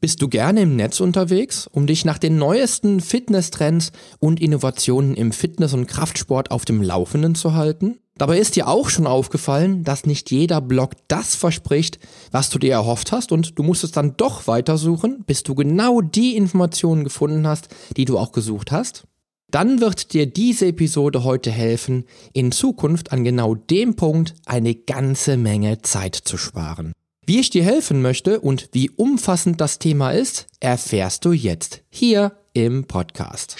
Bist 0.00 0.22
du 0.22 0.28
gerne 0.28 0.62
im 0.62 0.76
Netz 0.76 0.98
unterwegs, 1.00 1.66
um 1.66 1.86
dich 1.86 2.06
nach 2.06 2.16
den 2.16 2.38
neuesten 2.38 3.00
Fitnesstrends 3.00 3.92
und 4.18 4.40
Innovationen 4.40 5.14
im 5.14 5.30
Fitness- 5.30 5.74
und 5.74 5.86
Kraftsport 5.86 6.50
auf 6.50 6.64
dem 6.64 6.80
Laufenden 6.80 7.34
zu 7.34 7.52
halten? 7.52 7.98
Dabei 8.16 8.38
ist 8.38 8.56
dir 8.56 8.66
auch 8.66 8.88
schon 8.88 9.06
aufgefallen, 9.06 9.84
dass 9.84 10.06
nicht 10.06 10.30
jeder 10.30 10.62
Blog 10.62 10.92
das 11.08 11.34
verspricht, 11.34 11.98
was 12.30 12.48
du 12.48 12.58
dir 12.58 12.72
erhofft 12.72 13.12
hast 13.12 13.30
und 13.30 13.58
du 13.58 13.62
musst 13.62 13.84
es 13.84 13.92
dann 13.92 14.16
doch 14.16 14.46
weitersuchen, 14.46 15.22
bis 15.26 15.42
du 15.42 15.54
genau 15.54 16.00
die 16.00 16.34
Informationen 16.34 17.04
gefunden 17.04 17.46
hast, 17.46 17.68
die 17.98 18.06
du 18.06 18.18
auch 18.18 18.32
gesucht 18.32 18.72
hast? 18.72 19.04
Dann 19.50 19.80
wird 19.80 20.14
dir 20.14 20.24
diese 20.24 20.68
Episode 20.68 21.24
heute 21.24 21.50
helfen, 21.50 22.04
in 22.32 22.52
Zukunft 22.52 23.12
an 23.12 23.22
genau 23.22 23.54
dem 23.54 23.96
Punkt 23.96 24.34
eine 24.46 24.74
ganze 24.74 25.36
Menge 25.36 25.82
Zeit 25.82 26.14
zu 26.14 26.38
sparen. 26.38 26.92
Wie 27.30 27.38
ich 27.38 27.50
dir 27.50 27.62
helfen 27.62 28.02
möchte 28.02 28.40
und 28.40 28.70
wie 28.72 28.90
umfassend 28.90 29.60
das 29.60 29.78
Thema 29.78 30.10
ist, 30.10 30.48
erfährst 30.58 31.24
du 31.24 31.30
jetzt 31.30 31.80
hier 31.88 32.32
im 32.54 32.86
Podcast. 32.88 33.56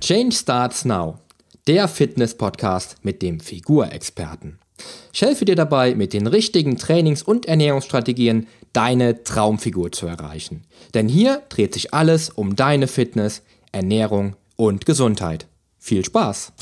Change 0.00 0.32
starts 0.32 0.86
now. 0.86 1.18
Der 1.66 1.86
Fitness-Podcast 1.86 2.96
mit 3.02 3.20
dem 3.20 3.40
Figurexperten. 3.40 4.58
Ich 5.12 5.22
helfe 5.22 5.44
dir 5.44 5.56
dabei, 5.56 5.94
mit 5.94 6.12
den 6.12 6.26
richtigen 6.26 6.78
Trainings- 6.78 7.22
und 7.22 7.46
Ernährungsstrategien 7.46 8.46
deine 8.72 9.22
Traumfigur 9.24 9.92
zu 9.92 10.06
erreichen. 10.06 10.64
Denn 10.94 11.08
hier 11.08 11.42
dreht 11.48 11.74
sich 11.74 11.92
alles 11.92 12.30
um 12.30 12.56
deine 12.56 12.86
Fitness, 12.86 13.42
Ernährung 13.72 14.36
und 14.56 14.86
Gesundheit. 14.86 15.46
Viel 15.78 16.04
Spaß! 16.04 16.52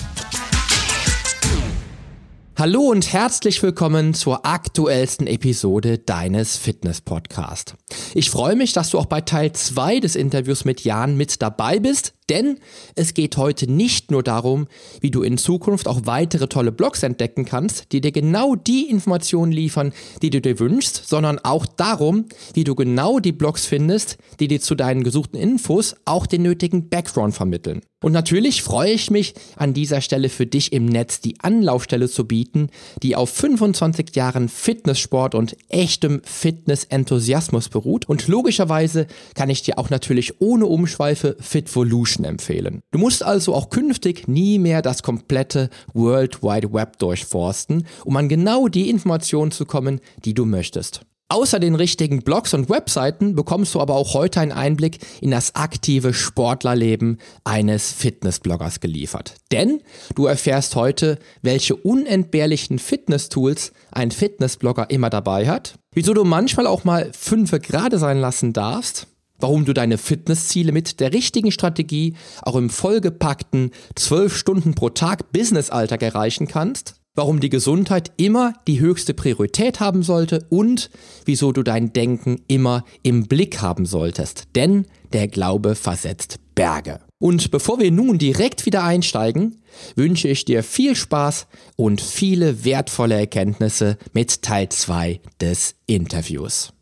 Hallo 2.61 2.83
und 2.83 3.11
herzlich 3.11 3.63
willkommen 3.63 4.13
zur 4.13 4.45
aktuellsten 4.45 5.27
Episode 5.27 5.97
deines 5.97 6.59
Fitness-Podcasts. 6.59 7.73
Ich 8.13 8.29
freue 8.29 8.55
mich, 8.55 8.75
dass 8.75 8.91
du 8.91 8.99
auch 8.99 9.07
bei 9.07 9.23
Teil 9.23 9.53
2 9.53 10.01
des 10.01 10.15
Interviews 10.15 10.67
mit 10.67 10.85
Jan 10.85 11.17
mit 11.17 11.41
dabei 11.41 11.79
bist, 11.79 12.13
denn 12.31 12.59
es 12.95 13.15
geht 13.15 13.37
heute 13.37 13.71
nicht 13.71 14.11
nur 14.11 14.23
darum, 14.23 14.69
wie 15.01 15.11
du 15.11 15.23
in 15.23 15.37
Zukunft 15.37 15.89
auch 15.89 16.03
weitere 16.05 16.49
tolle 16.49 16.73
Blogs 16.73 17.03
entdecken 17.03 17.45
kannst, 17.45 17.93
die 17.93 18.01
dir 18.01 18.13
genau 18.13 18.55
die 18.55 18.89
Informationen 18.89 19.53
liefern, 19.53 19.93
die 20.23 20.31
du 20.31 20.41
dir 20.41 20.59
wünschst, 20.59 21.09
sondern 21.09 21.39
auch 21.41 21.67
darum, 21.67 22.27
wie 22.55 22.65
du 22.65 22.75
genau 22.75 23.19
die 23.19 23.33
Blogs 23.33 23.67
findest, 23.67 24.17
die 24.39 24.49
dir 24.49 24.61
zu 24.61 24.75
deinen 24.75 25.05
gesuchten 25.05 25.39
Infos 25.39 25.97
auch 26.05 26.27
den 26.27 26.43
nötigen 26.43 26.89
Background 26.89 27.35
vermitteln. 27.35 27.83
Und 28.03 28.13
natürlich 28.13 28.63
freue 28.63 28.93
ich 28.93 29.11
mich 29.11 29.35
an 29.57 29.75
dieser 29.75 30.01
Stelle 30.01 30.31
für 30.31 30.47
dich 30.47 30.73
im 30.73 30.87
Netz 30.87 31.21
die 31.21 31.39
Anlaufstelle 31.41 32.09
zu 32.09 32.27
bieten, 32.27 32.71
die 33.03 33.15
auf 33.15 33.29
25 33.29 34.17
Jahren 34.17 34.49
Fitnesssport 34.49 35.35
und 35.35 35.55
echtem 35.69 36.23
Fitness-Enthusiasmus 36.25 37.69
beruht. 37.69 38.09
Und 38.09 38.27
logischerweise 38.27 39.07
kann 39.35 39.51
ich 39.51 39.63
dir 39.63 39.79
auch 39.79 39.91
natürlich 39.91 40.41
ohne 40.41 40.65
Umschweife 40.65 41.37
Fitvolution 41.41 42.20
Menschen 42.21 42.25
empfehlen. 42.25 42.83
Du 42.93 42.99
musst 42.99 43.23
also 43.23 43.55
auch 43.55 43.71
künftig 43.71 44.29
nie 44.29 44.59
mehr 44.59 44.83
das 44.83 45.03
komplette 45.03 45.71
World 45.95 46.43
Wide 46.43 46.73
Web 46.73 46.99
durchforsten, 46.99 47.87
um 48.05 48.17
an 48.17 48.29
genau 48.29 48.69
die 48.69 48.91
Informationen 48.91 49.51
zu 49.51 49.67
kommen, 49.67 50.01
die 50.25 50.35
du 50.35 50.45
möchtest. 50.45 51.03
Außer 51.33 51.61
den 51.61 51.77
richtigen 51.77 52.23
Blogs 52.23 52.55
und 52.55 52.69
Webseiten 52.69 53.37
bekommst 53.37 53.77
du 53.77 53.81
aber 53.81 53.95
auch 53.95 54.15
heute 54.15 54.41
einen 54.41 54.51
Einblick 54.51 54.99
in 55.21 55.31
das 55.31 55.55
aktive 55.55 56.13
Sportlerleben 56.13 57.19
eines 57.45 57.93
Fitnessbloggers 57.93 58.81
geliefert. 58.81 59.35
Denn 59.53 59.81
du 60.17 60.27
erfährst 60.27 60.75
heute, 60.75 61.21
welche 61.41 61.77
unentbehrlichen 61.77 62.81
Fitness-Tools 62.81 63.71
ein 63.93 64.11
Fitnessblogger 64.11 64.91
immer 64.91 65.09
dabei 65.09 65.47
hat, 65.47 65.79
wieso 65.95 66.15
du 66.15 66.25
manchmal 66.25 66.67
auch 66.67 66.83
mal 66.83 67.13
fünfe 67.13 67.61
gerade 67.61 67.99
sein 68.01 68.19
lassen 68.19 68.53
darfst, 68.53 69.07
warum 69.41 69.65
du 69.65 69.73
deine 69.73 69.99
Fitnessziele 69.99 70.73
mit 70.73 71.01
der 71.01 71.13
richtigen 71.13 71.53
Strategie 71.53 72.15
auch 72.43 72.57
im 72.57 72.71
vollgepackten 72.71 73.71
12 73.95 74.37
Stunden 74.37 74.75
pro 74.75 74.91
Tag 74.91 75.33
Businessalltag 75.33 76.03
erreichen 76.03 76.49
kannst, 76.49 76.95
warum 77.15 77.41
die 77.41 77.51
Gesundheit 77.51 78.13
immer 78.17 78.55
die 78.67 78.81
höchste 78.81 79.15
Priorität 79.15 79.81
haben 79.81 80.03
sollte 80.03 80.47
und 80.49 80.91
wieso 81.25 81.53
du 81.53 81.63
dein 81.63 81.93
Denken 81.93 82.43
immer 82.49 82.85
im 83.03 83.27
Blick 83.27 83.61
haben 83.61 83.87
solltest. 83.87 84.49
Denn 84.55 84.87
der 85.13 85.29
Glaube 85.29 85.75
versetzt 85.75 86.39
Berge. 86.55 87.01
Und 87.19 87.51
bevor 87.51 87.79
wir 87.79 87.91
nun 87.91 88.19
direkt 88.19 88.65
wieder 88.65 88.85
einsteigen, 88.85 89.63
wünsche 89.95 90.29
ich 90.29 90.45
dir 90.45 90.63
viel 90.63 90.97
Spaß 90.97 91.47
und 91.77 92.01
viele 92.01 92.65
wertvolle 92.65 93.19
Erkenntnisse 93.19 93.99
mit 94.13 94.43
Teil 94.43 94.69
2 94.69 95.21
des 95.41 95.75
Interviews. 95.87 96.73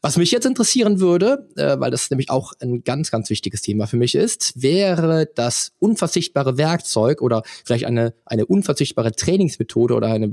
Was 0.00 0.16
mich 0.16 0.30
jetzt 0.30 0.46
interessieren 0.46 1.00
würde, 1.00 1.48
äh, 1.56 1.78
weil 1.78 1.90
das 1.90 2.10
nämlich 2.10 2.30
auch 2.30 2.52
ein 2.60 2.84
ganz, 2.84 3.10
ganz 3.10 3.30
wichtiges 3.30 3.60
Thema 3.60 3.86
für 3.86 3.96
mich 3.96 4.14
ist, 4.14 4.52
wäre 4.60 5.28
das 5.34 5.72
unverzichtbare 5.78 6.56
Werkzeug 6.56 7.20
oder 7.20 7.42
vielleicht 7.64 7.84
eine, 7.84 8.14
eine 8.24 8.46
unverzichtbare 8.46 9.12
Trainingsmethode 9.12 9.94
oder 9.94 10.08
eine, 10.08 10.30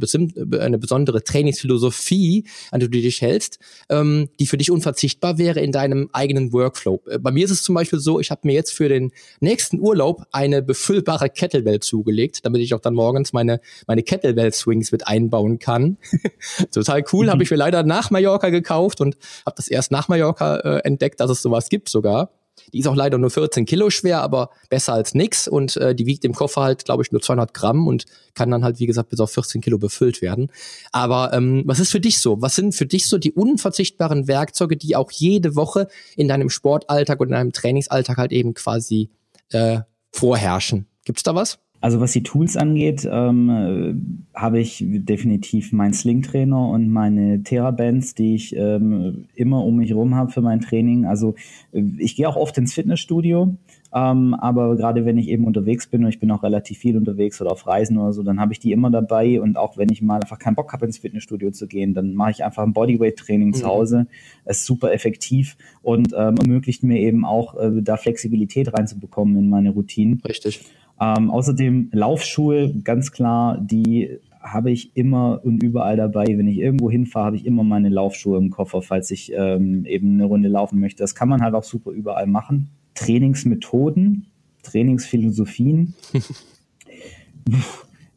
eine 0.60 0.78
besondere 0.78 1.24
Trainingsphilosophie, 1.24 2.46
an 2.72 2.80
die 2.80 2.90
du 2.90 2.92
dich 2.92 3.22
hältst, 3.22 3.60
ähm, 3.90 4.30
die 4.40 4.48
für 4.48 4.58
dich 4.58 4.72
unverzichtbar 4.72 5.38
wäre 5.38 5.60
in 5.60 5.72
deinem 5.72 6.10
eigenen 6.14 6.54
Workflow. 6.54 7.02
Äh, 7.08 7.20
bei 7.20 7.32
mir 7.32 7.46
ist 7.46 7.52
es 7.52 7.64
zum 7.64 7.76
Beispiel 7.76 8.00
so, 8.00 8.20
ich 8.20 8.32
habe 8.32 8.42
mir 8.44 8.54
jetzt 8.54 8.74
für 8.74 8.90
den 8.90 9.12
nächsten 9.40 9.80
Urlaub 9.80 10.26
eine 10.32 10.62
befüllbare 10.62 11.30
Kettlebell 11.30 11.80
zugelegt, 11.80 12.46
damit 12.46 12.62
ich 12.62 12.74
auch 12.74 12.80
dann 12.80 12.94
morgens 12.94 13.34
meine, 13.34 13.62
meine 13.88 14.04
Kettlebell-Swings 14.04 14.92
mit 14.92 15.08
einbauen 15.08 15.60
kann. 15.60 15.98
Total 16.72 17.04
cool, 17.12 17.26
mhm. 17.26 17.32
habe 17.32 17.44
ich 17.44 17.52
mir 17.52 17.58
leider 17.58 17.84
nach 17.84 18.12
Mallorca 18.12 18.50
gekauft 18.50 19.02
und 19.02 19.18
habe 19.50 19.58
das 19.58 19.68
erst 19.68 19.92
nach 19.92 20.08
Mallorca 20.08 20.58
äh, 20.58 20.80
entdeckt, 20.84 21.20
dass 21.20 21.30
es 21.30 21.42
sowas 21.42 21.70
gibt 21.70 21.90
sogar. 21.90 22.32
Die 22.74 22.80
ist 22.80 22.88
auch 22.88 22.96
leider 22.96 23.18
nur 23.18 23.30
14 23.30 23.66
Kilo 23.66 23.90
schwer, 23.90 24.22
aber 24.22 24.50
besser 24.70 24.94
als 24.94 25.14
nix. 25.14 25.48
Und 25.48 25.78
äh, 25.78 25.96
die 25.96 26.06
wiegt 26.06 26.26
im 26.26 26.34
Koffer 26.34 26.62
halt, 26.62 26.86
glaube 26.86 27.04
ich, 27.04 27.12
nur 27.12 27.22
200 27.22 27.54
Gramm 27.54 27.88
und 27.88 28.06
kann 28.34 28.52
dann 28.52 28.64
halt, 28.64 28.80
wie 28.80 28.86
gesagt, 28.86 29.10
bis 29.10 29.20
auf 29.20 29.32
14 29.32 29.62
Kilo 29.62 29.78
befüllt 29.78 30.22
werden. 30.22 30.52
Aber 30.92 31.34
ähm, 31.34 31.64
was 31.66 31.80
ist 31.80 31.92
für 31.92 32.00
dich 32.00 32.20
so? 32.20 32.42
Was 32.42 32.56
sind 32.56 32.76
für 32.76 32.86
dich 32.86 33.08
so 33.08 33.18
die 33.18 33.32
unverzichtbaren 33.32 34.28
Werkzeuge, 34.28 34.78
die 34.78 34.96
auch 34.96 35.12
jede 35.12 35.56
Woche 35.56 35.88
in 36.16 36.28
deinem 36.28 36.50
Sportalltag 36.50 37.20
und 37.20 37.28
in 37.28 37.34
deinem 37.34 37.54
Trainingsalltag 37.54 38.18
halt 38.18 38.32
eben 38.32 38.54
quasi 38.54 39.10
äh, 39.52 39.80
vorherrschen? 40.12 40.88
Gibt's 41.06 41.24
da 41.24 41.34
was? 41.36 41.60
Also 41.82 42.02
was 42.02 42.12
die 42.12 42.24
Tools 42.24 42.58
angeht, 42.58 43.08
ähm, 43.10 44.26
habe 44.34 44.60
ich 44.60 44.84
definitiv 44.86 45.72
meinen 45.72 45.94
Sling-Trainer 45.94 46.68
und 46.70 46.90
meine 46.90 47.42
Therabands, 47.44 48.16
die 48.16 48.36
ich 48.36 48.56
ähm, 48.56 49.26
immer 49.34 49.64
um 49.64 49.78
mich 49.78 49.90
herum 49.90 50.16
habe 50.16 50.32
für 50.32 50.42
mein 50.42 50.60
Training. 50.60 51.06
Also 51.06 51.36
äh, 51.72 51.82
ich 51.98 52.18
gehe 52.18 52.28
auch 52.28 52.36
oft 52.36 52.58
ins 52.58 52.74
Fitnessstudio, 52.74 53.56
ähm, 53.94 54.36
aber 54.36 54.76
gerade 54.76 55.06
wenn 55.06 55.18
ich 55.18 55.30
eben 55.30 55.46
unterwegs 55.46 55.88
bin 55.88 56.04
und 56.04 56.10
ich 56.10 56.20
bin 56.20 56.30
auch 56.32 56.44
relativ 56.44 56.78
viel 56.78 56.96
unterwegs 56.96 57.42
oder 57.42 57.52
auf 57.52 57.66
Reisen 57.66 57.98
oder 57.98 58.14
so, 58.14 58.22
dann 58.22 58.40
habe 58.40 58.54
ich 58.54 58.60
die 58.60 58.72
immer 58.72 58.92
dabei 58.92 59.42
und 59.42 59.58
auch 59.58 59.78
wenn 59.78 59.90
ich 59.92 60.02
mal 60.02 60.22
einfach 60.22 60.38
keinen 60.38 60.56
Bock 60.56 60.74
habe 60.74 60.86
ins 60.86 61.00
Fitnessstudio 61.00 61.52
zu 61.52 61.68
gehen, 61.68 61.94
dann 61.94 62.14
mache 62.14 62.32
ich 62.32 62.44
einfach 62.44 62.64
ein 62.64 62.74
Bodyweight-Training 62.74 63.50
mhm. 63.50 63.54
zu 63.54 63.68
Hause. 63.68 64.08
Es 64.46 64.60
ist 64.60 64.66
super 64.66 64.94
effektiv 64.94 65.58
und 65.82 66.14
ähm, 66.16 66.36
ermöglicht 66.38 66.84
mir 66.84 67.00
eben 67.00 67.26
auch 67.26 67.56
äh, 67.56 67.82
da 67.82 67.98
Flexibilität 67.98 68.72
reinzubekommen 68.74 69.38
in 69.38 69.50
meine 69.50 69.72
Routinen. 69.72 70.22
Richtig. 70.28 70.62
Ähm, 71.02 71.32
außerdem 71.32 71.90
Laufschuhe, 71.92 72.74
ganz 72.84 73.12
klar, 73.12 73.58
die 73.60 74.20
habe 74.40 74.72
ich 74.72 74.96
immer 74.96 75.42
und 75.44 75.64
überall 75.64 75.98
dabei. 75.98 76.26
Wenn 76.28 76.48
ich 76.48 76.60
irgendwo 76.60 76.90
hinfahre, 76.90 77.28
habe 77.28 77.36
ich 77.36 77.46
immer 77.46 77.64
meine 77.64 77.90
Laufschuhe 77.90 78.38
im 78.38 78.50
Koffer, 78.50 78.82
falls 78.82 79.12
ich 79.12 79.32
ähm, 79.36 79.86
eben 79.86 80.14
eine 80.14 80.26
Runde 80.26 80.50
laufen 80.50 80.80
möchte. 80.80 81.04
Das 81.04 81.16
kann 81.16 81.30
man 81.30 81.42
halt 81.42 81.56
auch 81.56 81.64
super 81.64 81.92
überall 81.92 82.28
machen. 82.28 82.70
Trainingsmethoden, 83.00 84.28
Trainingsphilosophien. 84.64 85.96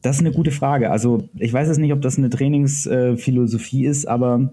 das 0.03 0.17
ist 0.17 0.21
eine 0.21 0.33
gute 0.33 0.51
Frage. 0.51 0.91
Also 0.91 1.29
ich 1.37 1.53
weiß 1.53 1.69
jetzt 1.69 1.79
nicht, 1.79 1.93
ob 1.93 2.03
das 2.03 2.19
eine 2.19 2.31
Trainingsphilosophie 2.31 3.87
ist, 3.87 4.07
aber 4.07 4.53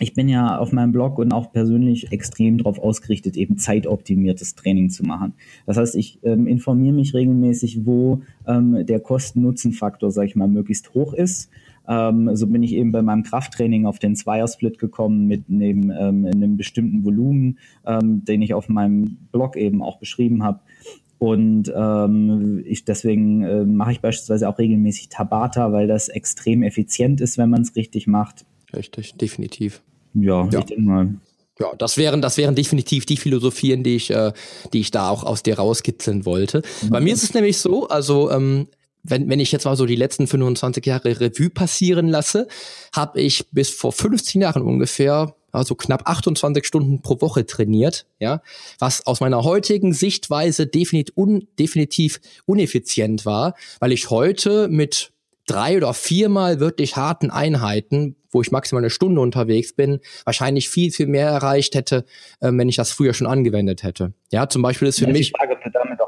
ich 0.00 0.12
bin 0.12 0.28
ja 0.28 0.58
auf 0.58 0.72
meinem 0.72 0.92
Blog 0.92 1.18
und 1.18 1.32
auch 1.32 1.52
persönlich 1.52 2.10
extrem 2.12 2.58
darauf 2.58 2.78
ausgerichtet, 2.78 3.36
eben 3.36 3.58
zeitoptimiertes 3.58 4.54
Training 4.56 4.90
zu 4.90 5.04
machen. 5.04 5.34
Das 5.66 5.76
heißt, 5.76 5.94
ich 5.94 6.18
ähm, 6.24 6.46
informiere 6.46 6.94
mich 6.94 7.14
regelmäßig, 7.14 7.86
wo 7.86 8.22
ähm, 8.46 8.84
der 8.84 9.00
Kosten-Nutzen-Faktor, 9.00 10.10
sage 10.10 10.28
ich 10.28 10.36
mal, 10.36 10.48
möglichst 10.48 10.92
hoch 10.94 11.14
ist. 11.14 11.48
Ähm, 11.88 12.34
so 12.34 12.46
bin 12.46 12.62
ich 12.62 12.72
eben 12.72 12.92
bei 12.92 13.02
meinem 13.02 13.22
Krafttraining 13.22 13.86
auf 13.86 13.98
den 13.98 14.16
Zweiersplit 14.16 14.78
gekommen 14.78 15.26
mit 15.26 15.48
neben, 15.48 15.90
ähm, 15.90 16.26
einem 16.26 16.56
bestimmten 16.56 17.04
Volumen, 17.04 17.58
ähm, 17.86 18.24
den 18.24 18.42
ich 18.42 18.54
auf 18.54 18.68
meinem 18.68 19.18
Blog 19.32 19.56
eben 19.56 19.82
auch 19.82 19.98
beschrieben 19.98 20.42
habe. 20.42 20.60
Und 21.18 21.72
ähm, 21.74 22.62
ich, 22.66 22.84
deswegen 22.84 23.42
äh, 23.42 23.64
mache 23.64 23.92
ich 23.92 24.00
beispielsweise 24.00 24.48
auch 24.48 24.58
regelmäßig 24.58 25.08
Tabata, 25.08 25.72
weil 25.72 25.86
das 25.86 26.08
extrem 26.08 26.62
effizient 26.62 27.20
ist, 27.20 27.38
wenn 27.38 27.50
man 27.50 27.62
es 27.62 27.76
richtig 27.76 28.06
macht. 28.06 28.44
Richtig, 28.74 29.14
definitiv. 29.14 29.82
Ja, 30.14 30.48
Ja. 30.50 30.58
ich 30.58 30.64
denke 30.66 30.82
mal. 30.82 31.14
Ja, 31.60 31.68
das 31.78 31.96
wären, 31.96 32.20
das 32.20 32.36
wären 32.36 32.56
definitiv 32.56 33.06
die 33.06 33.16
Philosophien, 33.16 33.84
die 33.84 33.94
ich, 33.94 34.10
äh, 34.10 34.32
die 34.72 34.80
ich 34.80 34.90
da 34.90 35.08
auch 35.08 35.22
aus 35.22 35.44
dir 35.44 35.56
rauskitzeln 35.56 36.26
wollte. 36.26 36.62
Bei 36.90 37.00
mir 37.00 37.14
ist 37.14 37.22
es 37.22 37.32
nämlich 37.32 37.58
so, 37.58 37.88
also 37.88 38.30
ähm, 38.32 38.66
wenn, 39.04 39.28
wenn 39.28 39.38
ich 39.38 39.52
jetzt 39.52 39.64
mal 39.64 39.76
so 39.76 39.86
die 39.86 39.96
letzten 39.96 40.26
25 40.26 40.84
Jahre 40.84 41.20
Revue 41.20 41.50
passieren 41.50 42.08
lasse, 42.08 42.48
habe 42.94 43.20
ich 43.20 43.46
bis 43.52 43.70
vor 43.70 43.92
15 43.92 44.40
Jahren 44.40 44.62
ungefähr 44.62 45.34
also 45.52 45.76
knapp 45.76 46.08
28 46.08 46.66
Stunden 46.66 47.00
pro 47.00 47.20
Woche 47.20 47.46
trainiert, 47.46 48.06
ja, 48.18 48.42
was 48.80 49.06
aus 49.06 49.20
meiner 49.20 49.44
heutigen 49.44 49.92
Sichtweise 49.92 50.66
definitiv, 50.66 51.16
un, 51.16 51.46
definitiv 51.58 52.20
uneffizient 52.44 53.24
war, 53.24 53.54
weil 53.78 53.92
ich 53.92 54.10
heute 54.10 54.66
mit 54.68 55.12
drei 55.46 55.76
oder 55.76 55.94
viermal 55.94 56.58
wirklich 56.58 56.96
harten 56.96 57.30
Einheiten, 57.30 58.16
wo 58.30 58.42
ich 58.42 58.50
maximal 58.50 58.82
eine 58.82 58.90
Stunde 58.90 59.20
unterwegs 59.20 59.74
bin, 59.74 60.00
wahrscheinlich 60.24 60.68
viel, 60.68 60.90
viel 60.90 61.06
mehr 61.06 61.28
erreicht 61.28 61.76
hätte, 61.76 62.04
äh, 62.40 62.50
wenn 62.52 62.68
ich 62.68 62.76
das 62.76 62.90
früher 62.90 63.14
schon 63.14 63.28
angewendet 63.28 63.84
hätte. 63.84 64.12
Ja, 64.32 64.48
zum 64.48 64.62
Beispiel 64.62 64.88
ist 64.88 64.98
für 64.98 65.06
ist 65.06 65.12
mich. 65.12 65.32
Frage, 65.36 65.56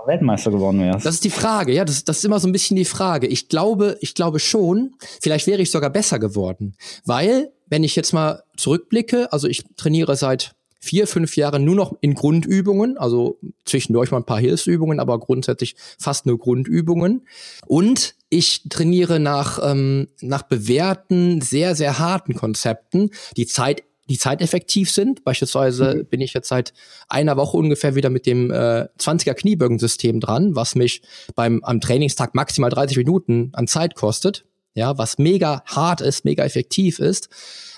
auch 0.07 0.09
Weltmeister 0.09 0.51
geworden 0.51 0.81
wärst. 0.81 1.07
Das 1.07 1.15
ist 1.15 1.25
die 1.25 1.31
Frage, 1.31 1.73
ja, 1.73 1.85
das, 1.85 2.05
das 2.05 2.19
ist 2.19 2.25
immer 2.25 2.41
so 2.41 2.49
ein 2.49 2.53
bisschen 2.53 2.77
die 2.77 2.85
Frage. 2.85 3.27
Ich 3.27 3.49
glaube, 3.49 3.99
ich 4.01 4.15
glaube 4.15 4.39
schon, 4.39 4.95
vielleicht 5.21 5.47
wäre 5.47 5.63
ich 5.63 5.71
sogar 5.71 5.91
besser 5.91 6.19
geworden. 6.19 6.77
Weil, 7.05 7.53
wenn 7.67 7.85
ich 7.85 7.97
jetzt 7.97 8.13
mal 8.13 8.43
zurückblicke, 8.57 9.33
also 9.33 9.49
ich 9.49 9.65
trainiere 9.77 10.17
seit 10.17 10.55
vier, 10.79 11.07
fünf 11.07 11.37
Jahren 11.37 11.65
nur 11.65 11.75
noch 11.75 11.97
in 12.01 12.15
Grundübungen, 12.15 12.97
also 12.97 13.39
zwischendurch 13.65 14.13
mal 14.13 14.19
ein 14.19 14.27
paar 14.27 14.39
Hilfsübungen, 14.39 15.01
aber 15.01 15.19
grundsätzlich 15.19 15.75
fast 15.99 16.27
nur 16.27 16.39
Grundübungen. 16.39 17.27
Und 17.67 18.15
ich 18.29 18.69
trainiere 18.69 19.19
nach, 19.19 19.59
ähm, 19.63 20.09
nach 20.21 20.43
bewährten, 20.43 21.41
sehr, 21.41 21.75
sehr 21.75 21.99
harten 21.99 22.35
Konzepten, 22.35 23.11
die 23.37 23.47
Zeit 23.47 23.83
die 24.09 24.19
zeiteffektiv 24.19 24.91
sind. 24.91 25.25
Beispielsweise 25.25 26.05
bin 26.05 26.21
ich 26.21 26.33
jetzt 26.33 26.49
seit 26.49 26.73
einer 27.09 27.37
Woche 27.37 27.57
ungefähr 27.57 27.95
wieder 27.95 28.11
mit 28.11 28.27
dem 28.27 28.51
äh, 28.51 28.89
20er 28.99 29.35
Kniebögensystem 29.35 30.21
dran, 30.21 30.55
was 30.55 30.75
mich 30.75 31.03
beim 31.35 31.63
am 31.65 31.81
Trainingstag 31.81 32.35
maximal 32.35 32.71
30 32.71 32.97
Minuten 32.99 33.51
an 33.53 33.67
Zeit 33.67 33.95
kostet. 33.95 34.45
Ja, 34.75 34.99
was 34.99 35.19
mega 35.19 35.63
hart 35.65 36.03
ist, 36.03 36.25
mega 36.25 36.45
effektiv 36.45 36.99
ist 36.99 37.31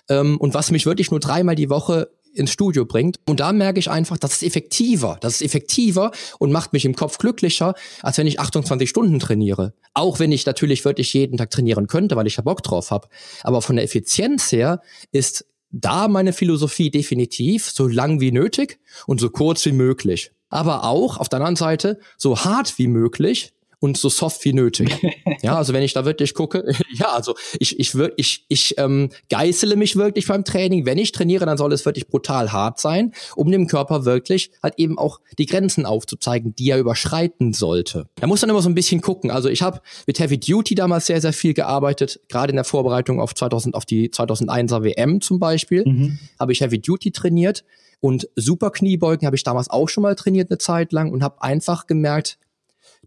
ähm, 0.08 0.36
und 0.38 0.54
was 0.54 0.70
mich 0.70 0.84
wirklich 0.84 1.10
nur 1.10 1.20
dreimal 1.20 1.54
die 1.54 1.70
Woche 1.70 2.10
ins 2.34 2.52
Studio 2.52 2.84
bringt. 2.84 3.18
Und 3.26 3.40
da 3.40 3.52
merke 3.52 3.78
ich 3.78 3.90
einfach, 3.90 4.16
das 4.16 4.34
ist 4.34 4.42
effektiver. 4.42 5.18
Das 5.20 5.34
ist 5.34 5.42
effektiver 5.42 6.12
und 6.38 6.52
macht 6.52 6.72
mich 6.72 6.84
im 6.84 6.94
Kopf 6.94 7.18
glücklicher, 7.18 7.74
als 8.02 8.18
wenn 8.18 8.26
ich 8.26 8.40
28 8.40 8.88
Stunden 8.88 9.18
trainiere. 9.18 9.74
Auch 9.94 10.18
wenn 10.18 10.32
ich 10.32 10.46
natürlich 10.46 10.84
wirklich 10.84 11.12
jeden 11.14 11.36
Tag 11.36 11.50
trainieren 11.50 11.86
könnte, 11.86 12.16
weil 12.16 12.26
ich 12.26 12.36
da 12.36 12.42
Bock 12.42 12.62
drauf 12.62 12.90
habe. 12.90 13.08
Aber 13.42 13.62
von 13.62 13.76
der 13.76 13.84
Effizienz 13.84 14.52
her 14.52 14.80
ist 15.10 15.46
da 15.70 16.08
meine 16.08 16.32
Philosophie 16.32 16.90
definitiv 16.90 17.70
so 17.70 17.86
lang 17.86 18.20
wie 18.20 18.32
nötig 18.32 18.78
und 19.06 19.20
so 19.20 19.30
kurz 19.30 19.64
wie 19.66 19.72
möglich. 19.72 20.32
Aber 20.48 20.84
auch 20.84 21.18
auf 21.18 21.28
der 21.28 21.38
anderen 21.38 21.56
Seite 21.56 22.00
so 22.16 22.38
hart 22.38 22.78
wie 22.78 22.86
möglich 22.86 23.52
und 23.80 23.96
so 23.96 24.08
soft 24.08 24.44
wie 24.44 24.52
nötig. 24.52 24.90
ja, 25.42 25.56
also 25.56 25.72
wenn 25.72 25.82
ich 25.82 25.92
da 25.92 26.04
wirklich 26.04 26.34
gucke, 26.34 26.64
ja, 26.94 27.12
also 27.12 27.34
ich 27.60 27.78
ich 27.78 27.94
ich 28.16 28.44
ich 28.48 28.74
ähm, 28.78 29.10
geißele 29.30 29.76
mich 29.76 29.96
wirklich 29.96 30.26
beim 30.26 30.44
Training. 30.44 30.84
Wenn 30.86 30.98
ich 30.98 31.12
trainiere, 31.12 31.46
dann 31.46 31.56
soll 31.58 31.72
es 31.72 31.84
wirklich 31.84 32.08
brutal 32.08 32.52
hart 32.52 32.80
sein, 32.80 33.12
um 33.36 33.50
dem 33.50 33.66
Körper 33.68 34.04
wirklich 34.04 34.50
halt 34.62 34.74
eben 34.78 34.98
auch 34.98 35.20
die 35.38 35.46
Grenzen 35.46 35.86
aufzuzeigen, 35.86 36.54
die 36.56 36.70
er 36.70 36.78
überschreiten 36.78 37.52
sollte. 37.52 38.08
Da 38.16 38.26
muss 38.26 38.40
man 38.42 38.50
immer 38.50 38.62
so 38.62 38.68
ein 38.68 38.74
bisschen 38.74 39.00
gucken. 39.00 39.30
Also 39.30 39.48
ich 39.48 39.62
habe 39.62 39.80
mit 40.06 40.18
Heavy 40.18 40.38
Duty 40.38 40.74
damals 40.74 41.06
sehr 41.06 41.20
sehr 41.20 41.32
viel 41.32 41.54
gearbeitet, 41.54 42.20
gerade 42.28 42.50
in 42.50 42.56
der 42.56 42.64
Vorbereitung 42.64 43.20
auf 43.20 43.34
2000 43.34 43.74
auf 43.74 43.84
die 43.84 44.10
2001er 44.10 44.82
WM 44.82 45.20
zum 45.20 45.38
Beispiel, 45.38 45.84
Mhm. 45.86 46.18
habe 46.40 46.52
ich 46.52 46.60
Heavy 46.60 46.80
Duty 46.80 47.12
trainiert 47.12 47.64
und 48.00 48.28
Super 48.36 48.70
Kniebeugen 48.70 49.26
habe 49.26 49.36
ich 49.36 49.42
damals 49.44 49.70
auch 49.70 49.88
schon 49.88 50.02
mal 50.02 50.14
trainiert 50.16 50.50
eine 50.50 50.58
Zeit 50.58 50.92
lang 50.92 51.12
und 51.12 51.22
habe 51.22 51.42
einfach 51.42 51.86
gemerkt, 51.86 52.38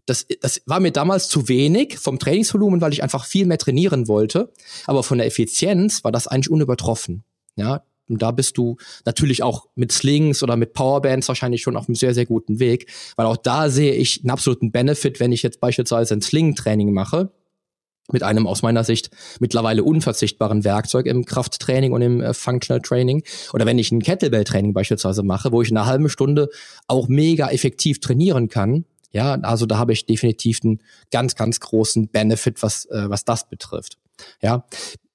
das, 0.06 0.26
das 0.40 0.62
war 0.66 0.80
mir 0.80 0.90
damals 0.90 1.28
zu 1.28 1.48
wenig 1.48 1.98
vom 1.98 2.18
Trainingsvolumen, 2.18 2.80
weil 2.80 2.92
ich 2.92 3.02
einfach 3.02 3.24
viel 3.24 3.46
mehr 3.46 3.58
trainieren 3.58 4.08
wollte. 4.08 4.52
Aber 4.86 5.02
von 5.02 5.18
der 5.18 5.26
Effizienz 5.26 6.02
war 6.04 6.12
das 6.12 6.26
eigentlich 6.26 6.50
unübertroffen. 6.50 7.24
Ja, 7.56 7.82
und 8.08 8.20
da 8.20 8.30
bist 8.30 8.58
du 8.58 8.76
natürlich 9.04 9.42
auch 9.42 9.66
mit 9.74 9.92
Slings 9.92 10.42
oder 10.42 10.56
mit 10.56 10.74
Powerbands 10.74 11.28
wahrscheinlich 11.28 11.62
schon 11.62 11.76
auf 11.76 11.88
einem 11.88 11.94
sehr, 11.94 12.14
sehr 12.14 12.26
guten 12.26 12.58
Weg, 12.58 12.90
weil 13.16 13.26
auch 13.26 13.36
da 13.36 13.70
sehe 13.70 13.94
ich 13.94 14.20
einen 14.20 14.30
absoluten 14.30 14.72
Benefit, 14.72 15.20
wenn 15.20 15.32
ich 15.32 15.42
jetzt 15.42 15.60
beispielsweise 15.60 16.14
ein 16.14 16.22
Sling-Training 16.22 16.92
mache, 16.92 17.32
mit 18.10 18.22
einem 18.22 18.46
aus 18.46 18.62
meiner 18.62 18.84
Sicht 18.84 19.10
mittlerweile 19.40 19.84
unverzichtbaren 19.84 20.64
Werkzeug 20.64 21.06
im 21.06 21.24
Krafttraining 21.24 21.92
und 21.92 22.02
im 22.02 22.20
äh, 22.20 22.34
Functional 22.34 22.82
Training. 22.82 23.22
Oder 23.54 23.64
wenn 23.64 23.78
ich 23.78 23.92
ein 23.92 24.02
Kettlebell-Training 24.02 24.74
beispielsweise 24.74 25.22
mache, 25.22 25.52
wo 25.52 25.62
ich 25.62 25.70
in 25.70 25.76
einer 25.76 25.86
halben 25.86 26.08
Stunde 26.08 26.48
auch 26.88 27.08
mega 27.08 27.48
effektiv 27.48 28.00
trainieren 28.00 28.48
kann. 28.48 28.84
Ja, 29.12 29.34
also 29.42 29.66
da 29.66 29.78
habe 29.78 29.92
ich 29.92 30.06
definitiv 30.06 30.60
einen 30.64 30.80
ganz, 31.10 31.34
ganz 31.34 31.60
großen 31.60 32.08
Benefit, 32.08 32.62
was, 32.62 32.86
äh, 32.86 33.08
was 33.08 33.24
das 33.24 33.48
betrifft. 33.48 33.98
Ja. 34.40 34.64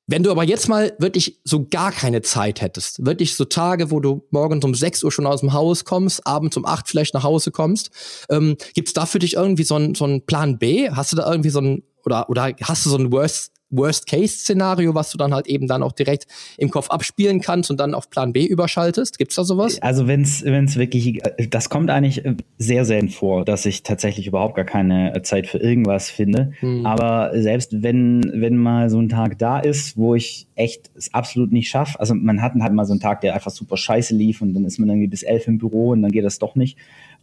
Wenn 0.09 0.23
du 0.23 0.31
aber 0.31 0.45
jetzt 0.45 0.69
mal 0.69 0.93
wirklich 0.99 1.41
so 1.43 1.67
gar 1.69 1.91
keine 1.91 2.21
Zeit 2.21 2.61
hättest, 2.61 3.05
wirklich 3.05 3.35
so 3.35 3.43
Tage, 3.43 3.91
wo 3.91 3.99
du 3.99 4.25
morgens 4.31 4.63
um 4.63 4.73
6 4.73 5.03
Uhr 5.03 5.11
schon 5.11 5.25
aus 5.25 5.41
dem 5.41 5.51
Haus 5.51 5.83
kommst, 5.83 6.25
abends 6.25 6.55
um 6.55 6.65
8 6.65 6.87
vielleicht 6.87 7.13
nach 7.13 7.23
Hause 7.23 7.51
kommst, 7.51 7.89
ähm, 8.29 8.55
gibt's 8.73 8.93
da 8.93 9.05
für 9.05 9.19
dich 9.19 9.33
irgendwie 9.33 9.63
so 9.63 9.75
einen 9.75 9.95
so 9.95 10.05
einen 10.05 10.25
Plan 10.25 10.59
B? 10.59 10.89
Hast 10.89 11.11
du 11.11 11.17
da 11.17 11.29
irgendwie 11.29 11.49
so 11.49 11.59
ein 11.59 11.83
oder, 12.05 12.29
oder 12.29 12.53
hast 12.63 12.85
du 12.85 12.89
so 12.89 12.97
ein 12.97 13.11
Worst, 13.11 13.51
Worst-Case-Szenario, 13.69 14.95
was 14.95 15.11
du 15.11 15.17
dann 15.17 15.33
halt 15.33 15.47
eben 15.47 15.67
dann 15.67 15.83
auch 15.83 15.91
direkt 15.91 16.25
im 16.57 16.69
Kopf 16.69 16.89
abspielen 16.89 17.41
kannst 17.41 17.69
und 17.69 17.79
dann 17.79 17.93
auf 17.93 18.09
Plan 18.09 18.33
B 18.33 18.45
überschaltest? 18.45 19.17
Gibt's 19.17 19.35
da 19.35 19.43
sowas? 19.43 19.81
Also 19.81 20.07
wenn 20.07 20.21
es 20.21 20.43
wirklich, 20.43 21.25
äh, 21.25 21.47
das 21.47 21.69
kommt 21.69 21.89
eigentlich 21.89 22.25
äh, 22.25 22.35
sehr 22.57 22.85
selten 22.85 23.09
vor, 23.09 23.45
dass 23.45 23.65
ich 23.65 23.83
tatsächlich 23.83 24.27
überhaupt 24.27 24.55
gar 24.55 24.65
keine 24.65 25.15
äh, 25.15 25.21
Zeit 25.21 25.47
für 25.47 25.57
irgendwas 25.57 26.09
finde. 26.09 26.51
Hm. 26.59 26.85
Aber 26.85 27.31
selbst 27.33 27.83
wenn, 27.83 28.31
wenn 28.33 28.57
mal 28.57 28.89
so 28.89 28.99
ein 28.99 29.09
Tag 29.09 29.37
da 29.39 29.59
ist, 29.59 29.97
wo 29.97 30.15
ich 30.15 30.47
echt 30.55 30.89
es 30.95 31.13
absolut 31.13 31.51
nicht 31.51 31.69
schaffe, 31.69 31.99
also 31.99 32.15
man 32.15 32.41
hat 32.41 32.53
halt 32.59 32.73
mal 32.73 32.85
so 32.85 32.93
einen 32.93 33.01
Tag, 33.01 33.21
der 33.21 33.35
einfach 33.35 33.51
super 33.51 33.77
scheiße 33.77 34.15
lief 34.15 34.41
und 34.41 34.53
dann 34.53 34.65
ist 34.65 34.79
man 34.79 34.89
irgendwie 34.89 35.07
bis 35.07 35.23
elf 35.23 35.47
im 35.47 35.57
Büro 35.57 35.89
und 35.89 36.01
dann 36.01 36.11
geht 36.11 36.25
das 36.25 36.39
doch 36.39 36.55
nicht, 36.55 36.77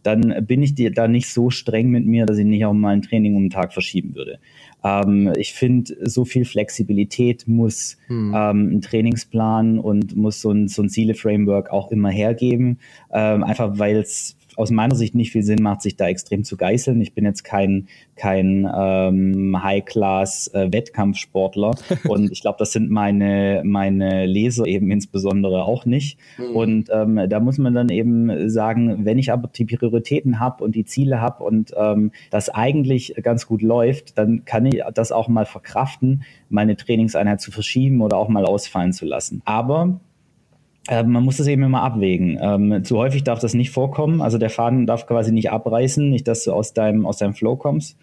dann 0.05 0.45
bin 0.45 0.61
ich 0.61 0.75
dir 0.75 0.91
da 0.91 1.07
nicht 1.07 1.29
so 1.29 1.49
streng 1.49 1.89
mit 1.89 2.05
mir, 2.05 2.25
dass 2.25 2.37
ich 2.37 2.45
nicht 2.45 2.65
auch 2.65 2.73
mal 2.73 2.93
ein 2.93 3.01
Training 3.01 3.35
um 3.35 3.43
einen 3.43 3.49
Tag 3.49 3.73
verschieben 3.73 4.13
würde. 4.13 4.39
Ähm, 4.85 5.33
ich 5.35 5.53
finde, 5.53 5.95
so 6.07 6.25
viel 6.25 6.45
Flexibilität 6.45 7.47
muss 7.47 7.97
Hm. 8.07 8.33
ähm, 8.35 8.69
ein 8.75 8.81
Trainingsplan 8.81 9.79
und 9.79 10.15
muss 10.15 10.41
so 10.41 10.51
ein, 10.51 10.67
so 10.67 10.83
ein 10.83 10.89
Ziele-Framework 10.89 11.71
auch 11.71 11.91
immer 11.91 12.09
hergeben. 12.09 12.77
Ähm, 13.11 13.43
einfach 13.43 13.79
weil 13.79 13.97
es 13.97 14.37
aus 14.55 14.71
meiner 14.71 14.95
Sicht 14.95 15.13
nicht 15.15 15.31
viel 15.31 15.43
Sinn 15.43 15.61
macht, 15.61 15.81
sich 15.81 15.95
da 15.95 16.07
extrem 16.07 16.43
zu 16.43 16.57
geißeln. 16.57 16.99
Ich 17.01 17.13
bin 17.13 17.25
jetzt 17.25 17.43
kein, 17.43 17.87
kein 18.15 18.67
ähm, 18.75 19.61
High-Class-Wettkampfsportler 19.61 21.75
und 22.07 22.31
ich 22.31 22.41
glaube, 22.41 22.57
das 22.59 22.71
sind 22.71 22.89
meine, 22.89 23.61
meine 23.63 24.25
Leser 24.25 24.65
eben 24.65 24.89
insbesondere 24.91 25.65
auch 25.65 25.85
nicht. 25.85 26.17
Hm. 26.37 26.55
Und 26.55 26.89
ähm, 26.91 27.29
da 27.29 27.39
muss 27.39 27.57
man 27.57 27.73
dann 27.73 27.89
eben 27.89 28.49
sagen, 28.49 29.05
wenn 29.05 29.17
ich 29.17 29.31
aber 29.31 29.47
die 29.47 29.65
Prioritäten 29.65 30.39
habe 30.39 30.63
und 30.63 30.75
die 30.75 30.85
Ziele 30.85 31.21
habe 31.21 31.43
und 31.43 31.73
ähm, 31.77 32.11
das 32.29 32.49
eigentlich 32.49 33.15
ganz 33.21 33.47
gut 33.47 33.61
läuft, 33.61 34.17
dann 34.17 34.45
kann 34.45 34.65
ich 34.65 34.81
das 34.93 35.11
auch 35.11 35.27
mal 35.27 35.45
verkraften, 35.45 36.23
meine 36.49 36.75
Trainingseinheit 36.75 37.41
zu 37.41 37.51
verschieben 37.51 38.01
oder 38.01 38.17
auch 38.17 38.29
mal 38.29 38.45
ausfallen 38.45 38.93
zu 38.93 39.05
lassen. 39.05 39.41
Aber 39.45 39.85
äh, 39.85 40.14
man 40.89 41.23
muss 41.23 41.37
das 41.37 41.47
eben 41.47 41.63
immer 41.63 41.81
abwägen. 41.81 42.37
Ähm, 42.41 42.83
zu 42.83 42.97
häufig 42.97 43.23
darf 43.23 43.39
das 43.39 43.53
nicht 43.53 43.71
vorkommen. 43.71 44.21
Also 44.21 44.37
der 44.37 44.49
Faden 44.49 44.85
darf 44.85 45.07
quasi 45.07 45.31
nicht 45.31 45.51
abreißen, 45.51 46.09
nicht, 46.09 46.27
dass 46.27 46.43
du 46.43 46.53
aus 46.53 46.73
deinem, 46.73 47.05
aus 47.05 47.17
deinem 47.17 47.33
Flow 47.33 47.55
kommst. 47.55 47.97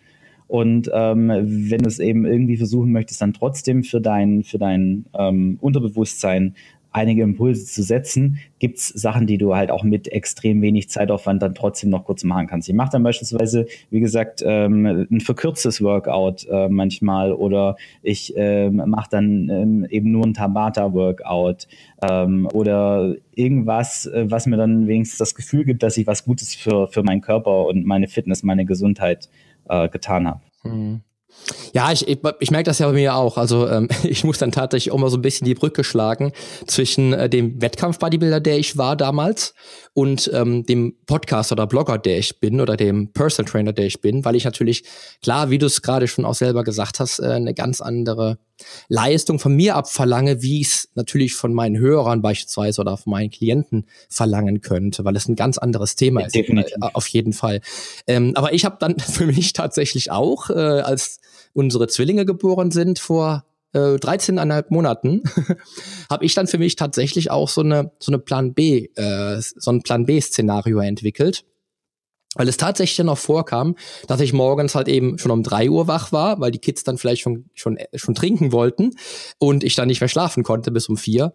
Und 0.48 0.90
ähm, 0.92 1.28
wenn 1.28 1.80
du 1.80 1.88
es 1.88 1.98
eben 1.98 2.26
irgendwie 2.26 2.56
versuchen 2.56 2.92
möchtest, 2.92 3.22
dann 3.22 3.32
trotzdem 3.32 3.84
für 3.84 4.00
dein, 4.00 4.42
für 4.42 4.58
dein 4.58 5.06
ähm, 5.18 5.58
Unterbewusstsein 5.60 6.54
einige 6.92 7.22
Impulse 7.22 7.66
zu 7.66 7.82
setzen, 7.82 8.38
gibt's 8.58 8.88
Sachen, 8.88 9.26
die 9.26 9.38
du 9.38 9.54
halt 9.56 9.70
auch 9.70 9.82
mit 9.82 10.08
extrem 10.08 10.62
wenig 10.62 10.88
Zeitaufwand 10.88 11.42
dann 11.42 11.54
trotzdem 11.54 11.90
noch 11.90 12.04
kurz 12.04 12.22
machen 12.24 12.46
kannst. 12.46 12.68
Ich 12.68 12.74
mache 12.74 12.92
dann 12.92 13.02
beispielsweise, 13.02 13.66
wie 13.90 14.00
gesagt, 14.00 14.42
ähm, 14.46 15.06
ein 15.10 15.20
verkürztes 15.20 15.82
Workout 15.82 16.46
äh, 16.50 16.68
manchmal 16.68 17.32
oder 17.32 17.76
ich 18.02 18.34
ähm, 18.36 18.82
mache 18.86 19.08
dann 19.10 19.48
ähm, 19.48 19.86
eben 19.88 20.12
nur 20.12 20.24
ein 20.24 20.34
Tabata-Workout 20.34 21.66
ähm, 22.08 22.48
oder 22.52 23.14
irgendwas, 23.34 24.06
äh, 24.06 24.26
was 24.30 24.46
mir 24.46 24.56
dann 24.56 24.86
wenigstens 24.86 25.18
das 25.18 25.34
Gefühl 25.34 25.64
gibt, 25.64 25.82
dass 25.82 25.96
ich 25.96 26.06
was 26.06 26.24
Gutes 26.24 26.54
für, 26.54 26.88
für 26.88 27.02
meinen 27.02 27.20
Körper 27.20 27.66
und 27.66 27.84
meine 27.86 28.08
Fitness, 28.08 28.42
meine 28.42 28.64
Gesundheit 28.64 29.28
äh, 29.68 29.88
getan 29.88 30.28
habe. 30.28 30.40
Hm. 30.62 31.00
Ja, 31.72 31.90
ich, 31.90 32.06
ich, 32.06 32.18
ich 32.40 32.50
merke 32.50 32.64
das 32.64 32.78
ja 32.78 32.86
bei 32.86 32.92
mir 32.92 33.14
auch. 33.14 33.36
Also 33.38 33.68
ähm, 33.68 33.88
ich 34.04 34.24
muss 34.24 34.38
dann 34.38 34.52
tatsächlich 34.52 34.92
auch 34.92 34.98
mal 34.98 35.10
so 35.10 35.16
ein 35.16 35.22
bisschen 35.22 35.44
die 35.44 35.54
Brücke 35.54 35.84
schlagen 35.84 36.32
zwischen 36.66 37.12
äh, 37.12 37.28
dem 37.28 37.60
Wettkampf-Bodybuilder, 37.60 38.40
der 38.40 38.58
ich 38.58 38.76
war 38.76 38.96
damals, 38.96 39.54
und 39.94 40.30
ähm, 40.32 40.64
dem 40.64 40.96
Podcaster 41.06 41.54
oder 41.54 41.66
Blogger, 41.66 41.98
der 41.98 42.18
ich 42.18 42.40
bin, 42.40 42.60
oder 42.60 42.76
dem 42.76 43.12
Personal 43.12 43.50
Trainer, 43.50 43.72
der 43.72 43.86
ich 43.86 44.00
bin, 44.00 44.24
weil 44.24 44.36
ich 44.36 44.44
natürlich, 44.44 44.84
klar, 45.22 45.50
wie 45.50 45.58
du 45.58 45.66
es 45.66 45.82
gerade 45.82 46.08
schon 46.08 46.24
auch 46.24 46.34
selber 46.34 46.64
gesagt 46.64 47.00
hast, 47.00 47.18
äh, 47.18 47.26
eine 47.26 47.54
ganz 47.54 47.80
andere 47.80 48.38
Leistung 48.88 49.38
von 49.38 49.54
mir 49.54 49.76
abverlange, 49.76 50.42
wie 50.42 50.60
ich 50.60 50.68
es 50.68 50.88
natürlich 50.94 51.34
von 51.34 51.52
meinen 51.52 51.78
Hörern 51.78 52.22
beispielsweise 52.22 52.80
oder 52.80 52.96
von 52.96 53.10
meinen 53.12 53.30
Klienten 53.30 53.86
verlangen 54.08 54.60
könnte, 54.60 55.04
weil 55.04 55.16
es 55.16 55.28
ein 55.28 55.36
ganz 55.36 55.58
anderes 55.58 55.96
Thema 55.96 56.24
ist. 56.26 56.34
Definitiv. 56.34 56.74
Äh, 56.80 56.88
auf 56.92 57.06
jeden 57.08 57.32
Fall. 57.32 57.60
Ähm, 58.06 58.32
aber 58.36 58.52
ich 58.52 58.64
habe 58.64 58.76
dann 58.78 58.98
für 59.00 59.26
mich 59.26 59.52
tatsächlich 59.52 60.10
auch, 60.10 60.50
äh, 60.50 60.54
als 60.54 61.20
unsere 61.54 61.88
Zwillinge 61.88 62.24
geboren 62.24 62.70
sind 62.70 62.98
vor 62.98 63.44
äh, 63.72 63.78
13,5 63.78 64.66
Monaten, 64.68 65.22
habe 66.10 66.24
ich 66.24 66.34
dann 66.34 66.46
für 66.46 66.58
mich 66.58 66.76
tatsächlich 66.76 67.30
auch 67.30 67.48
so 67.48 67.62
eine 67.62 67.92
so 67.98 68.10
eine 68.12 68.18
Plan 68.18 68.54
B, 68.54 68.88
äh, 68.96 69.40
so 69.40 69.70
ein 69.70 69.82
Plan 69.82 70.06
B-Szenario 70.06 70.80
entwickelt 70.80 71.44
weil 72.34 72.48
es 72.48 72.56
tatsächlich 72.56 73.06
auch 73.06 73.18
vorkam, 73.18 73.76
dass 74.06 74.20
ich 74.20 74.32
morgens 74.32 74.74
halt 74.74 74.88
eben 74.88 75.18
schon 75.18 75.30
um 75.30 75.42
drei 75.42 75.68
Uhr 75.68 75.86
wach 75.86 76.12
war, 76.12 76.40
weil 76.40 76.50
die 76.50 76.58
Kids 76.58 76.84
dann 76.84 76.98
vielleicht 76.98 77.22
schon, 77.22 77.46
schon, 77.54 77.78
schon 77.94 78.14
trinken 78.14 78.52
wollten 78.52 78.96
und 79.38 79.64
ich 79.64 79.74
dann 79.74 79.88
nicht 79.88 80.00
mehr 80.00 80.08
schlafen 80.08 80.42
konnte 80.42 80.70
bis 80.70 80.88
um 80.88 80.96
vier 80.96 81.34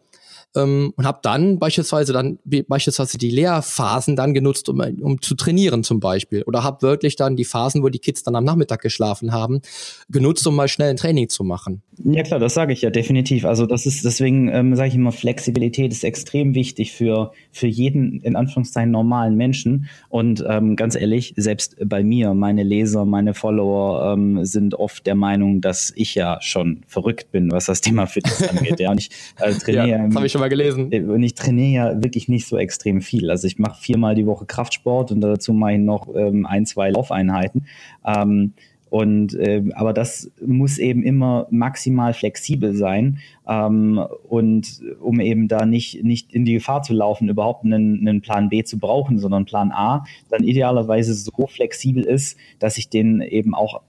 ähm, 0.56 0.94
und 0.96 1.06
habe 1.06 1.20
dann 1.22 1.60
beispielsweise 1.60 2.13
dann 2.13 2.39
beispielsweise 2.68 3.18
die 3.18 3.30
Lehrphasen 3.30 4.16
dann 4.16 4.34
genutzt, 4.34 4.70
um, 4.70 4.80
um 4.80 5.22
zu 5.22 5.36
trainieren 5.36 5.84
zum 5.84 6.00
Beispiel. 6.00 6.44
Oder 6.44 6.63
habe 6.63 6.82
wirklich 6.82 7.16
dann 7.16 7.36
die 7.36 7.46
Phasen, 7.46 7.84
wo 7.84 7.89
die 7.89 8.00
Kids 8.00 8.24
dann 8.24 8.36
am 8.36 8.44
Nachmittag 8.44 8.82
geschlafen 8.82 9.32
haben, 9.32 9.62
genutzt, 10.10 10.46
um 10.48 10.56
mal 10.56 10.68
schnell 10.68 10.89
ein 10.89 10.98
Training 10.98 11.30
zu 11.30 11.44
machen. 11.44 11.82
Ja 12.04 12.24
klar, 12.24 12.39
das 12.39 12.54
sage 12.54 12.74
ich 12.74 12.82
ja 12.82 12.89
definitiv. 12.89 13.46
Also 13.46 13.66
das 13.66 13.86
ist 13.86 14.06
deswegen 14.06 14.50
ähm, 14.50 14.75
sage 14.75 14.89
ich 14.89 14.96
immer, 14.96 15.12
Flexibilität 15.12 15.92
ist 15.92 16.04
extrem 16.04 16.56
wichtig 16.56 16.94
für 16.94 17.32
für 17.51 17.68
jeden 17.68 18.22
in 18.22 18.36
Anführungszeichen 18.36 18.92
normalen 18.92 19.36
Menschen. 19.36 19.89
Und 20.10 20.44
ähm, 20.48 20.75
ganz 20.75 20.96
ehrlich, 20.96 21.34
selbst 21.38 21.75
bei 21.84 22.04
mir, 22.04 22.34
meine 22.34 22.63
Leser, 22.63 23.06
meine 23.06 23.34
Follower 23.34 24.13
ähm, 24.13 24.46
sind 24.46 24.75
oft 24.75 25.06
der 25.06 25.16
Meinung, 25.16 25.62
dass 25.62 25.92
ich 25.96 26.16
ja 26.16 26.39
schon 26.42 26.84
verrückt 26.88 27.32
bin, 27.32 27.51
was 27.51 27.66
das 27.66 27.82
Thema 27.82 28.06
Fitness 28.06 28.48
angeht. 28.50 28.80
Ja, 28.80 28.92
und 28.92 29.00
ich 29.00 29.10
äh, 29.39 29.54
trainiere. 29.54 29.88
Ja, 29.88 30.08
schon 30.38 30.41
mal 30.41 30.50
gelesen. 30.50 30.91
Äh, 30.91 31.01
und 31.01 31.24
ich 31.24 31.34
trainiere 31.34 31.72
ja 31.94 32.03
wirklich 32.03 32.29
nicht 32.29 32.48
so 32.48 32.58
extrem 32.58 33.01
viel. 33.01 33.29
Also 33.29 33.48
ich 33.48 33.60
mache 33.60 33.82
viermal 33.82 34.15
die 34.15 34.25
Woche 34.25 34.46
Kraftsport 34.46 35.12
und 35.12 35.22
dazu 35.22 35.53
mache 35.53 35.74
ich 35.74 35.79
noch 35.79 36.08
ähm, 36.15 36.46
ein, 36.46 36.65
zwei 36.65 36.89
Laufeinheiten. 36.91 37.65
Ähm, 38.06 38.53
und 38.89 39.36
äh, 39.36 39.63
aber 39.74 39.91
das 39.91 40.32
muss 40.46 40.77
eben 40.77 41.03
immer 41.03 41.48
maximal 41.50 42.13
flexibel 42.13 42.74
sein 42.74 43.17
ähm, 43.46 44.01
und 44.29 44.82
um 45.01 45.20
eben 45.20 45.50
da 45.50 45.65
nicht 45.65 46.06
nicht 46.06 46.34
in 46.34 46.46
die 46.46 46.53
Gefahr 46.53 46.84
zu 46.84 46.94
laufen, 46.94 47.27
überhaupt 47.27 47.65
einen, 47.65 48.08
einen 48.08 48.22
Plan 48.22 48.48
B 48.48 48.63
zu 48.63 48.79
brauchen, 48.79 49.20
sondern 49.20 49.44
Plan 49.44 49.74
A 49.74 50.06
dann 50.29 50.46
idealerweise 50.46 51.13
so 51.15 51.48
flexibel 51.48 52.01
ist, 52.01 52.38
dass 52.60 52.77
ich 52.77 52.88
den 52.88 53.20
eben 53.20 53.53
auch 53.53 53.82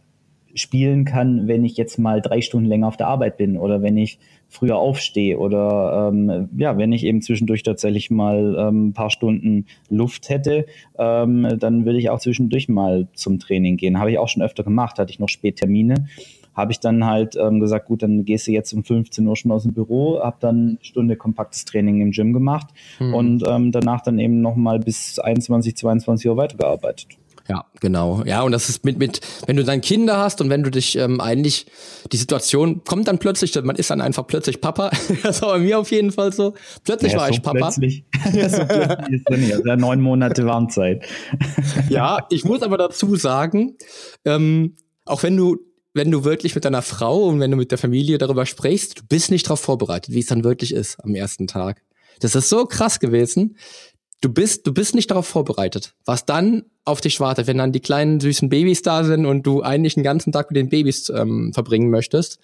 spielen 0.55 1.05
kann, 1.05 1.47
wenn 1.47 1.65
ich 1.65 1.77
jetzt 1.77 1.99
mal 1.99 2.21
drei 2.21 2.41
Stunden 2.41 2.67
länger 2.67 2.89
auf 2.89 2.97
der 2.97 3.07
Arbeit 3.07 3.37
bin 3.37 3.57
oder 3.57 3.83
wenn 3.83 3.97
ich 3.97 4.19
früher 4.49 4.77
aufstehe 4.77 5.39
oder 5.39 6.11
ähm, 6.11 6.49
ja, 6.57 6.77
wenn 6.79 6.93
ich 6.93 7.05
eben 7.05 7.21
zwischendurch 7.21 7.63
tatsächlich 7.63 8.11
mal 8.11 8.57
ähm, 8.59 8.89
ein 8.89 8.93
paar 8.95 9.11
Stunden 9.11 9.67
Luft 9.91 10.31
hätte, 10.31 10.67
ähm, 10.99 11.47
dann 11.59 11.85
würde 11.85 11.99
ich 11.99 12.11
auch 12.11 12.19
zwischendurch 12.19 12.69
mal 12.69 13.09
zum 13.13 13.39
Training 13.39 13.77
gehen. 13.77 13.99
Habe 13.99 14.11
ich 14.11 14.19
auch 14.19 14.29
schon 14.29 14.43
öfter 14.43 14.65
gemacht, 14.65 14.99
hatte 14.99 15.13
ich 15.13 15.19
noch 15.19 15.29
Spättermine. 15.29 16.09
Habe 16.55 16.73
ich 16.73 16.81
dann 16.81 17.05
halt 17.05 17.37
ähm, 17.37 17.61
gesagt, 17.61 17.87
gut, 17.87 18.03
dann 18.03 18.25
gehst 18.25 18.49
du 18.49 18.53
jetzt 18.53 18.73
um 18.73 18.83
15 18.83 19.25
Uhr 19.27 19.37
schon 19.37 19.53
aus 19.53 19.63
dem 19.63 19.75
Büro, 19.75 20.19
habe 20.21 20.39
dann 20.41 20.57
eine 20.57 20.79
Stunde 20.81 21.15
kompaktes 21.15 21.65
Training 21.65 22.01
im 22.01 22.11
Gym 22.11 22.33
gemacht 22.33 22.69
mhm. 22.99 23.15
und 23.15 23.45
ähm, 23.47 23.71
danach 23.71 24.01
dann 24.01 24.19
eben 24.19 24.41
nochmal 24.41 24.81
bis 24.81 25.21
21, 25.21 25.77
22 25.77 26.29
Uhr 26.29 26.37
weitergearbeitet. 26.37 27.17
Ja, 27.49 27.65
genau. 27.81 28.23
Ja, 28.27 28.43
und 28.43 28.53
das 28.53 28.69
ist 28.69 28.85
mit, 28.85 28.99
mit, 28.99 29.21
wenn 29.47 29.57
du 29.57 29.65
dann 29.65 29.81
Kinder 29.81 30.19
hast 30.19 30.43
und 30.43 30.51
wenn 30.51 30.63
du 30.63 30.71
dich 30.71 30.97
ähm, 30.99 31.19
eigentlich, 31.19 31.67
die 32.13 32.19
Situation 32.19 32.85
kommt 32.85 33.09
dann 33.09 33.19
plötzlich, 33.19 33.55
man 33.63 33.77
ist 33.77 33.89
dann 33.89 34.03
einfach 34.03 34.27
plötzlich 34.27 34.61
Papa. 34.61 34.91
das 35.23 35.41
war 35.41 35.53
bei 35.53 35.61
mir 35.61 35.79
auf 35.79 35.91
jeden 35.91 36.13
Fall 36.13 36.33
so. 36.33 36.55
Plötzlich 36.85 37.13
ja, 37.13 37.19
war 37.19 37.29
so 37.29 37.33
ich 37.33 37.43
Papa. 37.43 37.59
Plötzlich. 37.59 38.05
so 38.25 38.31
plötzlich 38.67 39.15
ist 39.15 39.31
dann 39.31 39.49
ja 39.49 39.77
neun 39.77 40.03
Monate 40.03 40.45
Warmzeit. 40.45 41.05
ja, 41.89 42.27
ich 42.29 42.45
muss 42.45 42.61
aber 42.61 42.77
dazu 42.77 43.17
sagen, 43.17 43.79
ähm, 44.27 44.77
auch 45.07 45.23
wenn 45.23 45.37
du 45.37 45.57
wenn 45.95 46.11
du 46.11 46.23
wirklich 46.23 46.55
mit 46.55 46.65
deiner 46.65 46.83
Frau 46.83 47.25
und 47.25 47.41
wenn 47.41 47.51
du 47.51 47.57
mit 47.57 47.73
der 47.73 47.79
Familie 47.79 48.19
darüber 48.19 48.47
sprichst, 48.47 49.01
du 49.01 49.03
bist 49.09 49.31
nicht 49.31 49.47
darauf 49.47 49.61
vorbereitet, 49.61 50.15
wie 50.15 50.21
es 50.21 50.27
dann 50.27 50.45
wirklich 50.45 50.73
ist 50.73 51.03
am 51.03 51.15
ersten 51.15 51.47
Tag. 51.49 51.83
Das 52.21 52.35
ist 52.35 52.51
so 52.51 52.67
krass 52.67 53.01
gewesen 53.01 53.57
du 54.21 54.29
bist, 54.29 54.67
du 54.67 54.73
bist 54.73 54.95
nicht 54.95 55.11
darauf 55.11 55.27
vorbereitet, 55.27 55.95
was 56.05 56.27
dann 56.27 56.65
auf 56.85 57.01
dich 57.01 57.21
wartet, 57.21 57.47
wenn 57.47 57.59
dann 57.59 57.73
die 57.73 57.81
kleinen 57.81 58.19
süßen 58.19 58.49
Babys 58.49 58.83
da 58.83 59.05
sind 59.05 59.27
und 59.27 59.47
du 59.47 59.63
eigentlich 59.63 59.95
den 59.95 60.03
ganzen 60.03 60.33
Tag 60.33 60.51
mit 60.51 60.57
den 60.57 60.71
Babys 60.71 61.11
ähm, 61.11 61.53
verbringen 61.53 61.91
möchtest. 61.91 62.39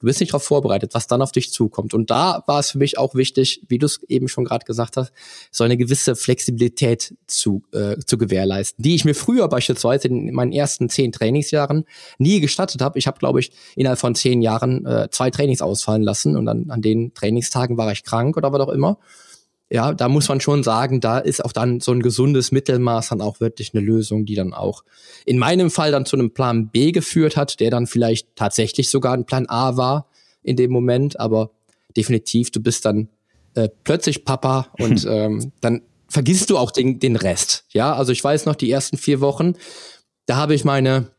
Du 0.00 0.06
bist 0.06 0.20
nicht 0.20 0.32
darauf 0.32 0.42
vorbereitet, 0.42 0.94
was 0.94 1.06
dann 1.06 1.22
auf 1.22 1.32
dich 1.32 1.52
zukommt. 1.52 1.94
Und 1.94 2.10
da 2.10 2.42
war 2.46 2.60
es 2.60 2.70
für 2.72 2.78
mich 2.78 2.98
auch 2.98 3.14
wichtig, 3.14 3.62
wie 3.68 3.78
du 3.78 3.86
es 3.86 4.02
eben 4.08 4.26
schon 4.26 4.44
gerade 4.44 4.64
gesagt 4.64 4.96
hast, 4.96 5.12
so 5.52 5.62
eine 5.64 5.76
gewisse 5.76 6.16
Flexibilität 6.16 7.14
zu, 7.26 7.62
äh, 7.72 7.96
zu 7.98 8.16
gewährleisten, 8.16 8.82
die 8.82 8.94
ich 8.94 9.04
mir 9.04 9.14
früher 9.14 9.48
beispielsweise 9.48 10.08
in 10.08 10.32
meinen 10.32 10.52
ersten 10.52 10.88
zehn 10.88 11.12
Trainingsjahren 11.12 11.84
nie 12.18 12.40
gestattet 12.40 12.80
habe. 12.80 12.98
Ich 12.98 13.06
habe, 13.06 13.18
glaube 13.18 13.40
ich, 13.40 13.52
innerhalb 13.76 13.98
von 13.98 14.14
zehn 14.14 14.42
Jahren 14.42 14.86
äh, 14.86 15.08
zwei 15.10 15.30
Trainings 15.30 15.62
ausfallen 15.62 16.02
lassen 16.02 16.36
und 16.36 16.46
dann 16.46 16.70
an 16.70 16.80
den 16.80 17.12
Trainingstagen 17.14 17.76
war 17.76 17.92
ich 17.92 18.02
krank 18.02 18.36
oder 18.36 18.52
was 18.52 18.60
auch 18.60 18.70
immer. 18.70 18.98
Ja, 19.72 19.94
da 19.94 20.08
muss 20.08 20.28
man 20.28 20.40
schon 20.40 20.64
sagen, 20.64 21.00
da 21.00 21.18
ist 21.18 21.44
auch 21.44 21.52
dann 21.52 21.78
so 21.78 21.92
ein 21.92 22.02
gesundes 22.02 22.50
Mittelmaß 22.50 23.10
dann 23.10 23.20
auch 23.20 23.38
wirklich 23.38 23.72
eine 23.72 23.84
Lösung, 23.84 24.24
die 24.24 24.34
dann 24.34 24.52
auch 24.52 24.82
in 25.24 25.38
meinem 25.38 25.70
Fall 25.70 25.92
dann 25.92 26.04
zu 26.04 26.16
einem 26.16 26.32
Plan 26.32 26.68
B 26.68 26.90
geführt 26.90 27.36
hat, 27.36 27.60
der 27.60 27.70
dann 27.70 27.86
vielleicht 27.86 28.34
tatsächlich 28.34 28.90
sogar 28.90 29.14
ein 29.14 29.26
Plan 29.26 29.48
A 29.48 29.76
war 29.76 30.08
in 30.42 30.56
dem 30.56 30.72
Moment, 30.72 31.20
aber 31.20 31.50
definitiv, 31.96 32.50
du 32.50 32.60
bist 32.60 32.84
dann 32.84 33.08
äh, 33.54 33.68
plötzlich 33.84 34.24
Papa 34.24 34.72
und 34.80 35.06
ähm, 35.08 35.52
dann 35.60 35.82
vergisst 36.08 36.50
du 36.50 36.58
auch 36.58 36.72
den, 36.72 36.98
den 36.98 37.14
Rest. 37.14 37.64
Ja, 37.70 37.94
also 37.94 38.10
ich 38.10 38.22
weiß 38.22 38.46
noch, 38.46 38.56
die 38.56 38.70
ersten 38.70 38.96
vier 38.96 39.20
Wochen, 39.20 39.54
da 40.26 40.34
habe 40.34 40.54
ich 40.54 40.64
meine, 40.64 41.12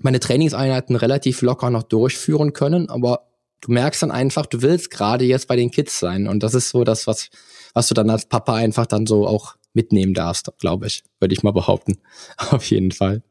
meine 0.00 0.20
Trainingseinheiten 0.20 0.96
relativ 0.96 1.42
locker 1.42 1.68
noch 1.68 1.82
durchführen 1.82 2.54
können, 2.54 2.88
aber 2.88 3.26
du 3.64 3.72
merkst 3.72 4.02
dann 4.02 4.10
einfach, 4.10 4.46
du 4.46 4.62
willst 4.62 4.90
gerade 4.90 5.24
jetzt 5.24 5.48
bei 5.48 5.56
den 5.56 5.70
Kids 5.70 5.98
sein. 5.98 6.28
Und 6.28 6.42
das 6.42 6.54
ist 6.54 6.70
so 6.70 6.84
das, 6.84 7.06
was 7.06 7.30
was 7.74 7.88
du 7.88 7.94
dann 7.94 8.08
als 8.08 8.24
Papa 8.24 8.54
einfach 8.54 8.86
dann 8.86 9.06
so 9.06 9.26
auch 9.26 9.56
mitnehmen 9.74 10.14
darfst, 10.14 10.50
glaube 10.60 10.86
ich, 10.86 11.02
würde 11.18 11.34
ich 11.34 11.42
mal 11.42 11.52
behaupten. 11.52 11.98
Auf 12.50 12.64
jeden 12.70 12.92
Fall. 12.92 13.22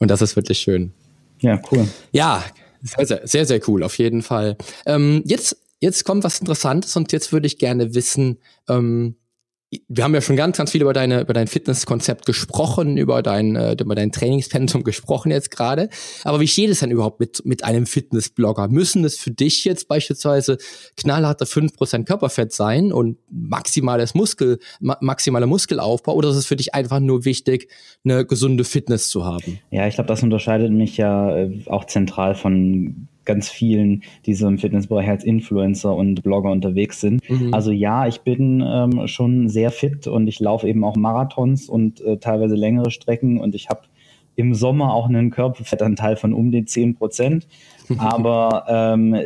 Und 0.00 0.10
das 0.10 0.20
ist 0.20 0.36
wirklich 0.36 0.58
schön. 0.58 0.92
Ja, 1.40 1.60
cool. 1.70 1.88
Ja, 2.12 2.44
sehr, 2.82 3.06
sehr, 3.06 3.20
sehr, 3.26 3.46
sehr 3.46 3.68
cool, 3.68 3.82
auf 3.82 3.98
jeden 3.98 4.22
Fall. 4.22 4.56
Ähm, 4.86 5.22
jetzt, 5.24 5.56
jetzt 5.80 6.04
kommt 6.04 6.24
was 6.24 6.40
Interessantes 6.40 6.96
und 6.96 7.12
jetzt 7.12 7.32
würde 7.32 7.46
ich 7.46 7.58
gerne 7.58 7.94
wissen, 7.94 8.38
ähm, 8.68 9.16
wir 9.88 10.04
haben 10.04 10.14
ja 10.14 10.20
schon 10.20 10.36
ganz, 10.36 10.56
ganz 10.56 10.70
viel 10.72 10.82
über 10.82 10.92
deine, 10.92 11.20
über 11.20 11.32
dein 11.32 11.46
Fitnesskonzept 11.46 12.26
gesprochen, 12.26 12.96
über 12.96 13.22
dein, 13.22 13.56
äh, 13.56 13.76
über 13.80 13.94
dein 13.94 14.12
Trainingspensum 14.12 14.84
gesprochen 14.84 15.30
jetzt 15.30 15.50
gerade. 15.50 15.88
Aber 16.24 16.40
wie 16.40 16.48
steht 16.48 16.70
es 16.70 16.80
denn 16.80 16.90
überhaupt 16.90 17.20
mit, 17.20 17.44
mit 17.44 17.64
einem 17.64 17.86
Fitnessblogger? 17.86 18.68
Müssen 18.68 19.04
es 19.04 19.18
für 19.18 19.30
dich 19.30 19.64
jetzt 19.64 19.88
beispielsweise 19.88 20.58
knallharte 20.96 21.44
5% 21.44 22.04
Körperfett 22.04 22.52
sein 22.52 22.92
und 22.92 23.18
maximales 23.30 24.14
Muskel, 24.14 24.58
ma 24.80 24.96
maximaler 25.00 25.46
Muskelaufbau 25.46 26.14
oder 26.14 26.30
ist 26.30 26.36
es 26.36 26.46
für 26.46 26.56
dich 26.56 26.74
einfach 26.74 27.00
nur 27.00 27.24
wichtig, 27.24 27.68
eine 28.04 28.24
gesunde 28.24 28.64
Fitness 28.64 29.08
zu 29.08 29.24
haben? 29.24 29.58
Ja, 29.70 29.86
ich 29.86 29.94
glaube, 29.94 30.08
das 30.08 30.22
unterscheidet 30.22 30.72
mich 30.72 30.96
ja 30.96 31.36
äh, 31.36 31.62
auch 31.66 31.84
zentral 31.84 32.34
von 32.34 33.08
ganz 33.24 33.48
vielen, 33.48 34.02
die 34.26 34.34
so 34.34 34.46
im 34.46 34.58
Fitnessbereich 34.58 35.08
als 35.08 35.24
Influencer 35.24 35.94
und 35.94 36.22
Blogger 36.22 36.50
unterwegs 36.50 37.00
sind. 37.00 37.28
Mhm. 37.28 37.52
Also 37.52 37.70
ja, 37.70 38.06
ich 38.06 38.20
bin 38.20 38.62
ähm, 38.66 39.06
schon 39.06 39.48
sehr 39.48 39.70
fit 39.70 40.06
und 40.06 40.26
ich 40.26 40.40
laufe 40.40 40.68
eben 40.68 40.84
auch 40.84 40.96
Marathons 40.96 41.68
und 41.68 42.00
äh, 42.00 42.18
teilweise 42.18 42.54
längere 42.54 42.90
Strecken 42.90 43.40
und 43.40 43.54
ich 43.54 43.68
habe 43.68 43.82
im 44.36 44.54
Sommer 44.54 44.92
auch 44.92 45.08
einen 45.08 45.30
Körperfettanteil 45.30 46.16
von 46.16 46.32
um 46.32 46.50
die 46.50 46.64
10 46.64 46.96
Prozent. 46.96 47.46
Aber 47.98 48.64
ähm, 48.68 49.16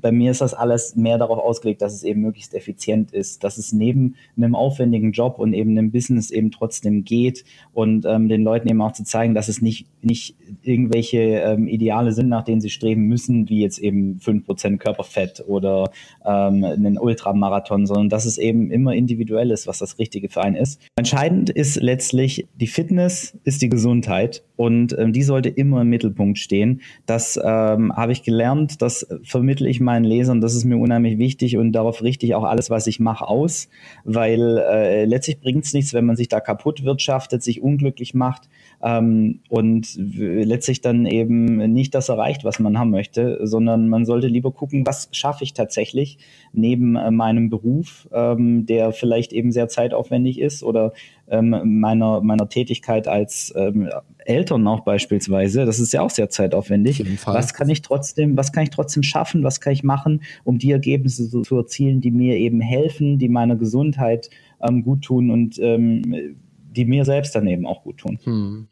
bei 0.00 0.12
mir 0.12 0.30
ist 0.30 0.40
das 0.40 0.54
alles 0.54 0.96
mehr 0.96 1.18
darauf 1.18 1.38
ausgelegt, 1.38 1.82
dass 1.82 1.94
es 1.94 2.02
eben 2.02 2.20
möglichst 2.20 2.54
effizient 2.54 3.12
ist, 3.12 3.44
dass 3.44 3.58
es 3.58 3.72
neben 3.72 4.16
einem 4.36 4.54
aufwendigen 4.54 5.12
Job 5.12 5.38
und 5.38 5.52
eben 5.52 5.70
einem 5.70 5.90
Business 5.90 6.30
eben 6.30 6.50
trotzdem 6.50 7.04
geht 7.04 7.44
und 7.72 8.04
ähm, 8.06 8.28
den 8.28 8.42
Leuten 8.42 8.68
eben 8.68 8.82
auch 8.82 8.92
zu 8.92 9.04
zeigen, 9.04 9.34
dass 9.34 9.48
es 9.48 9.62
nicht, 9.62 9.86
nicht 10.02 10.36
irgendwelche 10.62 11.18
ähm, 11.18 11.68
Ideale 11.68 12.12
sind, 12.12 12.28
nach 12.28 12.44
denen 12.44 12.60
sie 12.60 12.70
streben 12.70 13.02
müssen, 13.02 13.48
wie 13.48 13.60
jetzt 13.60 13.78
eben 13.78 14.18
5% 14.18 14.78
Körperfett 14.78 15.44
oder 15.46 15.90
ähm, 16.24 16.64
einen 16.64 16.98
Ultramarathon, 16.98 17.86
sondern 17.86 18.08
dass 18.08 18.24
es 18.24 18.38
eben 18.38 18.70
immer 18.70 18.94
individuell 18.94 19.50
ist, 19.50 19.66
was 19.66 19.78
das 19.78 19.98
Richtige 19.98 20.28
für 20.28 20.42
einen 20.42 20.56
ist. 20.56 20.80
Entscheidend 20.96 21.50
ist 21.50 21.76
letztlich 21.80 22.46
die 22.60 22.66
Fitness, 22.66 23.38
ist 23.44 23.62
die 23.62 23.68
Gesundheit 23.68 24.42
und 24.58 24.98
ähm, 24.98 25.12
die 25.12 25.22
sollte 25.22 25.48
immer 25.48 25.82
im 25.82 25.88
Mittelpunkt 25.88 26.36
stehen. 26.36 26.80
Das 27.06 27.38
ähm, 27.42 27.92
habe 27.94 28.10
ich 28.10 28.24
gelernt, 28.24 28.82
das 28.82 29.06
vermittle 29.22 29.68
ich 29.68 29.78
meinen 29.78 30.04
Lesern, 30.04 30.40
das 30.40 30.56
ist 30.56 30.64
mir 30.64 30.76
unheimlich 30.76 31.16
wichtig 31.16 31.56
und 31.56 31.70
darauf 31.70 32.02
richte 32.02 32.26
ich 32.26 32.34
auch 32.34 32.42
alles, 32.42 32.68
was 32.68 32.88
ich 32.88 32.98
mache, 32.98 33.28
aus, 33.28 33.68
weil 34.02 34.58
äh, 34.58 35.04
letztlich 35.04 35.38
bringt 35.38 35.64
es 35.64 35.74
nichts, 35.74 35.94
wenn 35.94 36.06
man 36.06 36.16
sich 36.16 36.28
da 36.28 36.40
kaputt 36.40 36.82
wirtschaftet, 36.82 37.40
sich 37.40 37.62
unglücklich 37.62 38.14
macht, 38.14 38.48
ähm, 38.82 39.40
und 39.48 39.88
letztlich 39.96 40.80
dann 40.80 41.06
eben 41.06 41.56
nicht 41.72 41.94
das 41.94 42.08
erreicht, 42.08 42.44
was 42.44 42.58
man 42.58 42.78
haben 42.78 42.90
möchte, 42.90 43.40
sondern 43.42 43.88
man 43.88 44.04
sollte 44.04 44.28
lieber 44.28 44.52
gucken, 44.52 44.86
was 44.86 45.08
schaffe 45.12 45.44
ich 45.44 45.52
tatsächlich 45.52 46.18
neben 46.52 46.96
äh, 46.96 47.10
meinem 47.10 47.50
Beruf, 47.50 48.08
ähm, 48.12 48.66
der 48.66 48.92
vielleicht 48.92 49.32
eben 49.32 49.50
sehr 49.50 49.68
zeitaufwendig 49.68 50.38
ist 50.40 50.62
oder 50.62 50.92
ähm, 51.28 51.80
meiner, 51.80 52.20
meiner 52.20 52.48
Tätigkeit 52.48 53.08
als 53.08 53.52
ähm, 53.56 53.88
Eltern 54.24 54.66
auch 54.66 54.80
beispielsweise, 54.80 55.64
das 55.64 55.80
ist 55.80 55.92
ja 55.92 56.02
auch 56.02 56.10
sehr 56.10 56.28
zeitaufwendig. 56.28 57.04
Was 57.26 57.54
kann 57.54 57.68
ich 57.68 57.82
trotzdem, 57.82 58.36
was 58.36 58.52
kann 58.52 58.62
ich 58.62 58.70
trotzdem 58.70 59.02
schaffen, 59.02 59.42
was 59.42 59.60
kann 59.60 59.72
ich 59.72 59.82
machen, 59.82 60.22
um 60.44 60.58
die 60.58 60.70
Ergebnisse 60.70 61.24
so, 61.24 61.42
zu 61.42 61.56
erzielen, 61.56 62.00
die 62.00 62.10
mir 62.10 62.36
eben 62.36 62.60
helfen, 62.60 63.18
die 63.18 63.28
meiner 63.28 63.56
Gesundheit 63.56 64.30
ähm, 64.62 64.82
gut 64.82 65.02
tun 65.02 65.30
und 65.30 65.58
ähm, 65.60 66.36
die 66.70 66.84
mir 66.84 67.04
selbst 67.04 67.34
dann 67.34 67.46
eben 67.46 67.66
auch 67.66 67.82
gut 67.82 67.98
tun. 67.98 68.18
Hm. 68.24 68.68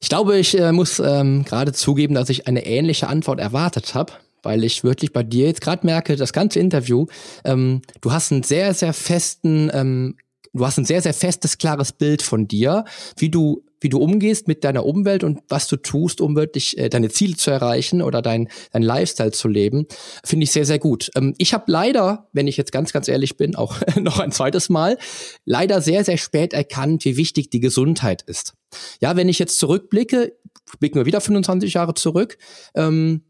Ich 0.00 0.08
glaube, 0.08 0.38
ich 0.38 0.58
äh, 0.58 0.72
muss 0.72 0.98
ähm, 0.98 1.44
gerade 1.44 1.72
zugeben, 1.72 2.14
dass 2.14 2.28
ich 2.28 2.48
eine 2.48 2.66
ähnliche 2.66 3.08
Antwort 3.08 3.38
erwartet 3.38 3.94
habe, 3.94 4.12
weil 4.42 4.64
ich 4.64 4.82
wirklich 4.82 5.12
bei 5.12 5.22
dir 5.22 5.46
jetzt 5.46 5.60
gerade 5.60 5.86
merke, 5.86 6.16
das 6.16 6.32
ganze 6.32 6.58
Interview, 6.58 7.06
ähm, 7.44 7.82
du 8.00 8.12
hast 8.12 8.32
einen 8.32 8.42
sehr, 8.42 8.74
sehr 8.74 8.92
festen 8.92 9.70
ähm, 9.72 10.16
du 10.52 10.66
hast 10.66 10.78
ein 10.78 10.84
sehr, 10.84 11.02
sehr 11.02 11.14
festes, 11.14 11.58
klares 11.58 11.92
Bild 11.92 12.22
von 12.22 12.46
dir, 12.48 12.84
wie 13.16 13.30
du 13.30 13.64
wie 13.82 13.88
du 13.88 13.98
umgehst 13.98 14.48
mit 14.48 14.64
deiner 14.64 14.84
Umwelt 14.84 15.24
und 15.24 15.40
was 15.48 15.68
du 15.68 15.76
tust, 15.76 16.20
um 16.20 16.36
wirklich 16.36 16.78
äh, 16.78 16.88
deine 16.88 17.10
Ziele 17.10 17.36
zu 17.36 17.50
erreichen 17.50 18.02
oder 18.02 18.22
dein, 18.22 18.48
dein 18.72 18.82
Lifestyle 18.82 19.32
zu 19.32 19.48
leben, 19.48 19.86
finde 20.24 20.44
ich 20.44 20.52
sehr, 20.52 20.64
sehr 20.64 20.78
gut. 20.78 21.10
Ähm, 21.14 21.34
ich 21.38 21.54
habe 21.54 21.64
leider, 21.66 22.28
wenn 22.32 22.46
ich 22.46 22.56
jetzt 22.56 22.72
ganz, 22.72 22.92
ganz 22.92 23.08
ehrlich 23.08 23.36
bin, 23.36 23.56
auch 23.56 23.76
noch 24.00 24.18
ein 24.18 24.32
zweites 24.32 24.68
Mal, 24.68 24.98
leider 25.44 25.80
sehr, 25.80 26.04
sehr 26.04 26.16
spät 26.16 26.52
erkannt, 26.52 27.04
wie 27.04 27.16
wichtig 27.16 27.50
die 27.50 27.60
Gesundheit 27.60 28.22
ist. 28.22 28.54
Ja, 29.00 29.16
wenn 29.16 29.28
ich 29.28 29.38
jetzt 29.38 29.58
zurückblicke, 29.58 30.32
blicken 30.78 30.96
wir 30.96 31.06
wieder 31.06 31.20
25 31.20 31.74
Jahre 31.74 31.94
zurück, 31.94 32.38
ähm, 32.74 33.22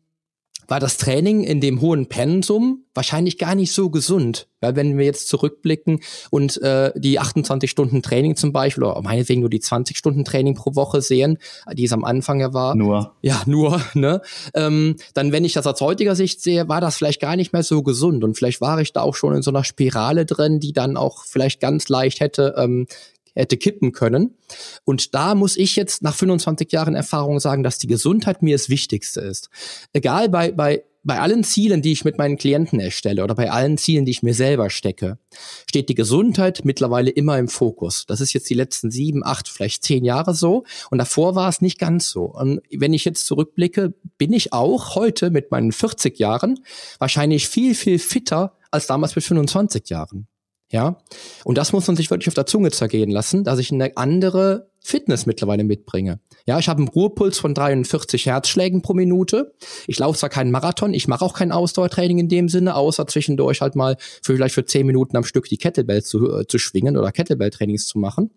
war 0.68 0.80
das 0.80 0.96
Training 0.96 1.42
in 1.42 1.60
dem 1.60 1.80
hohen 1.80 2.06
Pensum 2.06 2.84
wahrscheinlich 2.94 3.38
gar 3.38 3.54
nicht 3.54 3.72
so 3.72 3.90
gesund. 3.90 4.48
Weil 4.60 4.76
wenn 4.76 4.96
wir 4.96 5.04
jetzt 5.04 5.28
zurückblicken 5.28 6.00
und 6.30 6.60
äh, 6.62 6.92
die 6.94 7.18
28 7.18 7.70
Stunden 7.70 8.02
Training 8.02 8.36
zum 8.36 8.52
Beispiel, 8.52 8.84
oder 8.84 9.00
meinetwegen 9.02 9.40
nur 9.40 9.50
die 9.50 9.60
20 9.60 9.96
Stunden 9.96 10.24
Training 10.24 10.54
pro 10.54 10.74
Woche 10.76 11.00
sehen, 11.00 11.38
die 11.72 11.84
es 11.84 11.92
am 11.92 12.04
Anfang 12.04 12.40
ja 12.40 12.54
war. 12.54 12.76
Nur. 12.76 13.12
Ja, 13.22 13.42
nur, 13.46 13.80
ne? 13.94 14.20
Ähm, 14.54 14.96
dann, 15.14 15.32
wenn 15.32 15.44
ich 15.44 15.54
das 15.54 15.66
aus 15.66 15.80
heutiger 15.80 16.14
Sicht 16.14 16.40
sehe, 16.42 16.68
war 16.68 16.80
das 16.80 16.96
vielleicht 16.96 17.20
gar 17.20 17.34
nicht 17.34 17.52
mehr 17.52 17.64
so 17.64 17.82
gesund. 17.82 18.22
Und 18.22 18.36
vielleicht 18.36 18.60
war 18.60 18.80
ich 18.80 18.92
da 18.92 19.02
auch 19.02 19.16
schon 19.16 19.34
in 19.34 19.42
so 19.42 19.50
einer 19.50 19.64
Spirale 19.64 20.26
drin, 20.26 20.60
die 20.60 20.72
dann 20.72 20.96
auch 20.96 21.24
vielleicht 21.24 21.60
ganz 21.60 21.88
leicht 21.88 22.20
hätte 22.20 22.54
ähm, 22.56 22.86
hätte 23.34 23.56
kippen 23.56 23.92
können. 23.92 24.36
Und 24.84 25.14
da 25.14 25.34
muss 25.34 25.56
ich 25.56 25.76
jetzt 25.76 26.02
nach 26.02 26.14
25 26.14 26.70
Jahren 26.72 26.94
Erfahrung 26.94 27.40
sagen, 27.40 27.62
dass 27.62 27.78
die 27.78 27.86
Gesundheit 27.86 28.42
mir 28.42 28.54
das 28.54 28.68
Wichtigste 28.68 29.20
ist. 29.20 29.48
Egal 29.92 30.28
bei, 30.28 30.52
bei, 30.52 30.84
bei 31.04 31.18
allen 31.18 31.42
Zielen, 31.42 31.82
die 31.82 31.92
ich 31.92 32.04
mit 32.04 32.18
meinen 32.18 32.36
Klienten 32.36 32.78
erstelle 32.78 33.24
oder 33.24 33.34
bei 33.34 33.50
allen 33.50 33.76
Zielen, 33.76 34.04
die 34.04 34.12
ich 34.12 34.22
mir 34.22 34.34
selber 34.34 34.70
stecke, 34.70 35.18
steht 35.68 35.88
die 35.88 35.94
Gesundheit 35.94 36.64
mittlerweile 36.64 37.10
immer 37.10 37.38
im 37.38 37.48
Fokus. 37.48 38.06
Das 38.06 38.20
ist 38.20 38.32
jetzt 38.32 38.48
die 38.50 38.54
letzten 38.54 38.90
sieben, 38.90 39.24
acht, 39.24 39.48
vielleicht 39.48 39.82
zehn 39.82 40.04
Jahre 40.04 40.34
so. 40.34 40.64
Und 40.90 40.98
davor 40.98 41.34
war 41.34 41.48
es 41.48 41.60
nicht 41.60 41.78
ganz 41.78 42.08
so. 42.08 42.24
Und 42.24 42.60
wenn 42.70 42.92
ich 42.92 43.04
jetzt 43.04 43.26
zurückblicke, 43.26 43.94
bin 44.18 44.32
ich 44.32 44.52
auch 44.52 44.94
heute 44.94 45.30
mit 45.30 45.50
meinen 45.50 45.72
40 45.72 46.18
Jahren 46.18 46.60
wahrscheinlich 46.98 47.48
viel, 47.48 47.74
viel 47.74 47.98
fitter 47.98 48.56
als 48.70 48.86
damals 48.86 49.16
mit 49.16 49.24
25 49.24 49.88
Jahren. 49.88 50.28
Ja. 50.72 50.96
Und 51.44 51.58
das 51.58 51.72
muss 51.72 51.86
man 51.86 51.96
sich 51.96 52.10
wirklich 52.10 52.28
auf 52.28 52.34
der 52.34 52.46
Zunge 52.46 52.70
zergehen 52.70 53.10
lassen, 53.10 53.44
dass 53.44 53.58
ich 53.58 53.70
eine 53.70 53.94
andere 53.98 54.70
Fitness 54.80 55.26
mittlerweile 55.26 55.64
mitbringe. 55.64 56.18
Ja, 56.46 56.58
ich 56.58 56.68
habe 56.68 56.78
einen 56.78 56.88
Ruhepuls 56.88 57.38
von 57.38 57.52
43 57.52 58.24
Herzschlägen 58.26 58.80
pro 58.80 58.94
Minute. 58.94 59.54
Ich 59.86 59.98
laufe 59.98 60.18
zwar 60.18 60.30
keinen 60.30 60.50
Marathon, 60.50 60.94
ich 60.94 61.06
mache 61.06 61.24
auch 61.26 61.34
kein 61.34 61.52
Ausdauertraining 61.52 62.18
in 62.18 62.28
dem 62.30 62.48
Sinne, 62.48 62.74
außer 62.74 63.06
zwischendurch 63.06 63.60
halt 63.60 63.76
mal 63.76 63.96
für 64.22 64.34
vielleicht 64.34 64.54
für 64.54 64.64
10 64.64 64.86
Minuten 64.86 65.16
am 65.16 65.24
Stück 65.24 65.44
die 65.44 65.58
Kettlebell 65.58 66.02
zu, 66.02 66.38
äh, 66.38 66.46
zu 66.46 66.58
schwingen 66.58 66.96
oder 66.96 67.12
Kettlebell-Trainings 67.12 67.86
zu 67.86 67.98
machen. 67.98 68.30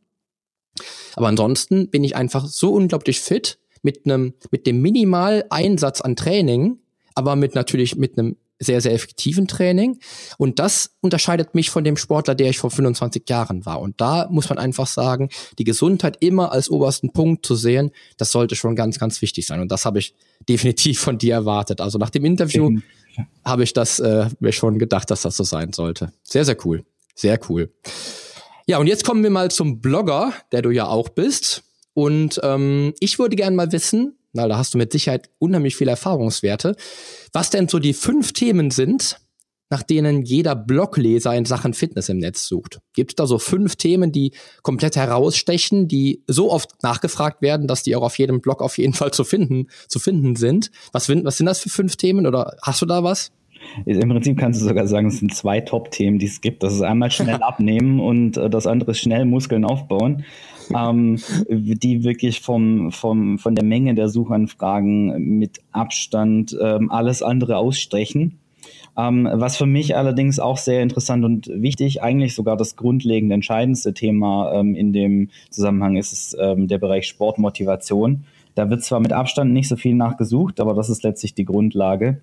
Aber 1.16 1.30
ansonsten 1.30 1.90
bin 1.90 2.04
ich 2.04 2.18
einfach 2.18 2.46
so 2.46 2.74
unglaublich 2.74 3.22
fit 3.22 3.60
mit 3.82 4.06
einem, 4.06 4.34
mit 4.52 4.68
dem 4.68 4.82
minimal 4.82 5.46
Einsatz 5.50 6.02
an 6.02 6.18
Training, 6.18 6.80
aber 7.16 7.38
mit 7.38 7.56
natürlich 7.56 7.96
mit 7.96 8.20
einem 8.20 8.36
sehr, 8.60 8.82
sehr 8.82 8.94
effektiven 8.94 9.48
Training. 9.48 10.00
Und 10.38 10.60
das 10.60 10.92
unterscheidet 11.02 11.56
mich 11.56 11.70
von 11.70 11.84
dem 11.84 11.98
Sportler, 11.98 12.36
der 12.36 12.50
ich 12.50 12.58
vor 12.58 12.72
25 12.72 13.30
Jahren 13.30 13.66
war. 13.66 13.82
Und 13.82 14.00
da 14.00 14.28
muss 14.30 14.50
man 14.50 14.58
einfach 14.58 14.88
sagen, 14.88 15.30
die 15.60 15.64
Gesundheit 15.64 16.18
immer 16.22 16.52
als 16.52 16.70
obersten 16.70 17.12
Punkt 17.12 17.46
zu 17.46 17.56
sehen, 17.56 17.92
das 18.18 18.32
sollte 18.32 18.56
schon 18.56 18.76
ganz, 18.76 19.00
ganz 19.00 19.22
wichtig 19.22 19.46
sein. 19.46 19.60
Und 19.60 19.72
das 19.72 19.86
habe 19.86 20.00
ich 20.00 20.16
definitiv 20.50 21.00
von 21.00 21.18
dir 21.18 21.34
erwartet. 21.34 21.82
Also 21.82 21.98
nach 21.98 22.10
dem 22.10 22.26
Interview 22.26 22.80
habe 23.46 23.64
ich 23.64 23.74
das 23.74 24.00
äh, 24.00 24.30
mir 24.40 24.52
schon 24.52 24.80
gedacht, 24.80 25.12
dass 25.12 25.22
das 25.22 25.38
so 25.38 25.44
sein 25.44 25.74
sollte. 25.74 26.12
Sehr, 26.24 26.46
sehr 26.46 26.58
cool. 26.66 26.86
Sehr 27.16 27.40
cool. 27.50 27.74
Ja, 28.68 28.80
und 28.80 28.88
jetzt 28.88 29.06
kommen 29.06 29.24
wir 29.24 29.30
mal 29.30 29.52
zum 29.52 29.80
Blogger, 29.80 30.34
der 30.52 30.62
du 30.62 30.72
ja 30.72 30.88
auch 30.88 31.10
bist. 31.10 31.64
Und 31.94 32.42
ähm, 32.44 32.94
ich 33.00 33.20
würde 33.20 33.36
gerne 33.36 33.56
mal 33.56 33.72
wissen, 33.72 34.18
na, 34.36 34.48
da 34.48 34.58
hast 34.58 34.74
du 34.74 34.78
mit 34.78 34.92
Sicherheit 34.92 35.30
unheimlich 35.40 35.76
viele 35.76 35.92
Erfahrungswerte, 35.92 36.76
was 37.34 37.50
denn 37.50 37.68
so 37.68 37.80
die 37.80 37.94
fünf 37.94 38.34
Themen 38.34 38.70
sind, 38.70 39.18
nach 39.70 39.82
denen 39.82 40.24
jeder 40.24 40.56
Blogleser 40.56 41.34
in 41.34 41.46
Sachen 41.46 41.74
Fitness 41.74 42.10
im 42.10 42.18
Netz 42.20 42.46
sucht. 42.48 42.80
Gibt 42.94 43.12
es 43.12 43.16
da 43.16 43.26
so 43.26 43.40
fünf 43.40 43.78
Themen, 43.78 44.12
die 44.12 44.34
komplett 44.62 44.96
herausstechen, 44.96 45.88
die 45.88 46.24
so 46.28 46.52
oft 46.52 46.84
nachgefragt 46.84 47.42
werden, 47.42 47.68
dass 47.68 47.82
die 47.82 47.96
auch 47.96 48.04
auf 48.04 48.18
jedem 48.20 48.42
Blog 48.42 48.62
auf 48.62 48.78
jeden 48.78 48.94
Fall 48.94 49.12
zu 49.12 49.24
finden, 49.24 49.68
zu 49.88 50.00
finden 50.00 50.36
sind? 50.36 50.70
Was, 50.92 51.10
was 51.10 51.38
sind 51.38 51.46
das 51.46 51.60
für 51.62 51.70
fünf 51.70 51.96
Themen 51.96 52.28
oder 52.28 52.58
hast 52.62 52.82
du 52.82 52.86
da 52.86 53.04
was? 53.04 53.32
Im 53.86 54.10
Prinzip 54.10 54.38
kannst 54.38 54.62
du 54.62 54.66
sogar 54.66 54.88
sagen, 54.88 55.08
es 55.08 55.20
sind 55.20 55.34
zwei 55.34 55.62
Top-Themen, 55.62 56.20
die 56.20 56.26
es 56.26 56.42
gibt. 56.42 56.64
Das 56.64 56.74
ist 56.74 56.82
einmal 56.82 57.12
schnell 57.12 57.36
abnehmen 57.42 58.00
und 58.00 58.38
äh, 58.38 58.50
das 58.50 58.68
andere 58.68 58.92
ist 58.92 59.00
schnell 59.00 59.26
Muskeln 59.26 59.66
aufbauen 59.66 60.24
ähm, 60.74 61.18
die 61.50 62.04
wirklich 62.04 62.42
vom, 62.42 62.92
vom, 62.92 63.38
von 63.38 63.56
der 63.56 63.66
Menge 63.66 63.96
der 63.96 64.10
Suchanfragen 64.10 65.38
mit 65.38 65.62
Abstand 65.72 66.58
ähm, 66.60 66.92
alles 66.92 67.22
andere 67.22 67.58
ausstechen. 67.58 68.40
Ähm, 68.98 69.28
was 69.32 69.58
für 69.58 69.66
mich 69.66 69.96
allerdings 69.96 70.40
auch 70.40 70.58
sehr 70.58 70.82
interessant 70.82 71.26
und 71.26 71.48
wichtig, 71.54 72.02
eigentlich 72.02 72.34
sogar 72.34 72.56
das 72.56 72.76
grundlegende, 72.76 73.36
entscheidendste 73.36 73.94
Thema 73.94 74.54
ähm, 74.54 74.74
in 74.74 74.94
dem 74.94 75.30
Zusammenhang 75.50 75.98
ist, 75.98 76.14
ist 76.14 76.38
ähm, 76.40 76.68
der 76.68 76.78
Bereich 76.78 77.08
Sportmotivation. 77.08 78.24
Da 78.56 78.70
wird 78.70 78.84
zwar 78.84 79.02
mit 79.02 79.12
Abstand 79.12 79.52
nicht 79.52 79.68
so 79.68 79.76
viel 79.76 79.96
nachgesucht, 79.96 80.62
aber 80.62 80.74
das 80.74 80.90
ist 80.90 81.04
letztlich 81.04 81.36
die 81.36 81.44
Grundlage. 81.44 82.22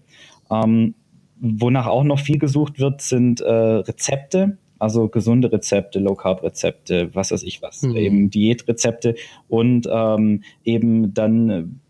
Ähm, 0.51 0.95
wonach 1.43 1.87
auch 1.87 2.05
noch 2.05 2.21
viel 2.21 2.39
gesucht 2.39 2.79
wird, 2.79 3.03
sind 3.03 3.41
äh, 3.41 3.53
Rezepte 3.53 4.57
also 4.83 5.07
gesunde 5.07 5.53
Rezepte, 5.53 6.01
Low 6.01 6.17
Carb 6.17 6.43
Rezepte, 6.43 7.11
was 7.13 7.31
weiß 7.31 7.45
ich 7.45 7.63
was, 7.63 7.83
mhm. 7.83 7.97
eben 7.97 8.31
Diätrezepte 8.31 9.15
und 9.47 9.89
ähm, 9.89 10.43
eben 10.65 11.15
dann 11.15 11.81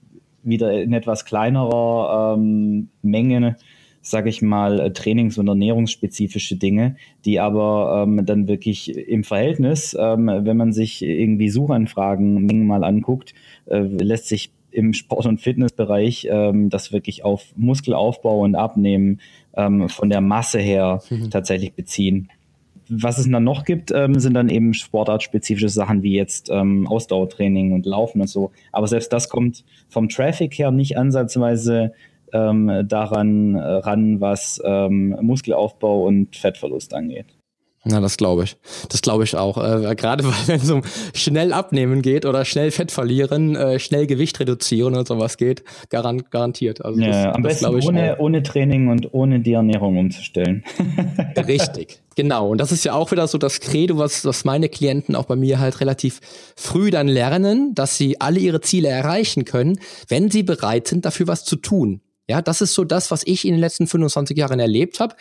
wieder 0.43 0.83
in 0.83 0.93
etwas 0.93 1.25
kleinerer 1.25 2.35
ähm, 2.37 2.91
Menge, 3.01 3.57
sage 4.03 4.29
ich 4.29 4.43
mal, 4.43 4.93
trainings- 4.93 5.39
und 5.39 5.49
ernährungsspezifische 5.49 6.57
Dinge, 6.57 6.97
die 7.25 7.41
aber 7.41 8.05
ähm, 8.07 8.27
dann 8.27 8.47
wirklich 8.47 8.95
im 8.95 9.25
Verhältnis, 9.25 9.97
ähm, 9.99 10.27
wenn 10.27 10.59
man 10.59 10.75
sich 10.75 11.03
irgendwie 11.03 11.49
Suchanfragen 11.49 12.45
Mengen 12.45 12.67
mal 12.67 12.85
anguckt, 12.85 13.33
äh, 13.67 13.79
lässt 13.79 14.27
sich 14.29 14.53
im 14.71 14.93
Sport- 14.93 15.27
und 15.27 15.41
Fitnessbereich 15.41 16.29
ähm, 16.31 16.69
das 16.71 16.93
wirklich 16.93 17.25
auf 17.25 17.53
Muskelaufbau 17.57 18.41
und 18.41 18.55
Abnehmen 18.55 19.21
ähm, 19.57 19.89
von 19.89 20.11
der 20.11 20.21
Masse 20.21 20.59
her 20.59 21.01
mhm. 21.11 21.31
tatsächlich 21.31 21.75
beziehen 21.75 22.31
was 22.89 23.19
es 23.19 23.31
dann 23.31 23.45
noch 23.45 23.65
gibt, 23.65 23.91
ähm, 23.91 24.19
sind 24.19 24.35
dann 24.35 24.49
eben 24.49 24.75
sportartspezifische 24.75 25.69
Sachen 25.69 26.03
wie 26.03 26.15
jetzt 26.15 26.51
ähm, 26.51 26.87
Ausdauertraining 26.87 27.73
und 27.73 27.87
Laufen 27.87 28.21
und 28.21 28.29
so. 28.29 28.53
Aber 28.71 28.87
selbst 28.87 29.13
das 29.13 29.29
kommt 29.29 29.65
vom 29.89 30.09
Traffic 30.09 30.59
her 30.59 30.71
nicht 30.71 30.99
ansatzweise 30.99 31.93
ähm, 32.33 32.85
daran 32.87 33.55
äh, 33.55 33.61
ran, 33.61 34.21
was 34.21 34.61
ähm, 34.65 35.17
Muskelaufbau 35.21 36.05
und 36.07 36.37
Fettverlust 36.37 36.95
angeht. 36.95 37.27
Na, 37.85 38.01
das 38.01 38.17
glaube 38.17 38.45
ich. 38.45 38.57
Das 38.91 39.03
glaube 39.03 39.25
ich 39.25 39.35
auch. 39.37 39.59
Äh, 39.59 39.95
Gerade 39.97 40.25
weil 40.25 40.33
wenn 40.47 40.61
es 40.61 40.71
um 40.71 40.83
schnell 41.15 41.53
abnehmen 41.53 42.01
geht 42.01 42.25
oder 42.25 42.45
schnell 42.45 42.71
Fett 42.71 42.93
verlieren, 42.93 43.57
äh, 43.57 43.81
schnell 43.81 44.07
Gewicht 44.07 44.39
reduzieren 44.39 44.95
und 44.95 45.09
sowas 45.09 45.37
geht, 45.37 45.65
garant, 45.91 46.31
garantiert. 46.31 46.85
Also 46.85 47.01
ja, 47.01 47.09
das, 47.09 47.35
am 47.35 47.43
das 47.43 47.61
besten 47.61 47.89
ohne, 47.89 48.19
ohne 48.19 48.43
Training 48.43 48.89
und 48.89 49.13
ohne 49.13 49.41
die 49.41 49.55
Ernährung 49.55 49.99
umzustellen. 49.99 50.65
Richtig, 51.37 52.01
genau. 52.15 52.51
Und 52.51 52.59
das 52.59 52.71
ist 52.71 52.85
ja 52.85 52.95
auch 52.95 53.11
wieder 53.11 53.27
so 53.27 53.37
das 53.37 53.59
Credo, 53.59 53.99
was, 53.99 54.25
was 54.25 54.45
meine 54.45 54.69
Klienten 54.69 55.17
auch 55.17 55.25
bei 55.25 55.37
mir 55.37 55.59
halt 55.59 55.81
relativ 55.81 56.21
früh 56.55 56.93
dann 56.93 57.09
lernen, 57.09 57.75
dass 57.75 57.97
sie 57.97 58.21
alle 58.21 58.39
ihre 58.39 58.61
Ziele 58.61 58.89
erreichen 58.89 59.45
können, 59.45 59.81
wenn 60.07 60.31
sie 60.31 60.45
bereit 60.45 60.87
sind, 60.87 61.05
dafür 61.05 61.27
was 61.27 61.45
zu 61.45 61.57
tun. 61.57 62.01
Ja, 62.29 62.41
das 62.41 62.61
ist 62.61 62.75
so 62.75 62.85
das, 62.85 63.11
was 63.11 63.27
ich 63.27 63.45
in 63.45 63.53
den 63.53 63.61
letzten 63.61 63.89
25 63.89 64.37
Jahren 64.37 64.61
erlebt 64.61 65.01
habe 65.01 65.17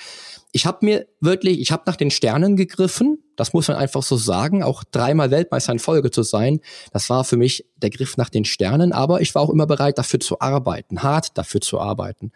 ich 0.52 0.66
habe 0.66 0.86
mir 0.86 1.08
wirklich, 1.20 1.60
ich 1.60 1.72
habe 1.72 1.84
nach 1.86 1.96
den 1.96 2.12
Sternen 2.12 2.56
gegriffen, 2.56 3.20
das 3.38 3.54
muss 3.54 3.70
man 3.70 3.78
einfach 3.78 4.04
so 4.04 4.18
sagen, 4.18 4.64
auch 4.64 4.84
dreimal 4.84 5.32
Weltmeister 5.32 5.72
in 5.72 5.80
Folge 5.80 6.12
zu 6.12 6.24
sein, 6.24 6.60
das 6.92 7.10
war 7.10 7.24
für 7.24 7.38
mich 7.38 7.66
der 7.78 7.90
Griff 7.90 8.18
nach 8.18 8.30
den 8.30 8.44
Sternen, 8.44 8.92
aber 8.92 9.22
ich 9.22 9.34
war 9.34 9.42
auch 9.42 9.50
immer 9.50 9.66
bereit, 9.66 9.98
dafür 9.98 10.20
zu 10.20 10.42
arbeiten, 10.42 11.04
hart 11.04 11.38
dafür 11.38 11.62
zu 11.62 11.80
arbeiten. 11.80 12.32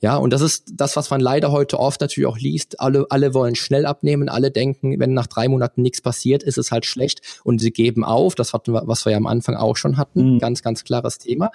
Ja, 0.00 0.16
und 0.16 0.32
das 0.32 0.42
ist 0.42 0.64
das, 0.74 0.96
was 0.96 1.10
man 1.10 1.20
leider 1.20 1.52
heute 1.52 1.78
oft 1.78 2.00
natürlich 2.00 2.26
auch 2.26 2.38
liest. 2.38 2.80
Alle, 2.80 3.06
alle 3.08 3.34
wollen 3.34 3.54
schnell 3.54 3.86
abnehmen, 3.86 4.28
alle 4.28 4.50
denken, 4.50 4.98
wenn 4.98 5.14
nach 5.14 5.28
drei 5.28 5.48
Monaten 5.48 5.82
nichts 5.82 6.00
passiert, 6.00 6.42
ist 6.42 6.58
es 6.58 6.72
halt 6.72 6.86
schlecht 6.86 7.22
und 7.44 7.60
sie 7.60 7.70
geben 7.70 8.04
auf. 8.04 8.34
Das 8.34 8.52
hatten 8.52 8.74
wir, 8.74 8.82
was 8.86 9.04
wir 9.06 9.12
ja 9.12 9.18
am 9.18 9.26
Anfang 9.26 9.54
auch 9.54 9.76
schon 9.76 9.96
hatten. 9.96 10.34
Mhm. 10.34 10.38
Ganz, 10.40 10.62
ganz 10.62 10.84
klares 10.84 11.18
Thema. 11.18 11.50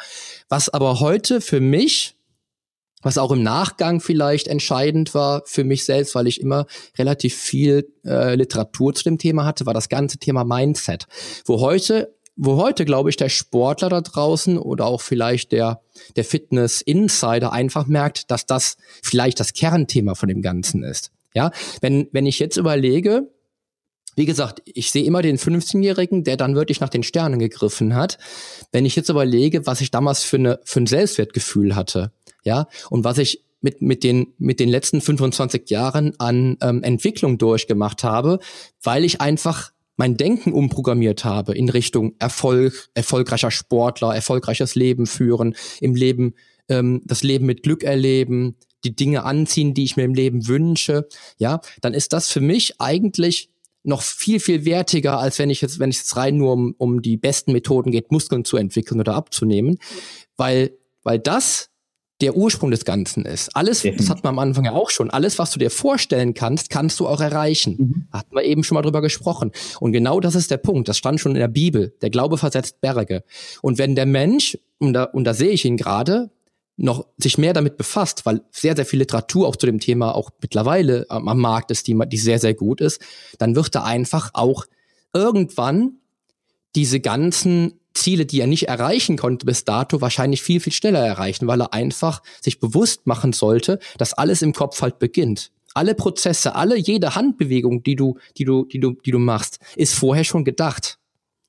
Was 0.48 0.70
aber 0.70 1.00
heute 1.00 1.42
für 1.42 1.60
mich 1.60 2.15
was 3.06 3.20
auch 3.20 3.32
im 3.32 3.44
Nachgang 3.44 4.02
vielleicht 4.02 4.48
entscheidend 4.48 5.14
war 5.14 5.44
für 5.46 5.64
mich 5.64 5.86
selbst, 5.86 6.16
weil 6.16 6.26
ich 6.26 6.42
immer 6.42 6.66
relativ 6.98 7.36
viel 7.36 7.88
äh, 8.04 8.34
Literatur 8.34 8.96
zu 8.96 9.04
dem 9.04 9.20
Thema 9.20 9.46
hatte, 9.46 9.68
war 9.68 9.76
das 9.76 9.90
ganze 9.90 10.18
Thema 10.18 10.44
Mindset. 10.44 11.06
Wo 11.46 11.62
heute, 11.62 12.16
wo 12.36 12.58
heute, 12.58 12.84
glaube 12.84 13.12
ich, 13.12 13.16
der 13.16 13.30
Sportler 13.30 13.90
da 13.90 14.02
draußen 14.02 14.58
oder 14.58 14.88
auch 14.88 15.02
vielleicht 15.02 15.52
der, 15.52 15.82
der 16.16 16.26
Fitness-Insider 16.26 17.54
einfach 17.54 17.86
merkt, 17.86 18.32
dass 18.32 18.48
das 18.48 18.76
vielleicht 19.04 19.40
das 19.40 19.54
Kernthema 19.54 20.16
von 20.16 20.28
dem 20.28 20.42
Ganzen 20.42 20.84
ist. 20.84 21.12
Ja, 21.36 21.52
wenn, 21.82 22.08
wenn 22.12 22.26
ich 22.26 22.40
jetzt 22.40 22.58
überlege, 22.58 23.30
wie 24.16 24.26
gesagt, 24.26 24.64
ich 24.66 24.92
sehe 24.92 25.04
immer 25.04 25.22
den 25.22 25.38
15-Jährigen, 25.38 26.24
der 26.24 26.38
dann 26.38 26.56
wirklich 26.56 26.80
nach 26.80 26.90
den 26.90 27.04
Sternen 27.04 27.38
gegriffen 27.38 27.94
hat. 27.94 28.18
Wenn 28.72 28.86
ich 28.86 28.96
jetzt 28.96 29.10
überlege, 29.10 29.68
was 29.68 29.82
ich 29.82 29.92
damals 29.92 30.24
für, 30.24 30.38
eine, 30.38 30.60
für 30.64 30.80
ein 30.80 30.88
Selbstwertgefühl 30.88 31.76
hatte, 31.76 32.12
ja, 32.46 32.68
und 32.90 33.04
was 33.04 33.18
ich 33.18 33.44
mit, 33.62 33.82
mit, 33.82 34.04
den, 34.04 34.34
mit 34.38 34.60
den 34.60 34.70
letzten 34.70 35.02
25 35.02 35.70
Jahren 35.70 36.14
an 36.20 36.58
ähm, 36.62 36.84
Entwicklung 36.84 37.38
durchgemacht 37.38 38.04
habe, 38.04 38.40
weil 38.82 39.04
ich 39.04 39.22
einfach 39.22 39.72
mein 39.98 40.18
Denken 40.18 40.54
umprogrammiert 40.54 41.26
habe 41.26 41.56
in 41.56 41.70
Richtung 41.70 42.14
Erfolg, 42.20 42.90
erfolgreicher 42.94 43.50
Sportler, 43.50 44.14
erfolgreiches 44.14 44.76
Leben 44.76 45.08
führen, 45.08 45.56
im 45.80 45.96
Leben 45.96 46.36
ähm, 46.70 47.02
das 47.06 47.24
Leben 47.24 47.46
mit 47.46 47.64
Glück 47.64 47.84
erleben, 47.84 48.56
die 48.84 48.96
Dinge 48.96 49.24
anziehen, 49.24 49.74
die 49.74 49.84
ich 49.84 49.98
mir 49.98 50.04
im 50.04 50.14
Leben 50.14 50.48
wünsche, 50.48 51.08
ja, 51.38 51.60
dann 51.82 51.94
ist 51.94 52.14
das 52.14 52.30
für 52.30 52.42
mich 52.42 52.80
eigentlich 52.80 53.50
noch 53.84 54.02
viel, 54.02 54.40
viel 54.40 54.66
wertiger, 54.66 55.20
als 55.20 55.40
wenn 55.40 55.50
ich 55.50 55.62
jetzt, 55.62 55.80
wenn 55.80 55.90
es 55.90 55.98
jetzt 55.98 56.18
rein 56.18 56.38
nur 56.38 56.54
um, 56.54 56.76
um 56.78 57.02
die 57.02 57.18
besten 57.18 57.52
Methoden 57.52 57.92
geht, 57.92 58.12
Muskeln 58.12 58.46
zu 58.46 58.58
entwickeln 58.58 59.00
oder 59.00 59.16
abzunehmen. 59.16 59.78
Weil, 60.38 60.78
weil 61.04 61.20
das 61.20 61.70
der 62.22 62.36
Ursprung 62.36 62.72
des 62.72 62.86
Ganzen 62.86 63.26
ist. 63.26 63.56
Alles, 63.56 63.82
Definitiv. 63.82 64.08
das 64.08 64.16
hat 64.16 64.24
man 64.24 64.36
am 64.36 64.40
Anfang 64.40 64.66
ja 64.66 64.72
auch 64.72 64.90
schon, 64.90 65.10
alles, 65.10 65.38
was 65.38 65.52
du 65.52 65.60
dir 65.60 65.70
vorstellen 65.70 66.34
kannst, 66.34 66.70
kannst 66.70 67.00
du 67.00 67.08
auch 67.08 67.20
erreichen. 67.20 67.76
Mhm. 67.78 68.08
Hatten 68.12 68.36
wir 68.36 68.44
eben 68.44 68.64
schon 68.64 68.76
mal 68.76 68.82
drüber 68.82 69.02
gesprochen. 69.02 69.52
Und 69.82 69.92
genau 69.92 70.20
das 70.22 70.36
ist 70.36 70.50
der 70.50 70.58
Punkt. 70.58 70.88
Das 70.88 70.98
stand 70.98 71.20
schon 71.20 71.34
in 71.34 71.40
der 71.40 71.50
Bibel. 71.50 71.94
Der 72.02 72.10
Glaube 72.10 72.38
versetzt 72.38 72.80
Berge. 72.80 73.24
Und 73.62 73.78
wenn 73.78 73.96
der 73.96 74.06
Mensch, 74.06 74.58
und 74.78 74.94
da, 74.94 75.04
und 75.04 75.26
da 75.26 75.34
sehe 75.34 75.52
ich 75.52 75.66
ihn 75.66 75.78
gerade, 75.78 76.32
noch 76.78 77.08
sich 77.18 77.38
mehr 77.38 77.54
damit 77.54 77.78
befasst, 77.78 78.26
weil 78.26 78.42
sehr, 78.52 78.76
sehr 78.76 78.86
viel 78.86 79.00
Literatur 79.00 79.48
auch 79.48 79.56
zu 79.56 79.66
dem 79.66 79.80
Thema 79.80 80.14
auch 80.14 80.30
mittlerweile 80.42 81.06
am, 81.10 81.28
am 81.28 81.40
Markt 81.40 81.72
ist, 81.72 81.88
die, 81.88 81.98
die 82.08 82.18
sehr, 82.18 82.40
sehr 82.40 82.54
gut 82.54 82.82
ist, 82.82 83.02
dann 83.38 83.56
wird 83.56 83.76
er 83.76 83.86
einfach 83.86 84.32
auch 84.34 84.66
irgendwann 85.14 86.00
diese 86.76 87.00
ganzen 87.00 87.80
Ziele, 87.96 88.26
die 88.26 88.42
er 88.42 88.48
nicht 88.48 88.68
erreichen 88.68 89.18
konnte 89.18 89.46
bis 89.46 89.66
dato, 89.66 90.02
wahrscheinlich 90.02 90.44
viel, 90.44 90.60
viel 90.60 90.74
schneller 90.74 91.06
erreichen, 91.06 91.48
weil 91.48 91.62
er 91.62 91.74
einfach 91.74 92.22
sich 92.42 92.60
bewusst 92.60 93.08
machen 93.08 93.34
sollte, 93.34 93.80
dass 93.98 94.14
alles 94.14 94.42
im 94.42 94.54
Kopf 94.54 94.82
halt 94.82 95.00
beginnt. 95.00 95.52
Alle 95.74 95.96
Prozesse, 95.96 96.56
alle, 96.56 96.78
jede 96.78 97.16
Handbewegung, 97.16 97.84
die 97.84 97.96
du, 97.96 98.18
die 98.38 98.46
du, 98.46 98.66
die 98.66 98.80
du, 98.80 98.92
die 98.92 99.12
du 99.12 99.20
machst, 99.20 99.60
ist 99.76 99.94
vorher 99.94 100.24
schon 100.24 100.46
gedacht. 100.46 101.00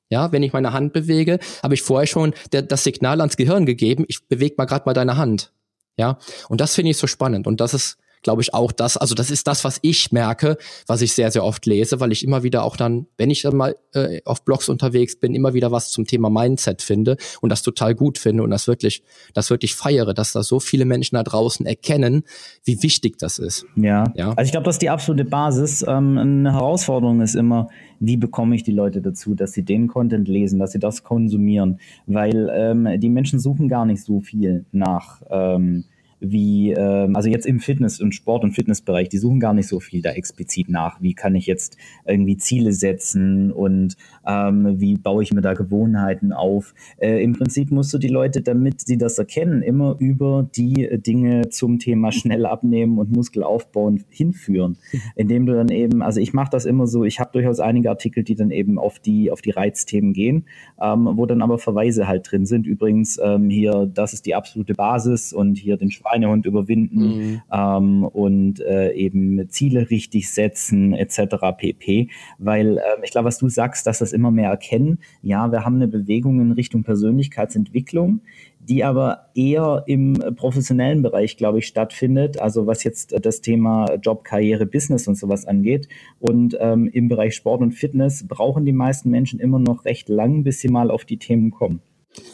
Ja, 0.09 0.33
wenn 0.33 0.43
ich 0.43 0.53
meine 0.53 0.73
Hand 0.73 0.93
bewege, 0.93 1.39
habe 1.63 1.75
ich 1.75 1.83
vorher 1.83 2.07
schon 2.07 2.33
der, 2.53 2.63
das 2.63 2.85
Signal 2.85 3.21
ans 3.21 3.37
Gehirn 3.37 3.67
gegeben, 3.67 4.05
ich 4.09 4.27
bewege 4.27 4.55
mal 4.57 4.65
gerade 4.65 4.85
mal 4.87 4.95
deine 4.95 5.17
Hand. 5.17 5.53
Ja, 5.97 6.19
und 6.49 6.61
das 6.61 6.75
finde 6.75 6.91
ich 6.91 6.99
so 6.99 7.07
spannend 7.07 7.47
und 7.47 7.61
das 7.61 7.75
ist 7.75 7.99
glaube 8.27 8.43
ich, 8.43 8.55
auch 8.55 8.73
das, 8.73 8.97
also 8.97 9.15
das 9.15 9.31
ist 9.31 9.47
das, 9.47 9.63
was 9.63 9.79
ich 9.83 10.11
merke, 10.11 10.57
was 10.89 11.01
ich 11.01 11.13
sehr, 11.13 11.31
sehr 11.31 11.45
oft 11.45 11.65
lese, 11.65 12.01
weil 12.01 12.11
ich 12.11 12.25
immer 12.25 12.43
wieder 12.43 12.65
auch 12.65 12.77
dann, 12.77 13.07
wenn 13.19 13.31
ich 13.31 13.43
dann 13.43 13.57
mal 13.57 13.77
äh, 13.95 14.21
auf 14.25 14.45
Blogs 14.45 14.69
unterwegs 14.69 15.15
bin, 15.15 15.33
immer 15.33 15.55
wieder 15.55 15.71
was 15.71 15.91
zum 15.91 16.09
Thema 16.09 16.29
Mindset 16.29 16.83
finde 16.83 17.19
und 17.41 17.51
das 17.51 17.63
total 17.63 17.95
gut 17.95 18.19
finde 18.19 18.43
und 18.43 18.51
das 18.51 18.67
wirklich, 18.67 19.05
das 19.33 19.49
wirklich 19.49 19.77
feiere, 19.77 20.13
dass 20.13 20.33
da 20.33 20.43
so 20.43 20.59
viele 20.59 20.87
Menschen 20.87 21.15
da 21.15 21.23
draußen 21.23 21.67
erkennen, 21.67 22.25
wie 22.65 22.83
wichtig 22.83 23.17
das 23.17 23.39
ist. 23.39 23.65
Ja, 23.77 24.13
ja. 24.17 24.31
also 24.31 24.43
ich 24.43 24.51
glaube, 24.51 24.65
das 24.65 24.75
ist 24.75 24.83
die 24.83 24.91
absolute 24.91 25.25
Basis. 25.25 25.85
Ähm, 25.87 26.19
eine 26.19 26.53
Herausforderung 26.53 27.21
ist 27.21 27.37
immer, 27.37 27.69
wie 28.01 28.17
bekomme 28.17 28.57
ich 28.57 28.65
die 28.65 28.73
Leute 28.73 29.03
dazu, 29.03 29.37
dass 29.37 29.53
sie 29.53 29.65
den 29.65 29.87
Content 29.87 30.27
lesen, 30.27 30.59
dass 30.59 30.73
sie 30.73 30.81
das 30.81 31.05
konsumieren, 31.05 31.79
weil 32.07 32.51
ähm, 32.53 32.89
die 32.99 33.09
Menschen 33.09 33.39
suchen 33.39 33.69
gar 33.69 33.87
nicht 33.87 34.03
so 34.03 34.21
viel 34.21 34.65
nach 34.73 35.23
ähm, 35.31 35.85
wie, 36.21 36.73
ähm, 36.73 37.15
also 37.15 37.29
jetzt 37.29 37.47
im 37.47 37.61
Fitness- 37.61 38.01
und 38.01 38.15
Sport- 38.15 38.45
und 38.45 38.53
Fitnessbereich, 38.53 39.09
die 39.09 39.19
suchen 39.19 39.41
gar 39.41 39.55
nicht 39.55 39.69
so 39.69 39.81
viel 39.81 40.03
da 40.03 40.11
explizit 40.11 40.69
nach. 40.69 41.01
Wie 41.01 41.15
kann 41.15 41.35
ich 41.35 41.47
jetzt 41.47 41.77
irgendwie 42.07 42.37
Ziele 42.37 42.73
setzen 42.73 43.53
und 43.53 43.97
ähm, 44.27 44.81
wie 44.81 44.97
baue 44.97 45.23
ich 45.23 45.33
mir 45.33 45.43
da 45.43 45.55
Gewohnheiten 45.55 46.33
auf? 46.33 46.75
Äh, 46.99 47.23
Im 47.23 47.35
Prinzip 47.35 47.71
musst 47.71 47.93
du 47.93 47.99
die 47.99 48.09
Leute, 48.09 48.41
damit 48.41 48.81
sie 48.81 48.99
das 48.99 49.19
erkennen, 49.19 49.63
immer 49.63 49.97
über 49.99 50.49
die 50.57 50.89
Dinge 50.99 51.51
zum 51.51 51.79
Thema 51.79 52.13
schnell 52.13 52.47
abnehmen 52.47 52.99
und 52.99 53.15
Muskel 53.15 53.43
aufbauen 53.43 54.05
hinführen. 54.09 54.79
Indem 55.17 55.47
du 55.47 55.55
dann 55.55 55.69
eben, 55.69 56.03
also 56.03 56.21
ich 56.21 56.33
mache 56.33 56.51
das 56.51 56.65
immer 56.65 56.87
so, 56.87 57.05
ich 57.05 57.21
habe 57.21 57.31
durchaus 57.33 57.61
einige 57.61 57.91
Artikel, 57.91 58.25
die 58.25 58.35
dann 58.35 58.51
eben 58.51 58.79
auf 58.79 58.99
die, 58.99 59.31
auf 59.31 59.43
die 59.43 59.51
Reizthemen 59.51 60.13
gehen, 60.13 60.47
ähm, 60.81 61.09
wo 61.15 61.27
dann 61.27 61.43
aber 61.43 61.59
Verweise 61.59 62.09
halt 62.09 62.31
drin 62.31 62.47
sind. 62.47 62.67
Übrigens 62.67 63.19
ähm, 63.23 63.51
hier, 63.51 63.91
das 63.93 64.13
ist 64.13 64.27
die 64.27 64.35
absolute 64.35 64.75
Basis 64.75 65.33
und 65.33 65.57
hier 65.59 65.77
den 65.77 65.91
Schweinehund 66.07 66.47
überwinden 66.47 67.01
mhm. 67.01 67.43
ähm, 67.53 68.05
und 68.05 68.61
äh, 68.61 68.93
eben 68.93 69.49
Ziele 69.49 69.91
richtig 69.91 70.31
setzen 70.31 70.95
etc. 70.95 71.37
pp. 71.57 72.09
Weil 72.39 72.79
äh, 72.79 72.83
ich 73.03 73.11
glaube, 73.11 73.27
was 73.27 73.39
du 73.39 73.49
sagst, 73.49 73.87
dass 73.87 73.99
das 73.99 74.13
immer 74.13 74.31
mehr 74.31 74.51
erkennen, 74.51 74.99
ja, 75.23 75.51
wir 75.51 75.65
haben 75.65 75.77
eine 75.77 75.89
Bewegung 75.89 76.41
in 76.41 76.53
Richtung 76.53 76.83
Persönlichkeitsentwicklung, 76.83 78.21
die 78.61 78.83
aber 78.83 79.27
eher 79.35 79.85
im 79.87 80.15
professionellen 80.37 81.03
Bereich, 81.03 81.37
glaube 81.37 81.59
ich, 81.59 81.67
stattfindet, 81.67 82.41
also 82.41 82.67
was 82.67 82.83
jetzt 82.83 83.15
das 83.25 83.41
Thema 83.41 83.95
Job, 84.03 84.25
Karriere, 84.25 84.67
Business 84.67 85.07
und 85.07 85.17
sowas 85.17 85.47
angeht. 85.47 85.89
Und 86.19 86.57
ähm, 86.61 86.89
im 86.93 87.09
Bereich 87.09 87.35
Sport 87.35 87.61
und 87.63 87.73
Fitness 87.73 88.27
brauchen 88.27 88.65
die 88.65 88.73
meisten 88.73 89.11
Menschen 89.11 89.39
immer 89.39 89.59
noch 89.59 89.85
recht 89.85 90.09
lang, 90.09 90.43
bis 90.43 90.61
sie 90.61 90.69
mal 90.69 90.91
auf 90.91 91.05
die 91.05 91.19
Themen 91.19 91.51
kommen. 91.51 91.81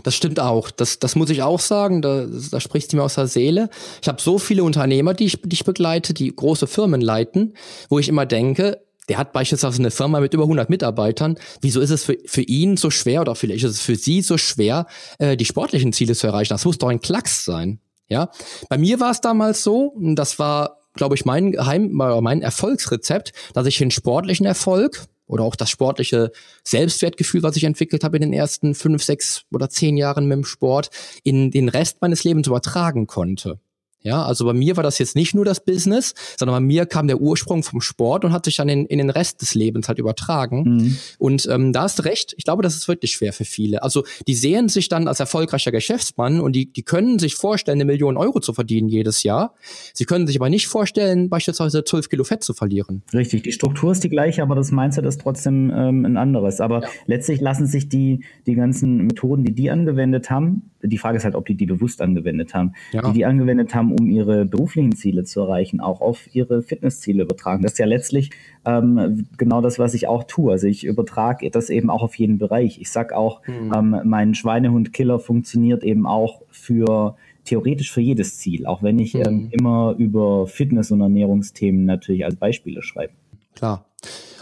Das 0.02 0.14
stimmt 0.14 0.40
auch. 0.40 0.70
Das, 0.70 0.98
das 0.98 1.16
muss 1.16 1.30
ich 1.30 1.42
auch 1.42 1.60
sagen. 1.60 2.02
Da, 2.02 2.26
da 2.26 2.60
spricht 2.60 2.90
sie 2.90 2.96
mir 2.96 3.02
aus 3.02 3.14
der 3.14 3.26
Seele. 3.26 3.70
Ich 4.00 4.08
habe 4.08 4.20
so 4.20 4.38
viele 4.38 4.64
Unternehmer, 4.64 5.14
die 5.14 5.26
ich, 5.26 5.40
die 5.42 5.54
ich 5.54 5.64
begleite, 5.64 6.14
die 6.14 6.34
große 6.34 6.66
Firmen 6.66 7.00
leiten, 7.00 7.54
wo 7.88 7.98
ich 7.98 8.08
immer 8.08 8.26
denke, 8.26 8.80
der 9.08 9.18
hat 9.18 9.32
beispielsweise 9.32 9.80
eine 9.80 9.90
Firma 9.90 10.20
mit 10.20 10.32
über 10.34 10.44
100 10.44 10.70
Mitarbeitern. 10.70 11.36
Wieso 11.60 11.80
ist 11.80 11.90
es 11.90 12.04
für, 12.04 12.16
für 12.24 12.42
ihn 12.42 12.76
so 12.76 12.90
schwer 12.90 13.20
oder 13.20 13.34
vielleicht 13.34 13.64
ist 13.64 13.72
es 13.72 13.80
für 13.80 13.96
sie 13.96 14.22
so 14.22 14.38
schwer, 14.38 14.86
äh, 15.18 15.36
die 15.36 15.44
sportlichen 15.44 15.92
Ziele 15.92 16.14
zu 16.14 16.26
erreichen? 16.26 16.54
Das 16.54 16.64
muss 16.64 16.78
doch 16.78 16.88
ein 16.88 17.00
Klacks 17.00 17.44
sein. 17.44 17.80
Ja, 18.08 18.30
bei 18.68 18.78
mir 18.78 19.00
war 19.00 19.10
es 19.10 19.20
damals 19.20 19.62
so, 19.62 19.94
das 19.96 20.38
war, 20.38 20.78
glaube 20.94 21.14
ich, 21.14 21.24
mein 21.24 21.52
Geheim, 21.52 21.90
mein 21.92 22.42
Erfolgsrezept, 22.42 23.32
dass 23.54 23.66
ich 23.66 23.78
den 23.78 23.90
sportlichen 23.90 24.44
Erfolg 24.44 25.06
oder 25.32 25.44
auch 25.44 25.56
das 25.56 25.70
sportliche 25.70 26.30
Selbstwertgefühl, 26.62 27.42
was 27.42 27.56
ich 27.56 27.64
entwickelt 27.64 28.04
habe 28.04 28.18
in 28.18 28.22
den 28.22 28.34
ersten 28.34 28.74
fünf, 28.74 29.02
sechs 29.02 29.44
oder 29.50 29.70
zehn 29.70 29.96
Jahren 29.96 30.26
mit 30.26 30.36
dem 30.36 30.44
Sport, 30.44 30.90
in 31.24 31.50
den 31.50 31.70
Rest 31.70 32.02
meines 32.02 32.22
Lebens 32.22 32.46
übertragen 32.46 33.06
konnte. 33.06 33.58
Ja, 34.02 34.24
also 34.24 34.44
bei 34.44 34.52
mir 34.52 34.76
war 34.76 34.82
das 34.82 34.98
jetzt 34.98 35.14
nicht 35.16 35.34
nur 35.34 35.44
das 35.44 35.64
Business, 35.64 36.14
sondern 36.36 36.56
bei 36.56 36.60
mir 36.60 36.86
kam 36.86 37.06
der 37.06 37.20
Ursprung 37.20 37.62
vom 37.62 37.80
Sport 37.80 38.24
und 38.24 38.32
hat 38.32 38.44
sich 38.44 38.56
dann 38.56 38.68
in, 38.68 38.86
in 38.86 38.98
den 38.98 39.10
Rest 39.10 39.42
des 39.42 39.54
Lebens 39.54 39.88
halt 39.88 39.98
übertragen. 39.98 40.62
Mhm. 40.64 40.96
Und 41.18 41.48
ähm, 41.50 41.72
da 41.72 41.82
hast 41.82 41.98
du 41.98 42.04
recht, 42.04 42.34
ich 42.36 42.44
glaube, 42.44 42.62
das 42.62 42.74
ist 42.74 42.88
wirklich 42.88 43.12
schwer 43.12 43.32
für 43.32 43.44
viele. 43.44 43.82
Also 43.82 44.04
die 44.26 44.34
sehen 44.34 44.68
sich 44.68 44.88
dann 44.88 45.08
als 45.08 45.20
erfolgreicher 45.20 45.70
Geschäftsmann 45.70 46.40
und 46.40 46.54
die, 46.54 46.72
die 46.72 46.82
können 46.82 47.18
sich 47.18 47.36
vorstellen, 47.36 47.76
eine 47.76 47.84
Million 47.84 48.16
Euro 48.16 48.40
zu 48.40 48.52
verdienen 48.52 48.88
jedes 48.88 49.22
Jahr. 49.22 49.54
Sie 49.94 50.04
können 50.04 50.26
sich 50.26 50.36
aber 50.36 50.50
nicht 50.50 50.66
vorstellen, 50.66 51.28
beispielsweise 51.28 51.84
12 51.84 52.08
Kilo 52.08 52.24
Fett 52.24 52.42
zu 52.42 52.54
verlieren. 52.54 53.02
Richtig, 53.12 53.42
die 53.44 53.52
Struktur 53.52 53.92
ist 53.92 54.02
die 54.02 54.08
gleiche, 54.08 54.42
aber 54.42 54.54
das 54.54 54.72
Mindset 54.72 55.06
ist 55.06 55.20
trotzdem 55.20 55.72
ähm, 55.74 56.04
ein 56.04 56.16
anderes. 56.16 56.60
Aber 56.60 56.82
ja. 56.82 56.88
letztlich 57.06 57.40
lassen 57.40 57.66
sich 57.66 57.88
die, 57.88 58.24
die 58.46 58.54
ganzen 58.54 59.06
Methoden, 59.06 59.44
die 59.44 59.52
die 59.52 59.70
angewendet 59.70 60.30
haben, 60.30 60.71
die 60.82 60.98
Frage 60.98 61.16
ist 61.16 61.24
halt, 61.24 61.34
ob 61.34 61.46
die 61.46 61.54
die 61.54 61.66
bewusst 61.66 62.02
angewendet 62.02 62.54
haben, 62.54 62.72
ja. 62.92 63.02
die 63.02 63.12
die 63.12 63.24
angewendet 63.24 63.74
haben, 63.74 63.92
um 63.92 64.08
ihre 64.08 64.44
beruflichen 64.44 64.94
Ziele 64.94 65.24
zu 65.24 65.40
erreichen, 65.40 65.80
auch 65.80 66.00
auf 66.00 66.34
ihre 66.34 66.62
Fitnessziele 66.62 67.22
übertragen. 67.22 67.62
Das 67.62 67.72
ist 67.72 67.78
ja 67.78 67.86
letztlich 67.86 68.30
ähm, 68.64 69.26
genau 69.38 69.60
das, 69.60 69.78
was 69.78 69.94
ich 69.94 70.08
auch 70.08 70.24
tue. 70.24 70.52
Also 70.52 70.66
ich 70.66 70.84
übertrage 70.84 71.50
das 71.50 71.70
eben 71.70 71.90
auch 71.90 72.02
auf 72.02 72.14
jeden 72.16 72.38
Bereich. 72.38 72.80
Ich 72.80 72.90
sag 72.90 73.12
auch, 73.12 73.46
mhm. 73.46 73.72
ähm, 73.74 74.00
mein 74.04 74.34
Schweinehund-Killer 74.34 75.18
funktioniert 75.20 75.84
eben 75.84 76.06
auch 76.06 76.42
für 76.50 77.16
theoretisch 77.44 77.92
für 77.92 78.00
jedes 78.00 78.38
Ziel, 78.38 78.66
auch 78.66 78.82
wenn 78.82 78.98
ich 78.98 79.14
mhm. 79.14 79.22
ähm, 79.26 79.48
immer 79.50 79.94
über 79.98 80.46
Fitness- 80.46 80.90
und 80.90 81.00
Ernährungsthemen 81.00 81.84
natürlich 81.84 82.24
als 82.24 82.36
Beispiele 82.36 82.82
schreibe. 82.82 83.12
Klar. 83.54 83.86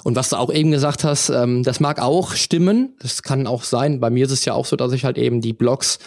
Und 0.04 0.16
was 0.16 0.30
du 0.30 0.36
auch 0.36 0.52
eben 0.52 0.70
gesagt 0.70 1.04
hast, 1.04 1.30
ähm, 1.30 1.62
das 1.62 1.80
mag 1.80 2.00
auch 2.00 2.34
stimmen. 2.34 2.96
Das 3.00 3.22
kann 3.22 3.46
auch 3.46 3.64
sein. 3.64 4.00
Bei 4.00 4.10
mir 4.10 4.26
ist 4.26 4.32
es 4.32 4.44
ja 4.44 4.54
auch 4.54 4.66
so, 4.66 4.76
dass 4.76 4.92
ich 4.92 5.04
halt 5.04 5.18
eben 5.18 5.40
die 5.40 5.52
Blogs, 5.52 5.98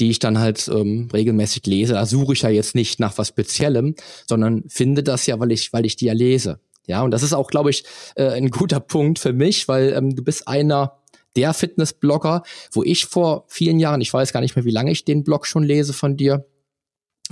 die 0.00 0.10
ich 0.10 0.18
dann 0.18 0.38
halt 0.38 0.68
ähm, 0.68 1.08
regelmäßig 1.12 1.66
lese, 1.66 1.94
da 1.94 2.06
suche 2.06 2.32
ich 2.32 2.42
ja 2.42 2.48
jetzt 2.48 2.74
nicht 2.74 3.00
nach 3.00 3.18
was 3.18 3.28
Speziellem, 3.28 3.94
sondern 4.26 4.64
finde 4.68 5.02
das 5.02 5.26
ja, 5.26 5.38
weil 5.38 5.52
ich, 5.52 5.72
weil 5.72 5.86
ich 5.86 5.96
die 5.96 6.06
ja 6.06 6.12
lese. 6.12 6.60
Ja, 6.86 7.02
und 7.02 7.10
das 7.12 7.22
ist 7.22 7.32
auch, 7.32 7.48
glaube 7.48 7.70
ich, 7.70 7.84
äh, 8.16 8.28
ein 8.28 8.50
guter 8.50 8.80
Punkt 8.80 9.18
für 9.18 9.32
mich, 9.32 9.68
weil 9.68 9.92
ähm, 9.92 10.16
du 10.16 10.22
bist 10.22 10.48
einer 10.48 10.98
der 11.36 11.54
Fitnessblogger, 11.54 12.42
wo 12.72 12.82
ich 12.82 13.06
vor 13.06 13.44
vielen 13.48 13.80
Jahren, 13.80 14.00
ich 14.00 14.12
weiß 14.12 14.32
gar 14.32 14.40
nicht 14.40 14.56
mehr, 14.56 14.64
wie 14.64 14.70
lange 14.70 14.90
ich 14.90 15.04
den 15.04 15.24
Blog 15.24 15.46
schon 15.46 15.62
lese 15.62 15.92
von 15.92 16.16
dir, 16.16 16.46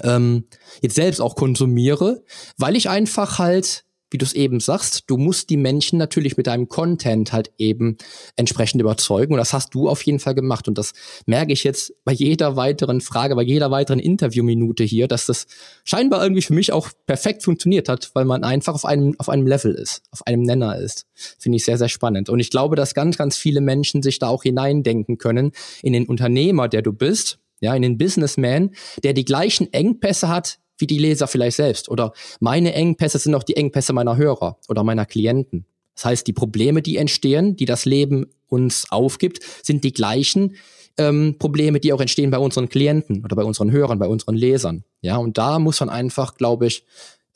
ähm, 0.02 0.44
jetzt 0.80 0.94
selbst 0.94 1.20
auch 1.20 1.37
konsumiere, 1.37 2.22
weil 2.56 2.76
ich 2.76 2.88
einfach 2.88 3.38
halt 3.38 3.85
wie 4.11 4.18
du 4.18 4.25
es 4.25 4.33
eben 4.33 4.61
sagst, 4.61 5.05
du 5.07 5.16
musst 5.16 5.51
die 5.51 5.57
Menschen 5.57 5.99
natürlich 5.99 6.37
mit 6.37 6.46
deinem 6.46 6.68
Content 6.68 7.33
halt 7.33 7.53
eben 7.59 7.96
entsprechend 8.37 8.81
überzeugen. 8.81 9.35
Und 9.35 9.38
das 9.38 9.53
hast 9.53 9.75
du 9.75 9.88
auf 9.88 10.03
jeden 10.03 10.18
Fall 10.18 10.35
gemacht. 10.35 10.68
Und 10.68 10.79
das 10.79 10.92
merke 11.27 11.53
ich 11.53 11.64
jetzt 11.64 11.92
bei 12.05 12.12
jeder 12.12 12.57
weiteren 12.57 13.01
Frage, 13.01 13.37
bei 13.37 13.42
jeder 13.42 13.70
weiteren 13.70 14.01
Interviewminute 14.01 14.85
hier, 14.85 15.09
dass 15.09 15.27
das 15.27 15.46
scheinbar 15.85 16.23
irgendwie 16.23 16.42
für 16.42 16.55
mich 16.55 16.73
auch 16.73 16.90
perfekt 17.07 17.42
funktioniert 17.42 17.88
hat, 17.88 18.11
weil 18.14 18.25
man 18.25 18.44
einfach 18.44 18.75
auf 18.75 18.85
einem, 18.85 19.14
auf 19.18 19.29
einem 19.29 19.46
Level 19.46 19.75
ist, 19.75 20.03
auf 20.11 20.27
einem 20.27 20.42
Nenner 20.42 20.77
ist. 20.77 21.07
Finde 21.38 21.57
ich 21.57 21.64
sehr, 21.64 21.79
sehr 21.79 21.88
spannend. 21.88 22.29
Und 22.29 22.40
ich 22.40 22.51
glaube, 22.51 22.77
dass 22.77 22.94
ganz, 22.94 23.16
ganz 23.16 23.37
viele 23.37 23.61
Menschen 23.61 24.03
sich 24.03 24.18
da 24.18 24.29
auch 24.29 24.42
hineindenken 24.42 25.18
können 25.18 25.53
in 25.83 25.92
den 25.92 26.07
Unternehmer, 26.07 26.68
der 26.68 26.83
du 26.83 26.92
bist, 26.92 27.38
ja, 27.61 27.75
in 27.75 27.83
den 27.83 27.99
Businessman, 27.99 28.70
der 29.05 29.12
die 29.12 29.25
gleichen 29.25 29.73
Engpässe 29.73 30.29
hat 30.29 30.59
wie 30.81 30.87
die 30.87 30.99
Leser 30.99 31.27
vielleicht 31.27 31.57
selbst. 31.57 31.88
Oder 31.88 32.12
meine 32.40 32.75
Engpässe 32.75 33.19
sind 33.19 33.35
auch 33.35 33.43
die 33.43 33.57
Engpässe 33.57 33.93
meiner 33.93 34.16
Hörer 34.16 34.59
oder 34.69 34.85
meiner 34.85 35.07
Klienten. 35.07 35.66
Das 35.95 36.05
heißt, 36.07 36.27
die 36.27 36.33
Probleme, 36.33 36.83
die 36.83 36.97
entstehen, 36.97 37.57
die 37.57 37.66
das 37.66 37.85
Leben 37.85 38.27
uns 38.49 38.90
aufgibt, 38.90 39.40
sind 39.62 39.85
die 39.85 39.93
gleichen 39.93 40.57
ähm, 40.97 41.37
Probleme, 41.38 41.81
die 41.81 41.93
auch 41.93 42.01
entstehen 42.01 42.31
bei 42.31 42.38
unseren 42.38 42.69
Klienten 42.69 43.25
oder 43.25 43.37
bei 43.37 43.45
unseren 43.45 43.71
Hörern, 43.71 43.99
bei 43.99 44.09
unseren 44.09 44.35
Lesern. 44.35 44.85
Ja, 45.03 45.16
und 45.16 45.38
da 45.38 45.59
muss 45.59 45.81
man 45.81 45.88
einfach, 45.88 46.35
glaube 46.37 46.66
ich, 46.66 46.85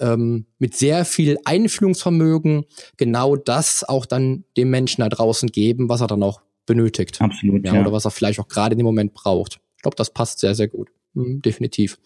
ähm, 0.00 0.46
mit 0.58 0.76
sehr 0.76 1.04
viel 1.04 1.38
Einfühlungsvermögen 1.44 2.64
genau 2.96 3.36
das 3.36 3.84
auch 3.84 4.06
dann 4.06 4.44
dem 4.56 4.70
Menschen 4.70 5.02
da 5.02 5.08
draußen 5.08 5.50
geben, 5.50 5.88
was 5.88 6.00
er 6.00 6.08
dann 6.08 6.22
auch 6.22 6.40
benötigt. 6.66 7.20
Absolut. 7.20 7.64
Ja, 7.64 7.74
ja. 7.74 7.80
Oder 7.80 7.92
was 7.92 8.04
er 8.04 8.10
vielleicht 8.10 8.40
auch 8.40 8.48
gerade 8.48 8.72
in 8.72 8.78
dem 8.78 8.86
Moment 8.86 9.14
braucht. 9.14 9.60
Ich 9.76 9.82
glaube, 9.82 9.96
das 9.96 10.10
passt 10.10 10.40
sehr, 10.40 10.54
sehr 10.54 10.68
gut. 10.68 10.88
Mhm, 11.14 11.42
definitiv. 11.42 11.98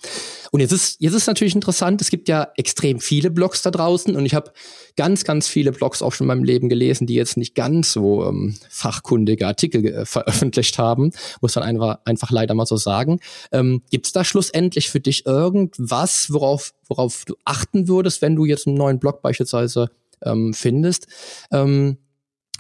Und 0.50 0.60
jetzt 0.60 0.72
ist, 0.72 1.00
jetzt 1.00 1.14
ist 1.14 1.26
natürlich 1.26 1.54
interessant, 1.54 2.00
es 2.02 2.10
gibt 2.10 2.28
ja 2.28 2.48
extrem 2.56 3.00
viele 3.00 3.30
Blogs 3.30 3.62
da 3.62 3.70
draußen 3.70 4.14
und 4.14 4.26
ich 4.26 4.34
habe 4.34 4.52
ganz, 4.96 5.24
ganz 5.24 5.48
viele 5.48 5.72
Blogs 5.72 6.02
auch 6.02 6.12
schon 6.12 6.26
in 6.26 6.28
meinem 6.28 6.44
Leben 6.44 6.68
gelesen, 6.68 7.06
die 7.06 7.14
jetzt 7.14 7.38
nicht 7.38 7.54
ganz 7.54 7.92
so 7.92 8.24
ähm, 8.24 8.54
fachkundige 8.68 9.46
Artikel 9.46 9.84
äh, 9.86 10.04
veröffentlicht 10.04 10.78
haben, 10.78 11.12
muss 11.40 11.54
man 11.54 11.64
einfach, 11.64 11.98
einfach 12.04 12.30
leider 12.30 12.54
mal 12.54 12.66
so 12.66 12.76
sagen. 12.76 13.20
Ähm, 13.50 13.82
gibt 13.90 14.06
es 14.06 14.12
da 14.12 14.24
schlussendlich 14.24 14.90
für 14.90 15.00
dich 15.00 15.24
irgendwas, 15.24 16.30
worauf, 16.30 16.74
worauf 16.86 17.24
du 17.24 17.36
achten 17.46 17.88
würdest, 17.88 18.20
wenn 18.20 18.36
du 18.36 18.44
jetzt 18.44 18.66
einen 18.66 18.76
neuen 18.76 18.98
Blog 18.98 19.22
beispielsweise 19.22 19.90
ähm, 20.22 20.52
findest? 20.52 21.06
Ähm, 21.50 21.96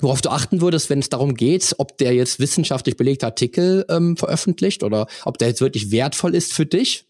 worauf 0.00 0.20
du 0.20 0.30
achten 0.30 0.60
würdest, 0.60 0.90
wenn 0.90 1.00
es 1.00 1.08
darum 1.08 1.34
geht, 1.34 1.74
ob 1.78 1.96
der 1.98 2.14
jetzt 2.14 2.38
wissenschaftlich 2.38 2.96
belegte 2.96 3.26
Artikel 3.26 3.84
ähm, 3.88 4.16
veröffentlicht 4.16 4.82
oder 4.82 5.06
ob 5.24 5.38
der 5.38 5.48
jetzt 5.48 5.60
wirklich 5.60 5.90
wertvoll 5.90 6.34
ist 6.34 6.52
für 6.52 6.66
dich? 6.66 7.07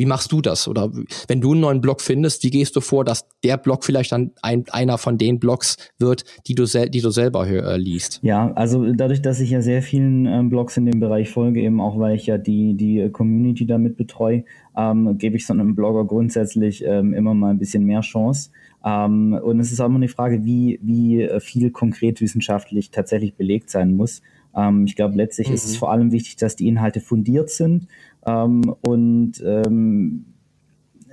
Wie 0.00 0.06
machst 0.06 0.32
du 0.32 0.40
das? 0.40 0.66
Oder 0.66 0.90
wenn 1.28 1.42
du 1.42 1.52
einen 1.52 1.60
neuen 1.60 1.80
Blog 1.82 2.00
findest, 2.00 2.42
wie 2.42 2.48
gehst 2.48 2.74
du 2.74 2.80
vor, 2.80 3.04
dass 3.04 3.28
der 3.44 3.58
Blog 3.58 3.84
vielleicht 3.84 4.12
dann 4.12 4.30
ein, 4.40 4.64
einer 4.70 4.96
von 4.96 5.18
den 5.18 5.38
Blogs 5.38 5.76
wird, 5.98 6.24
die 6.46 6.54
du, 6.54 6.64
die 6.64 7.02
du 7.02 7.10
selber 7.10 7.46
äh, 7.46 7.76
liest? 7.76 8.18
Ja, 8.22 8.50
also 8.54 8.94
dadurch, 8.94 9.20
dass 9.20 9.40
ich 9.40 9.50
ja 9.50 9.60
sehr 9.60 9.82
vielen 9.82 10.24
ähm, 10.24 10.48
Blogs 10.48 10.78
in 10.78 10.86
dem 10.86 11.00
Bereich 11.00 11.28
folge, 11.28 11.60
eben 11.60 11.82
auch 11.82 11.98
weil 11.98 12.16
ich 12.16 12.24
ja 12.24 12.38
die, 12.38 12.72
die 12.78 13.10
Community 13.10 13.66
damit 13.66 13.98
betreue, 13.98 14.44
ähm, 14.74 15.18
gebe 15.18 15.36
ich 15.36 15.46
so 15.46 15.52
einem 15.52 15.74
Blogger 15.74 16.06
grundsätzlich 16.06 16.82
ähm, 16.82 17.12
immer 17.12 17.34
mal 17.34 17.50
ein 17.50 17.58
bisschen 17.58 17.84
mehr 17.84 18.00
Chance. 18.00 18.52
Ähm, 18.82 19.34
und 19.34 19.60
es 19.60 19.70
ist 19.70 19.80
auch 19.80 19.86
immer 19.86 19.96
eine 19.96 20.08
Frage, 20.08 20.46
wie, 20.46 20.80
wie 20.82 21.28
viel 21.40 21.72
konkret 21.72 22.22
wissenschaftlich 22.22 22.90
tatsächlich 22.90 23.34
belegt 23.34 23.68
sein 23.68 23.94
muss. 23.94 24.22
Ähm, 24.56 24.84
ich 24.86 24.96
glaube, 24.96 25.16
letztlich 25.16 25.48
mhm. 25.48 25.54
ist 25.54 25.64
es 25.64 25.74
mhm. 25.74 25.78
vor 25.78 25.92
allem 25.92 26.12
wichtig, 26.12 26.36
dass 26.36 26.56
die 26.56 26.68
Inhalte 26.68 27.00
fundiert 27.00 27.50
sind 27.50 27.86
ähm, 28.26 28.74
und 28.82 29.42
ähm, 29.44 30.26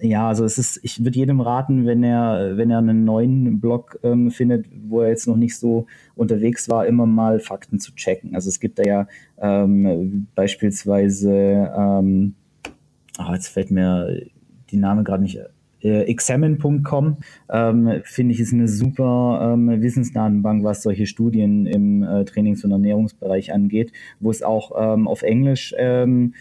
ja, 0.01 0.27
also 0.27 0.45
es 0.45 0.57
ist, 0.57 0.79
ich 0.83 1.03
würde 1.03 1.17
jedem 1.17 1.41
raten, 1.41 1.85
wenn 1.85 2.03
er, 2.03 2.55
wenn 2.55 2.69
er 2.69 2.77
einen 2.77 3.03
neuen 3.03 3.59
Blog 3.59 3.99
ähm, 4.03 4.29
findet, 4.29 4.67
wo 4.87 5.01
er 5.01 5.09
jetzt 5.09 5.27
noch 5.27 5.37
nicht 5.37 5.57
so 5.57 5.87
unterwegs 6.15 6.69
war, 6.69 6.85
immer 6.85 7.05
mal 7.05 7.39
Fakten 7.39 7.79
zu 7.79 7.93
checken. 7.95 8.35
Also 8.35 8.49
es 8.49 8.59
gibt 8.59 8.79
da 8.79 8.83
ja 8.83 9.07
ähm, 9.39 10.27
beispielsweise, 10.35 11.71
ähm, 11.75 12.35
oh, 13.19 13.33
jetzt 13.33 13.47
fällt 13.47 13.71
mir 13.71 14.21
die 14.69 14.77
Name 14.77 15.03
gerade 15.03 15.23
nicht 15.23 15.39
äh, 15.81 16.01
examine.com 16.03 17.17
ähm, 17.49 18.01
finde 18.03 18.33
ich 18.33 18.39
ist 18.39 18.53
eine 18.53 18.67
super 18.67 19.53
ähm, 19.53 19.81
Wissensdatenbank, 19.81 20.63
was 20.63 20.83
solche 20.83 21.05
Studien 21.05 21.65
im 21.65 22.03
äh, 22.03 22.25
Trainings- 22.25 22.63
und 22.63 22.71
Ernährungsbereich 22.71 23.53
angeht, 23.53 23.91
wo 24.19 24.31
es 24.31 24.41
auch 24.41 24.71
ähm, 24.77 25.07
auf 25.07 25.21
Englisch 25.21 25.73
ähm, 25.77 26.33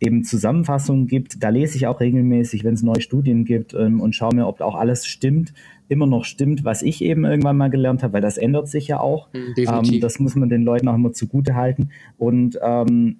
eben 0.00 0.24
Zusammenfassungen 0.24 1.06
gibt. 1.06 1.42
Da 1.42 1.50
lese 1.50 1.76
ich 1.76 1.86
auch 1.86 2.00
regelmäßig, 2.00 2.64
wenn 2.64 2.74
es 2.74 2.82
neue 2.82 3.02
Studien 3.02 3.44
gibt 3.44 3.74
ähm, 3.74 4.00
und 4.00 4.14
schaue 4.14 4.34
mir, 4.34 4.46
ob 4.46 4.60
auch 4.62 4.74
alles 4.74 5.06
stimmt, 5.06 5.52
immer 5.88 6.06
noch 6.06 6.24
stimmt, 6.24 6.64
was 6.64 6.82
ich 6.82 7.02
eben 7.02 7.24
irgendwann 7.24 7.56
mal 7.56 7.68
gelernt 7.68 8.02
habe, 8.02 8.14
weil 8.14 8.22
das 8.22 8.38
ändert 8.38 8.68
sich 8.68 8.88
ja 8.88 8.98
auch. 8.98 9.28
Hm, 9.32 9.54
ähm, 9.56 10.00
das 10.00 10.18
muss 10.18 10.34
man 10.34 10.48
den 10.48 10.62
Leuten 10.62 10.88
auch 10.88 10.94
immer 10.94 11.12
zugute 11.12 11.54
halten. 11.54 11.90
Und 12.16 12.58
ähm, 12.62 13.18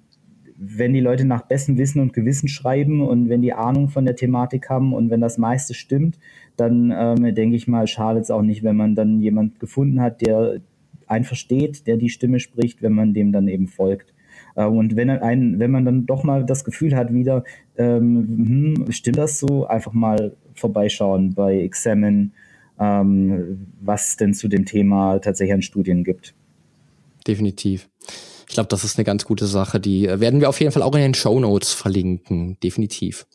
wenn 0.57 0.93
die 0.93 0.99
Leute 0.99 1.25
nach 1.25 1.43
bestem 1.43 1.77
Wissen 1.77 2.01
und 2.01 2.13
Gewissen 2.13 2.47
schreiben 2.47 3.01
und 3.01 3.29
wenn 3.29 3.41
die 3.41 3.53
Ahnung 3.53 3.89
von 3.89 4.05
der 4.05 4.15
Thematik 4.15 4.69
haben 4.69 4.93
und 4.93 5.09
wenn 5.09 5.21
das 5.21 5.37
meiste 5.37 5.73
stimmt, 5.73 6.17
dann 6.55 6.93
ähm, 6.95 7.33
denke 7.35 7.55
ich 7.55 7.67
mal, 7.67 7.87
schadet 7.87 8.23
es 8.23 8.31
auch 8.31 8.43
nicht, 8.43 8.63
wenn 8.63 8.75
man 8.75 8.95
dann 8.95 9.21
jemand 9.21 9.59
gefunden 9.59 10.01
hat, 10.01 10.21
der 10.21 10.61
einen 11.07 11.25
versteht, 11.25 11.87
der 11.87 11.97
die 11.97 12.09
Stimme 12.09 12.39
spricht, 12.39 12.81
wenn 12.81 12.93
man 12.93 13.13
dem 13.13 13.31
dann 13.31 13.47
eben 13.47 13.67
folgt. 13.67 14.10
Äh, 14.55 14.65
und 14.65 14.95
wenn, 14.95 15.09
ein, 15.09 15.59
wenn 15.59 15.71
man 15.71 15.85
dann 15.85 16.05
doch 16.05 16.23
mal 16.23 16.45
das 16.45 16.63
Gefühl 16.63 16.95
hat, 16.95 17.13
wieder, 17.13 17.43
ähm, 17.77 18.75
hm, 18.77 18.91
stimmt 18.91 19.17
das 19.17 19.39
so, 19.39 19.67
einfach 19.67 19.93
mal 19.93 20.35
vorbeischauen 20.55 21.33
bei 21.33 21.59
Examine, 21.61 22.31
ähm, 22.79 23.67
was 23.81 24.17
denn 24.17 24.33
zu 24.33 24.47
dem 24.47 24.65
Thema 24.65 25.19
tatsächlich 25.19 25.53
an 25.53 25.61
Studien 25.61 26.03
gibt. 26.03 26.33
Definitiv. 27.27 27.89
Ich 28.47 28.55
glaube, 28.55 28.67
das 28.67 28.83
ist 28.83 28.97
eine 28.97 29.05
ganz 29.05 29.23
gute 29.23 29.45
Sache. 29.45 29.79
Die 29.79 30.07
äh, 30.07 30.19
werden 30.19 30.41
wir 30.41 30.49
auf 30.49 30.59
jeden 30.59 30.71
Fall 30.71 30.81
auch 30.81 30.95
in 30.95 31.01
den 31.01 31.13
Show 31.13 31.39
Notes 31.39 31.71
verlinken, 31.71 32.57
definitiv. 32.61 33.25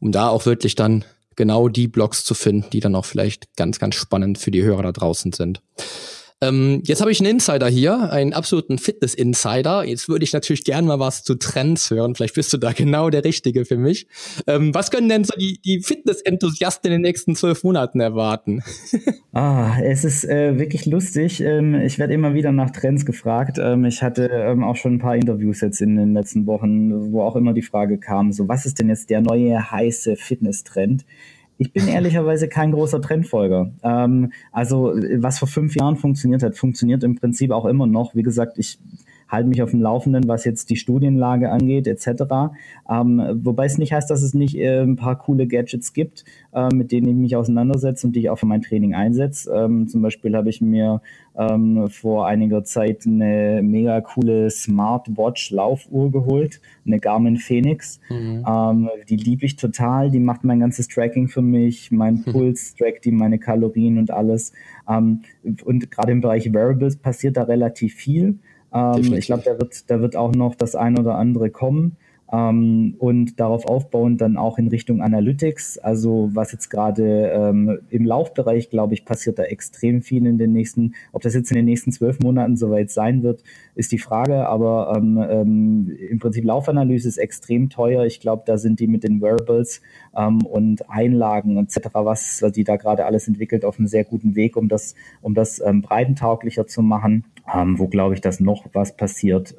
Um 0.00 0.12
da 0.12 0.28
auch 0.28 0.44
wirklich 0.44 0.74
dann 0.74 1.04
genau 1.36 1.68
die 1.68 1.88
Blogs 1.88 2.24
zu 2.24 2.34
finden, 2.34 2.68
die 2.70 2.80
dann 2.80 2.94
auch 2.94 3.04
vielleicht 3.04 3.56
ganz, 3.56 3.78
ganz 3.78 3.94
spannend 3.94 4.38
für 4.38 4.50
die 4.50 4.62
Hörer 4.62 4.82
da 4.82 4.92
draußen 4.92 5.32
sind. 5.32 5.62
Ähm, 6.40 6.82
jetzt 6.84 7.00
habe 7.00 7.10
ich 7.10 7.20
einen 7.20 7.32
Insider 7.32 7.68
hier, 7.68 8.12
einen 8.12 8.32
absoluten 8.32 8.78
Fitness-Insider. 8.78 9.84
Jetzt 9.84 10.08
würde 10.08 10.24
ich 10.24 10.32
natürlich 10.32 10.64
gern 10.64 10.86
mal 10.86 11.00
was 11.00 11.24
zu 11.24 11.34
Trends 11.34 11.90
hören. 11.90 12.14
Vielleicht 12.14 12.34
bist 12.34 12.52
du 12.52 12.58
da 12.58 12.72
genau 12.72 13.10
der 13.10 13.24
Richtige 13.24 13.64
für 13.64 13.76
mich. 13.76 14.06
Ähm, 14.46 14.72
was 14.72 14.90
können 14.90 15.08
denn 15.08 15.24
so 15.24 15.34
die, 15.36 15.60
die 15.64 15.80
Fitness-Enthusiasten 15.80 16.92
in 16.92 16.92
den 16.92 17.02
nächsten 17.02 17.34
zwölf 17.34 17.64
Monaten 17.64 18.00
erwarten? 18.00 18.62
ah, 19.32 19.78
es 19.82 20.04
ist 20.04 20.24
äh, 20.24 20.58
wirklich 20.58 20.86
lustig. 20.86 21.40
Ähm, 21.40 21.74
ich 21.74 21.98
werde 21.98 22.14
immer 22.14 22.34
wieder 22.34 22.52
nach 22.52 22.70
Trends 22.70 23.04
gefragt. 23.04 23.58
Ähm, 23.60 23.84
ich 23.84 24.02
hatte 24.02 24.28
ähm, 24.32 24.62
auch 24.62 24.76
schon 24.76 24.94
ein 24.94 24.98
paar 25.00 25.16
Interviews 25.16 25.60
jetzt 25.60 25.80
in 25.80 25.96
den 25.96 26.14
letzten 26.14 26.46
Wochen, 26.46 27.12
wo 27.12 27.22
auch 27.22 27.34
immer 27.34 27.52
die 27.52 27.62
Frage 27.62 27.98
kam, 27.98 28.32
so 28.32 28.46
was 28.48 28.64
ist 28.64 28.78
denn 28.78 28.88
jetzt 28.88 29.10
der 29.10 29.20
neue 29.20 29.70
heiße 29.70 30.14
Fitness-Trend? 30.14 31.04
Ich 31.58 31.72
bin 31.72 31.88
ehrlicherweise 31.88 32.48
kein 32.48 32.70
großer 32.70 33.02
Trendfolger. 33.02 33.72
Ähm, 33.82 34.32
also 34.52 34.94
was 35.16 35.40
vor 35.40 35.48
fünf 35.48 35.74
Jahren 35.74 35.96
funktioniert 35.96 36.42
hat, 36.42 36.56
funktioniert 36.56 37.02
im 37.02 37.16
Prinzip 37.16 37.50
auch 37.50 37.66
immer 37.66 37.86
noch. 37.86 38.14
Wie 38.14 38.22
gesagt, 38.22 38.58
ich 38.58 38.78
halte 39.28 39.48
mich 39.48 39.62
auf 39.62 39.70
dem 39.70 39.80
Laufenden, 39.80 40.26
was 40.26 40.44
jetzt 40.44 40.70
die 40.70 40.76
Studienlage 40.76 41.50
angeht, 41.50 41.86
etc. 41.86 42.24
Ähm, 42.90 43.22
wobei 43.42 43.66
es 43.66 43.78
nicht 43.78 43.92
heißt, 43.92 44.10
dass 44.10 44.22
es 44.22 44.34
nicht 44.34 44.56
äh, 44.56 44.80
ein 44.80 44.96
paar 44.96 45.18
coole 45.18 45.46
Gadgets 45.46 45.92
gibt, 45.92 46.24
äh, 46.52 46.68
mit 46.74 46.92
denen 46.92 47.08
ich 47.08 47.14
mich 47.14 47.36
auseinandersetze 47.36 48.06
und 48.06 48.16
die 48.16 48.20
ich 48.20 48.30
auch 48.30 48.38
für 48.38 48.46
mein 48.46 48.62
Training 48.62 48.94
einsetze. 48.94 49.52
Ähm, 49.52 49.88
zum 49.88 50.02
Beispiel 50.02 50.34
habe 50.34 50.48
ich 50.48 50.60
mir 50.60 51.02
ähm, 51.36 51.88
vor 51.88 52.26
einiger 52.26 52.64
Zeit 52.64 53.06
eine 53.06 53.60
mega 53.62 54.00
coole 54.00 54.50
Smartwatch-Laufuhr 54.50 56.10
geholt, 56.10 56.60
eine 56.84 56.98
Garmin 56.98 57.36
Phoenix. 57.36 58.00
Mhm. 58.10 58.44
Ähm, 58.46 58.90
die 59.08 59.16
liebe 59.16 59.46
ich 59.46 59.56
total, 59.56 60.10
die 60.10 60.20
macht 60.20 60.42
mein 60.44 60.60
ganzes 60.60 60.88
Tracking 60.88 61.28
für 61.28 61.42
mich, 61.42 61.92
mein 61.92 62.24
Puls 62.24 62.74
trackt 62.74 63.04
die, 63.04 63.12
meine 63.12 63.38
Kalorien 63.38 63.98
und 63.98 64.10
alles. 64.10 64.52
Ähm, 64.88 65.22
und 65.64 65.90
gerade 65.90 66.12
im 66.12 66.20
Bereich 66.20 66.52
Wearables 66.52 66.96
passiert 66.96 67.36
da 67.36 67.44
relativ 67.44 67.94
viel. 67.94 68.38
Ähm, 68.72 69.14
ich 69.14 69.26
glaube, 69.26 69.42
da 69.44 69.58
wird, 69.58 69.90
da 69.90 70.00
wird 70.00 70.16
auch 70.16 70.32
noch 70.32 70.54
das 70.54 70.74
ein 70.74 70.98
oder 70.98 71.16
andere 71.16 71.50
kommen. 71.50 71.96
Ähm, 72.30 72.94
und 72.98 73.40
darauf 73.40 73.66
aufbauend 73.66 74.20
dann 74.20 74.36
auch 74.36 74.58
in 74.58 74.68
Richtung 74.68 75.00
Analytics. 75.02 75.78
Also 75.78 76.30
was 76.32 76.52
jetzt 76.52 76.68
gerade 76.68 77.30
ähm, 77.32 77.78
im 77.88 78.04
Laufbereich, 78.04 78.68
glaube 78.68 78.94
ich, 78.94 79.04
passiert 79.04 79.38
da 79.38 79.44
extrem 79.44 80.02
viel 80.02 80.26
in 80.26 80.36
den 80.36 80.52
nächsten, 80.52 80.94
ob 81.12 81.22
das 81.22 81.34
jetzt 81.34 81.50
in 81.50 81.56
den 81.56 81.64
nächsten 81.64 81.90
zwölf 81.90 82.20
Monaten 82.20 82.56
soweit 82.56 82.90
sein 82.90 83.22
wird, 83.22 83.42
ist 83.74 83.92
die 83.92 83.98
Frage. 83.98 84.46
Aber 84.46 84.92
ähm, 84.96 85.24
ähm, 85.28 85.96
im 86.10 86.18
Prinzip 86.18 86.44
Laufanalyse 86.44 87.08
ist 87.08 87.16
extrem 87.16 87.70
teuer. 87.70 88.04
Ich 88.04 88.20
glaube, 88.20 88.42
da 88.44 88.58
sind 88.58 88.80
die 88.80 88.88
mit 88.88 89.04
den 89.04 89.22
Wearables 89.22 89.80
ähm, 90.16 90.44
und 90.44 90.90
Einlagen 90.90 91.56
etc., 91.56 91.88
was 91.94 92.44
die 92.54 92.64
da 92.64 92.76
gerade 92.76 93.06
alles 93.06 93.26
entwickelt, 93.26 93.64
auf 93.64 93.78
einem 93.78 93.88
sehr 93.88 94.04
guten 94.04 94.34
Weg, 94.34 94.56
um 94.56 94.68
das, 94.68 94.94
um 95.22 95.34
das 95.34 95.62
ähm, 95.64 95.80
breitentauglicher 95.80 96.66
zu 96.66 96.82
machen. 96.82 97.24
wo 97.76 97.88
glaube 97.88 98.14
ich, 98.14 98.20
dass 98.20 98.40
noch 98.40 98.66
was 98.74 98.94
passiert. 98.94 99.54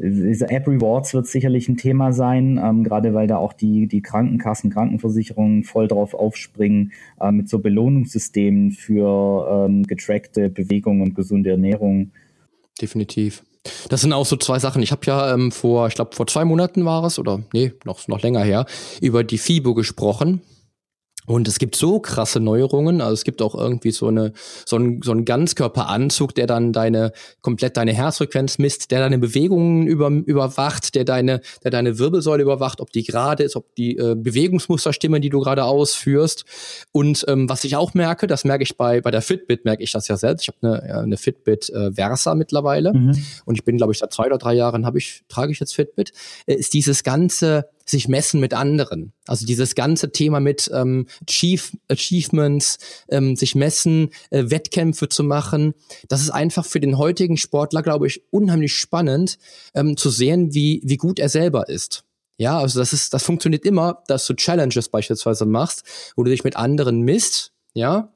Diese 0.00 0.48
App 0.48 0.68
Rewards 0.68 1.12
wird 1.12 1.26
sicherlich 1.26 1.68
ein 1.68 1.76
Thema 1.76 2.12
sein, 2.12 2.60
ähm, 2.62 2.84
gerade 2.84 3.14
weil 3.14 3.26
da 3.26 3.36
auch 3.38 3.52
die, 3.52 3.88
die 3.88 4.00
Krankenkassen, 4.00 4.70
Krankenversicherungen 4.70 5.64
voll 5.64 5.88
drauf 5.88 6.14
aufspringen 6.14 6.92
äh, 7.20 7.32
mit 7.32 7.48
so 7.48 7.58
Belohnungssystemen 7.58 8.70
für 8.70 9.66
ähm, 9.66 9.82
getrackte 9.82 10.50
Bewegung 10.50 11.00
und 11.00 11.16
gesunde 11.16 11.50
Ernährung. 11.50 12.12
Definitiv. 12.80 13.42
Das 13.88 14.02
sind 14.02 14.12
auch 14.12 14.24
so 14.24 14.36
zwei 14.36 14.60
Sachen. 14.60 14.82
Ich 14.82 14.92
habe 14.92 15.04
ja 15.04 15.34
ähm, 15.34 15.50
vor, 15.50 15.88
ich 15.88 15.96
glaube, 15.96 16.14
vor 16.14 16.28
zwei 16.28 16.44
Monaten 16.44 16.84
war 16.84 17.02
es, 17.02 17.18
oder 17.18 17.42
nee, 17.52 17.72
noch, 17.84 18.06
noch 18.06 18.22
länger 18.22 18.44
her, 18.44 18.66
über 19.00 19.24
die 19.24 19.38
FIBO 19.38 19.74
gesprochen. 19.74 20.42
Und 21.28 21.46
es 21.46 21.58
gibt 21.58 21.76
so 21.76 22.00
krasse 22.00 22.40
Neuerungen. 22.40 23.02
Also 23.02 23.12
es 23.12 23.24
gibt 23.24 23.42
auch 23.42 23.54
irgendwie 23.54 23.90
so 23.90 24.08
eine 24.08 24.32
so 24.64 24.76
ein 24.76 25.02
so 25.04 25.12
ein 25.12 25.26
Ganzkörperanzug, 25.26 26.34
der 26.34 26.46
dann 26.46 26.72
deine 26.72 27.12
komplett 27.42 27.76
deine 27.76 27.92
Herzfrequenz 27.92 28.58
misst, 28.58 28.90
der 28.90 29.00
deine 29.00 29.18
Bewegungen 29.18 29.86
über, 29.86 30.08
überwacht, 30.08 30.94
der 30.94 31.04
deine 31.04 31.42
der 31.62 31.70
deine 31.70 31.98
Wirbelsäule 31.98 32.42
überwacht, 32.42 32.80
ob 32.80 32.92
die 32.92 33.04
gerade 33.04 33.42
ist, 33.42 33.56
ob 33.56 33.74
die 33.74 33.98
äh, 33.98 34.14
Bewegungsmuster 34.16 34.94
stimmen, 34.94 35.20
die 35.20 35.28
du 35.28 35.40
gerade 35.40 35.64
ausführst. 35.64 36.46
Und 36.92 37.26
ähm, 37.28 37.46
was 37.48 37.62
ich 37.64 37.76
auch 37.76 37.92
merke, 37.92 38.26
das 38.26 38.44
merke 38.44 38.62
ich 38.62 38.78
bei 38.78 39.02
bei 39.02 39.10
der 39.10 39.22
Fitbit 39.22 39.66
merke 39.66 39.82
ich 39.82 39.92
das 39.92 40.08
ja 40.08 40.16
selbst. 40.16 40.44
Ich 40.44 40.48
habe 40.48 40.82
eine 40.82 40.94
eine 40.94 41.16
Fitbit 41.18 41.68
äh, 41.68 41.92
Versa 41.92 42.34
mittlerweile 42.34 42.94
mhm. 42.94 43.22
und 43.44 43.54
ich 43.54 43.64
bin 43.64 43.76
glaube 43.76 43.92
ich 43.92 43.98
seit 43.98 44.14
zwei 44.14 44.26
oder 44.26 44.38
drei 44.38 44.54
Jahren 44.54 44.86
habe 44.86 44.96
ich 44.96 45.24
trage 45.28 45.52
ich 45.52 45.60
jetzt 45.60 45.74
Fitbit. 45.74 46.12
Äh, 46.46 46.54
ist 46.54 46.72
dieses 46.72 47.04
ganze 47.04 47.66
sich 47.90 48.08
messen 48.08 48.40
mit 48.40 48.54
anderen. 48.54 49.12
Also 49.26 49.46
dieses 49.46 49.74
ganze 49.74 50.12
Thema 50.12 50.40
mit 50.40 50.70
ähm, 50.72 51.06
Chief 51.26 51.76
Achievements, 51.88 52.78
ähm, 53.08 53.36
sich 53.36 53.54
messen, 53.54 54.10
äh, 54.30 54.44
Wettkämpfe 54.50 55.08
zu 55.08 55.24
machen, 55.24 55.74
das 56.08 56.20
ist 56.20 56.30
einfach 56.30 56.64
für 56.64 56.80
den 56.80 56.98
heutigen 56.98 57.36
Sportler, 57.36 57.82
glaube 57.82 58.06
ich, 58.06 58.22
unheimlich 58.30 58.76
spannend 58.76 59.38
ähm, 59.74 59.96
zu 59.96 60.10
sehen, 60.10 60.54
wie, 60.54 60.80
wie 60.84 60.96
gut 60.96 61.18
er 61.18 61.28
selber 61.28 61.68
ist. 61.68 62.04
Ja, 62.36 62.58
also 62.58 62.78
das 62.78 62.92
ist, 62.92 63.12
das 63.12 63.24
funktioniert 63.24 63.64
immer, 63.64 64.02
dass 64.06 64.24
du 64.26 64.34
Challenges 64.34 64.88
beispielsweise 64.88 65.44
machst, 65.44 65.82
wo 66.14 66.22
du 66.22 66.30
dich 66.30 66.44
mit 66.44 66.56
anderen 66.56 67.00
misst, 67.00 67.52
ja, 67.74 68.12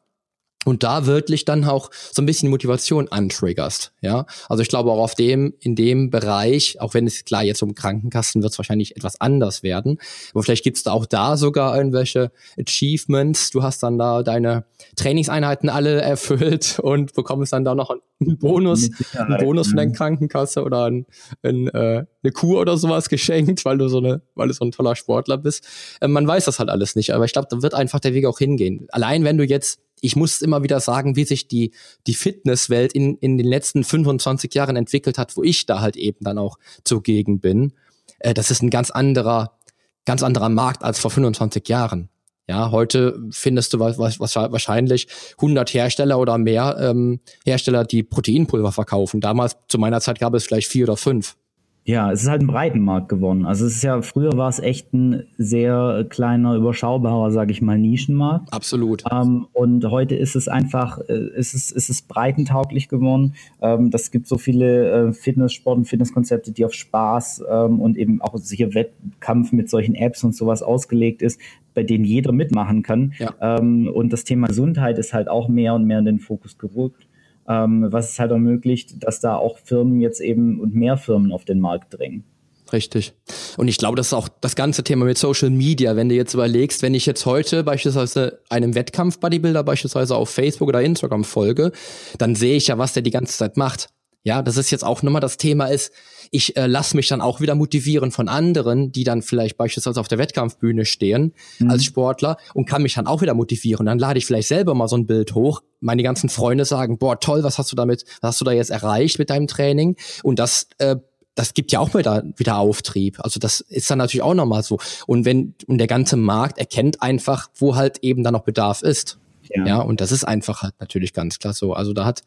und 0.65 0.83
da 0.83 1.07
wirklich 1.07 1.45
dann 1.45 1.65
auch 1.65 1.91
so 2.13 2.23
ein 2.23 2.27
bisschen 2.27 2.51
Motivation 2.51 3.09
antriggerst, 3.09 3.93
ja. 4.01 4.27
Also 4.49 4.63
ich 4.63 4.69
glaube 4.69 4.91
auch 4.91 4.99
auf 4.99 5.15
dem, 5.15 5.55
in 5.61 5.75
dem 5.75 6.11
Bereich, 6.11 6.81
auch 6.81 6.95
wenn 6.95 7.07
es 7.07 7.25
klar 7.25 7.43
jetzt 7.43 7.63
um 7.63 7.75
Krankenkassen 7.75 8.43
wird 8.43 8.53
es 8.53 8.59
wahrscheinlich 8.59 8.97
etwas 8.97 9.21
anders 9.21 9.63
werden, 9.63 9.99
aber 10.33 10.43
vielleicht 10.43 10.65
gibt's 10.65 10.83
da 10.83 10.93
auch 10.93 11.07
da 11.07 11.37
sogar 11.37 11.77
irgendwelche 11.77 12.31
Achievements. 12.59 13.51
Du 13.51 13.63
hast 13.63 13.83
dann 13.83 13.99
da 13.99 14.23
deine 14.23 14.65
Trainingseinheiten 14.97 15.69
alle 15.69 16.01
erfüllt 16.01 16.79
und 16.83 17.15
bekommst 17.15 17.53
dann 17.53 17.65
da 17.65 17.75
noch 17.75 17.91
einen 17.91 18.01
Bonus, 18.39 18.91
einen 19.17 19.39
Bonus 19.39 19.69
von 19.69 19.77
der 19.77 19.91
Krankenkasse 19.91 20.63
oder 20.63 20.85
ein, 20.85 21.07
ein, 21.43 21.69
äh, 21.69 22.05
eine 22.23 22.33
Kur 22.33 22.61
oder 22.61 22.77
sowas 22.77 23.09
geschenkt, 23.09 23.65
weil 23.65 23.79
du 23.79 23.89
so 23.89 23.99
eine, 23.99 24.23
weil 24.35 24.49
du 24.49 24.55
so 24.55 24.65
ein 24.65 24.71
toller 24.71 24.95
Sportler 24.95 25.39
bist. 25.39 25.67
Äh, 26.01 26.09
man 26.09 26.27
weiß 26.27 26.45
das 26.45 26.59
halt 26.59 26.71
alles 26.71 26.95
nicht, 26.95 27.13
aber 27.15 27.25
ich 27.25 27.33
glaube, 27.33 27.49
da 27.51 27.63
wird 27.63 27.75
einfach 27.75 28.01
der 28.01 28.15
Weg 28.15 28.27
auch 28.27 28.39
hingehen. 28.39 28.87
Allein 28.91 29.25
wenn 29.25 29.39
du 29.39 29.45
jetzt 29.45 29.81
ich 30.03 30.17
muss 30.17 30.43
immer 30.43 30.63
wieder 30.63 30.81
sagen, 30.81 31.17
wie 31.17 31.25
sich 31.25 31.49
die, 31.49 31.71
die 32.07 32.15
Fitnesswelt 32.15 32.93
in, 32.93 33.17
in 33.19 33.39
den 33.39 33.47
letzten 33.47 33.85
25 33.85 34.53
Jahren 34.53 34.77
entwickelt 34.77 35.17
hat, 35.17 35.37
wo 35.37 35.43
ich 35.43 35.65
da 35.65 35.81
halt 35.81 35.97
eben 35.97 36.19
dann 36.25 36.39
auch 36.39 36.59
zugegen 36.85 37.41
bin. 37.41 37.73
Äh, 38.19 38.35
das 38.35 38.51
ist 38.51 38.63
ein 38.63 38.71
ganz 38.71 38.91
anderer, 38.91 39.57
ganz 40.05 40.23
anderer 40.23 40.49
Markt 40.49 40.83
als 40.83 40.99
vor 40.99 41.11
25 41.11 41.69
Jahren. 41.69 42.09
Ja, 42.49 42.73
heute 42.73 43.23
findest 43.31 43.73
du 43.73 43.79
was, 43.79 43.99
was, 43.99 44.35
wahrscheinlich 44.35 45.07
100 45.39 45.73
Hersteller 45.73 46.19
oder 46.19 46.37
mehr 46.37 46.77
ähm, 46.81 47.21
Hersteller, 47.47 47.85
die 47.85 48.03
Proteinpulver 48.03 48.73
verkaufen. 48.73 49.21
Damals, 49.21 49.57
zu 49.69 49.79
meiner 49.79 50.01
Zeit, 50.01 50.19
gab 50.19 50.35
es 50.35 50.45
vielleicht 50.45 50.69
vier 50.69 50.85
oder 50.87 50.97
fünf. 50.97 51.37
Ja, 51.85 52.13
es 52.13 52.23
ist 52.23 52.29
halt 52.29 52.43
ein 52.43 52.47
Breitenmarkt 52.47 53.09
geworden. 53.09 53.45
Also 53.45 53.67
es 53.67 53.77
ist 53.77 53.83
ja, 53.83 54.03
früher 54.03 54.37
war 54.37 54.49
es 54.49 54.61
echt 54.61 54.93
ein 54.93 55.25
sehr 55.37 56.07
kleiner, 56.09 56.55
überschaubarer, 56.55 57.33
sage 57.33 57.51
ich 57.51 57.61
mal, 57.61 57.77
Nischenmarkt. 57.77 58.53
Absolut. 58.53 59.03
Ähm, 59.11 59.47
und 59.53 59.85
heute 59.91 60.15
ist 60.15 60.37
es 60.37 60.47
einfach, 60.47 61.01
äh, 61.09 61.29
ist 61.35 61.55
es, 61.55 61.73
ist 61.73 61.91
es 61.91 62.03
breitentauglich 62.03 62.89
geworden. 62.89 63.35
Ähm, 63.61 63.91
das 63.91 64.13
gibt 64.13 64.29
so 64.29 64.39
viele 64.39 65.09
äh, 65.09 65.13
Fitnesssport- 65.13 65.79
und 65.79 65.85
Fitnesskonzepte, 65.87 66.53
die 66.53 66.65
auf 66.65 66.73
Spaß 66.73 67.43
ähm, 67.51 67.81
und 67.81 67.97
eben 67.97 68.23
auch 68.23 68.37
sicher 68.39 68.75
Wettkampf 68.75 69.51
mit 69.51 69.69
solchen 69.69 69.97
Apps 69.97 70.23
und 70.23 70.37
sowas 70.37 70.63
ausgelegt 70.63 71.21
ist, 71.21 71.41
bei 71.75 71.83
denen 71.83 72.05
jeder 72.05 72.31
mitmachen 72.31 72.85
kann. 72.85 73.13
Ja. 73.19 73.35
Ähm, 73.41 73.91
und 73.93 74.13
das 74.13 74.23
Thema 74.23 74.47
Gesundheit 74.47 74.99
ist 74.99 75.13
halt 75.13 75.29
auch 75.29 75.49
mehr 75.49 75.75
und 75.75 75.85
mehr 75.85 75.99
in 75.99 76.05
den 76.05 76.21
Fokus 76.21 76.59
gerückt 76.59 77.09
was 77.47 78.11
es 78.11 78.19
halt 78.19 78.31
ermöglicht, 78.31 79.03
dass 79.05 79.21
da 79.21 79.37
auch 79.37 79.59
Firmen 79.59 80.01
jetzt 80.01 80.21
eben 80.21 80.61
und 80.61 80.75
mehr 80.75 80.97
Firmen 80.97 81.33
auf 81.33 81.45
den 81.45 81.61
Markt 81.61 81.99
drängen. 81.99 82.25
Richtig. 82.73 83.13
Und 83.59 83.69
ich 83.69 83.77
glaube, 83.77 83.97
das 83.97 84.09
ist 84.09 84.13
auch 84.15 84.29
das 84.41 84.57
ganze 84.57 84.83
Thema 84.83 85.05
mit 85.05 85.19
Social 85.19 85.51
Media. 85.51 85.95
Wenn 85.95 86.09
du 86.09 86.15
jetzt 86.15 86.33
überlegst, 86.33 86.83
wenn 86.83 86.95
ich 86.95 87.05
jetzt 87.05 87.27
heute 87.27 87.65
beispielsweise 87.65 88.41
einem 88.49 88.75
Wettkampf-Bodybuilder 88.75 89.63
beispielsweise 89.63 90.17
auf 90.17 90.31
Facebook 90.31 90.69
oder 90.69 90.81
Instagram 90.81 91.25
folge, 91.25 91.73
dann 92.17 92.35
sehe 92.35 92.57
ich 92.57 92.69
ja, 92.69 92.79
was 92.79 92.95
der 92.95 93.03
die 93.03 93.11
ganze 93.11 93.37
Zeit 93.37 93.59
macht. 93.59 93.89
Ja, 94.25 94.43
das 94.43 94.57
ist 94.57 94.71
jetzt 94.71 94.85
auch 94.85 95.03
nochmal 95.03 95.21
das 95.21 95.37
Thema 95.37 95.67
ist, 95.67 95.93
ich 96.31 96.57
äh, 96.57 96.67
lasse 96.67 96.97
mich 96.97 97.09
dann 97.09 97.21
auch 97.21 97.41
wieder 97.41 97.55
motivieren 97.55 98.13
von 98.13 98.29
anderen, 98.29 98.93
die 98.93 99.05
dann 99.05 99.21
vielleicht 99.21 99.57
beispielsweise 99.57 100.01
auf 100.01 100.09
der 100.09 100.19
Wettkampfbühne 100.19 100.85
stehen 100.85 101.35
mhm. 101.59 101.71
als 101.71 101.85
Sportler 101.85 102.37
und 102.55 102.67
kann 102.67 102.83
mich 102.83 102.95
dann 102.95 103.07
auch 103.07 103.21
wieder 103.21 103.35
motivieren. 103.35 103.87
Dann 103.87 103.99
lade 103.99 104.19
ich 104.19 104.27
vielleicht 104.27 104.49
selber 104.49 104.75
mal 104.75 104.89
so 104.89 104.97
ein 104.97 105.07
Bild 105.07 105.35
hoch. 105.35 105.63
Meine 105.81 106.03
ganzen 106.05 106.29
Freunde 106.29 106.65
sagen, 106.65 106.99
boah, 106.99 107.19
toll, 107.19 107.43
was 107.43 107.59
hast 107.59 107.73
du 107.73 107.77
damit, 107.77 108.05
was 108.21 108.29
hast 108.29 108.41
du 108.41 108.45
da 108.45 108.53
jetzt 108.53 108.71
erreicht 108.71 109.19
mit 109.19 109.29
deinem 109.29 109.49
Training? 109.49 109.97
Und 110.23 110.39
das 110.39 110.69
äh, 110.79 110.97
das 111.35 111.55
gibt 111.55 111.73
ja 111.73 111.81
auch 111.81 111.95
wieder, 111.95 112.25
wieder 112.37 112.59
Auftrieb. 112.59 113.19
Also 113.21 113.41
das 113.41 113.61
ist 113.61 113.91
dann 113.91 113.99
natürlich 113.99 114.23
auch 114.23 114.35
nochmal 114.35 114.63
so. 114.63 114.79
Und 115.07 115.25
wenn, 115.25 115.55
und 115.67 115.79
der 115.79 115.87
ganze 115.87 116.17
Markt 116.17 116.59
erkennt 116.59 117.01
einfach, 117.01 117.49
wo 117.55 117.75
halt 117.75 117.99
eben 118.03 118.23
dann 118.23 118.35
noch 118.35 118.45
Bedarf 118.45 118.83
ist. 118.83 119.19
Ja. 119.55 119.67
ja, 119.67 119.79
und 119.81 120.01
das 120.01 120.13
ist 120.13 120.25
einfach 120.25 120.63
halt 120.63 120.75
natürlich 120.81 121.13
ganz 121.13 121.39
klar 121.39 121.53
so. 121.53 121.75
Also 121.75 121.93
da 121.93 122.05
hat, 122.05 122.23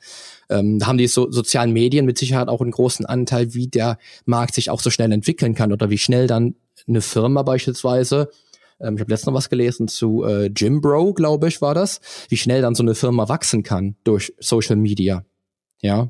ähm, 0.49 0.79
da 0.79 0.87
haben 0.87 0.97
die 0.97 1.07
so, 1.07 1.31
sozialen 1.31 1.71
Medien 1.73 2.05
mit 2.05 2.17
Sicherheit 2.17 2.47
auch 2.47 2.61
einen 2.61 2.71
großen 2.71 3.05
Anteil, 3.05 3.53
wie 3.53 3.67
der 3.67 3.97
Markt 4.25 4.55
sich 4.55 4.69
auch 4.69 4.79
so 4.79 4.89
schnell 4.89 5.11
entwickeln 5.11 5.55
kann 5.55 5.73
oder 5.73 5.89
wie 5.89 5.97
schnell 5.97 6.27
dann 6.27 6.55
eine 6.87 7.01
Firma 7.01 7.41
beispielsweise, 7.41 8.29
ähm, 8.79 8.95
ich 8.95 9.01
habe 9.01 9.11
letztens 9.11 9.27
noch 9.27 9.33
was 9.33 9.49
gelesen 9.49 9.87
zu 9.87 10.23
äh, 10.23 10.47
Jimbro, 10.55 11.13
glaube 11.13 11.47
ich, 11.47 11.61
war 11.61 11.73
das, 11.73 12.01
wie 12.29 12.37
schnell 12.37 12.61
dann 12.61 12.75
so 12.75 12.83
eine 12.83 12.95
Firma 12.95 13.29
wachsen 13.29 13.63
kann 13.63 13.95
durch 14.03 14.33
Social 14.39 14.75
Media. 14.75 15.25
Ja, 15.81 16.09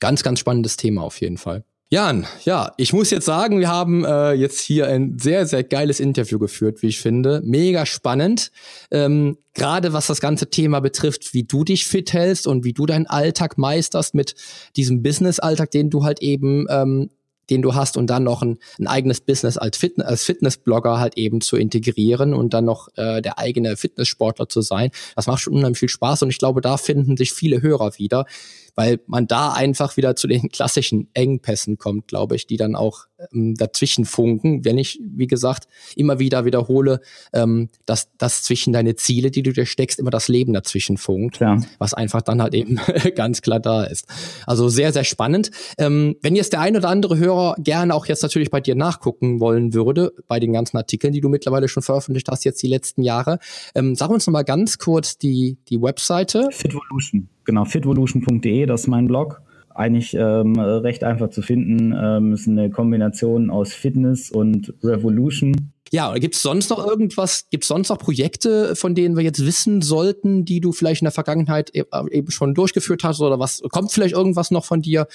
ganz, 0.00 0.22
ganz 0.22 0.38
spannendes 0.38 0.76
Thema 0.76 1.02
auf 1.02 1.20
jeden 1.20 1.38
Fall. 1.38 1.64
Jan, 1.88 2.26
ja, 2.44 2.72
ich 2.78 2.92
muss 2.92 3.10
jetzt 3.10 3.26
sagen, 3.26 3.60
wir 3.60 3.68
haben 3.68 4.04
äh, 4.04 4.32
jetzt 4.32 4.60
hier 4.60 4.88
ein 4.88 5.20
sehr, 5.20 5.46
sehr 5.46 5.62
geiles 5.62 6.00
Interview 6.00 6.40
geführt, 6.40 6.82
wie 6.82 6.88
ich 6.88 7.00
finde. 7.00 7.40
Mega 7.44 7.86
spannend. 7.86 8.50
Ähm, 8.90 9.38
Gerade 9.54 9.92
was 9.92 10.08
das 10.08 10.20
ganze 10.20 10.50
Thema 10.50 10.80
betrifft, 10.80 11.32
wie 11.32 11.44
du 11.44 11.62
dich 11.62 11.86
fit 11.86 12.12
hältst 12.12 12.48
und 12.48 12.64
wie 12.64 12.72
du 12.72 12.86
deinen 12.86 13.06
Alltag 13.06 13.56
meisterst 13.56 14.14
mit 14.14 14.34
diesem 14.74 15.04
Business-Alltag, 15.04 15.70
den 15.70 15.88
du 15.88 16.02
halt 16.02 16.20
eben 16.22 16.66
ähm, 16.68 17.10
den 17.50 17.62
du 17.62 17.74
hast 17.74 17.96
und 17.96 18.08
dann 18.08 18.24
noch 18.24 18.42
ein, 18.42 18.58
ein 18.78 18.86
eigenes 18.86 19.20
Business 19.20 19.56
als, 19.56 19.76
Fitness, 19.76 20.06
als 20.06 20.24
Fitnessblogger 20.24 20.98
halt 20.98 21.16
eben 21.16 21.40
zu 21.40 21.56
integrieren 21.56 22.34
und 22.34 22.54
dann 22.54 22.64
noch 22.64 22.88
äh, 22.96 23.22
der 23.22 23.38
eigene 23.38 23.76
Fitnesssportler 23.76 24.48
zu 24.48 24.62
sein. 24.62 24.90
Das 25.14 25.26
macht 25.26 25.40
schon 25.40 25.54
unheimlich 25.54 25.78
viel 25.78 25.88
Spaß 25.88 26.22
und 26.22 26.30
ich 26.30 26.38
glaube, 26.38 26.60
da 26.60 26.76
finden 26.76 27.16
sich 27.16 27.32
viele 27.32 27.62
Hörer 27.62 27.98
wieder, 27.98 28.26
weil 28.76 29.00
man 29.06 29.26
da 29.26 29.52
einfach 29.52 29.96
wieder 29.96 30.14
zu 30.14 30.28
den 30.28 30.48
klassischen 30.52 31.08
Engpässen 31.14 31.78
kommt, 31.78 32.06
glaube 32.06 32.36
ich, 32.36 32.46
die 32.46 32.56
dann 32.56 32.76
auch 32.76 33.06
ähm, 33.32 33.54
dazwischen 33.56 34.04
funken. 34.04 34.64
Wenn 34.64 34.78
ich, 34.78 35.00
wie 35.02 35.26
gesagt, 35.26 35.66
immer 35.96 36.18
wieder 36.18 36.44
wiederhole, 36.44 37.00
ähm, 37.32 37.70
dass 37.86 38.10
das 38.18 38.42
zwischen 38.42 38.72
deine 38.72 38.94
Ziele, 38.94 39.30
die 39.30 39.42
du 39.42 39.52
dir 39.52 39.66
steckst, 39.66 39.98
immer 39.98 40.10
das 40.10 40.28
Leben 40.28 40.52
dazwischen 40.52 40.98
funkt, 40.98 41.40
ja. 41.40 41.58
was 41.78 41.94
einfach 41.94 42.22
dann 42.22 42.42
halt 42.42 42.54
eben 42.54 42.78
ganz 43.14 43.42
klar 43.42 43.58
da 43.58 43.84
ist. 43.84 44.06
Also 44.46 44.68
sehr, 44.68 44.92
sehr 44.92 45.04
spannend. 45.04 45.50
Ähm, 45.78 46.16
wenn 46.20 46.36
jetzt 46.36 46.52
der 46.52 46.60
ein 46.60 46.76
oder 46.76 46.88
andere 46.88 47.16
Hörer 47.16 47.56
gerne 47.58 47.94
auch 47.94 48.06
jetzt 48.06 48.22
natürlich 48.22 48.50
bei 48.50 48.60
dir 48.60 48.74
nachgucken 48.74 49.40
wollen 49.40 49.72
würde, 49.72 50.12
bei 50.28 50.38
den 50.38 50.52
ganzen 50.52 50.76
Artikeln, 50.76 51.12
die 51.12 51.20
du 51.20 51.28
mittlerweile 51.28 51.68
schon 51.68 51.82
veröffentlicht 51.82 52.28
hast, 52.30 52.44
jetzt 52.44 52.62
die 52.62 52.68
letzten 52.68 53.02
Jahre, 53.02 53.38
ähm, 53.74 53.94
sag 53.94 54.10
uns 54.10 54.26
noch 54.26 54.32
mal 54.32 54.42
ganz 54.42 54.78
kurz 54.78 55.16
die, 55.16 55.56
die 55.68 55.80
Webseite. 55.80 56.48
Fitvolution, 56.52 57.28
genau, 57.46 57.64
fitvolution.de, 57.64 58.66
das 58.66 58.82
ist 58.82 58.86
mein 58.88 59.06
Blog. 59.06 59.40
eigentlich 59.74 60.14
ähm, 60.14 60.58
recht 60.58 61.04
einfach 61.04 61.30
zu 61.30 61.42
finden. 61.42 61.94
Ähm, 61.98 62.32
ist 62.32 62.48
eine 62.48 62.70
Kombination 62.70 63.50
aus 63.50 63.72
Fitness 63.72 64.30
und 64.30 64.74
Revolution. 64.82 65.72
Ja, 65.92 66.12
gibt 66.14 66.34
es 66.34 66.42
sonst 66.42 66.70
noch 66.70 66.84
irgendwas, 66.84 67.46
gibt 67.50 67.64
es 67.64 67.68
sonst 67.68 67.90
noch 67.90 67.98
Projekte, 67.98 68.74
von 68.74 68.94
denen 68.94 69.16
wir 69.16 69.22
jetzt 69.22 69.46
wissen 69.46 69.82
sollten, 69.82 70.44
die 70.44 70.60
du 70.60 70.72
vielleicht 70.72 71.02
in 71.02 71.06
der 71.06 71.12
Vergangenheit 71.12 71.70
e-, 71.74 71.84
eben 72.10 72.30
schon 72.30 72.54
durchgeführt 72.54 73.04
hast 73.04 73.20
oder 73.20 73.38
was, 73.38 73.62
kommt 73.70 73.92
vielleicht 73.92 74.14
irgendwas 74.14 74.50
noch 74.50 74.64
von 74.64 74.82
dir, 74.82 75.06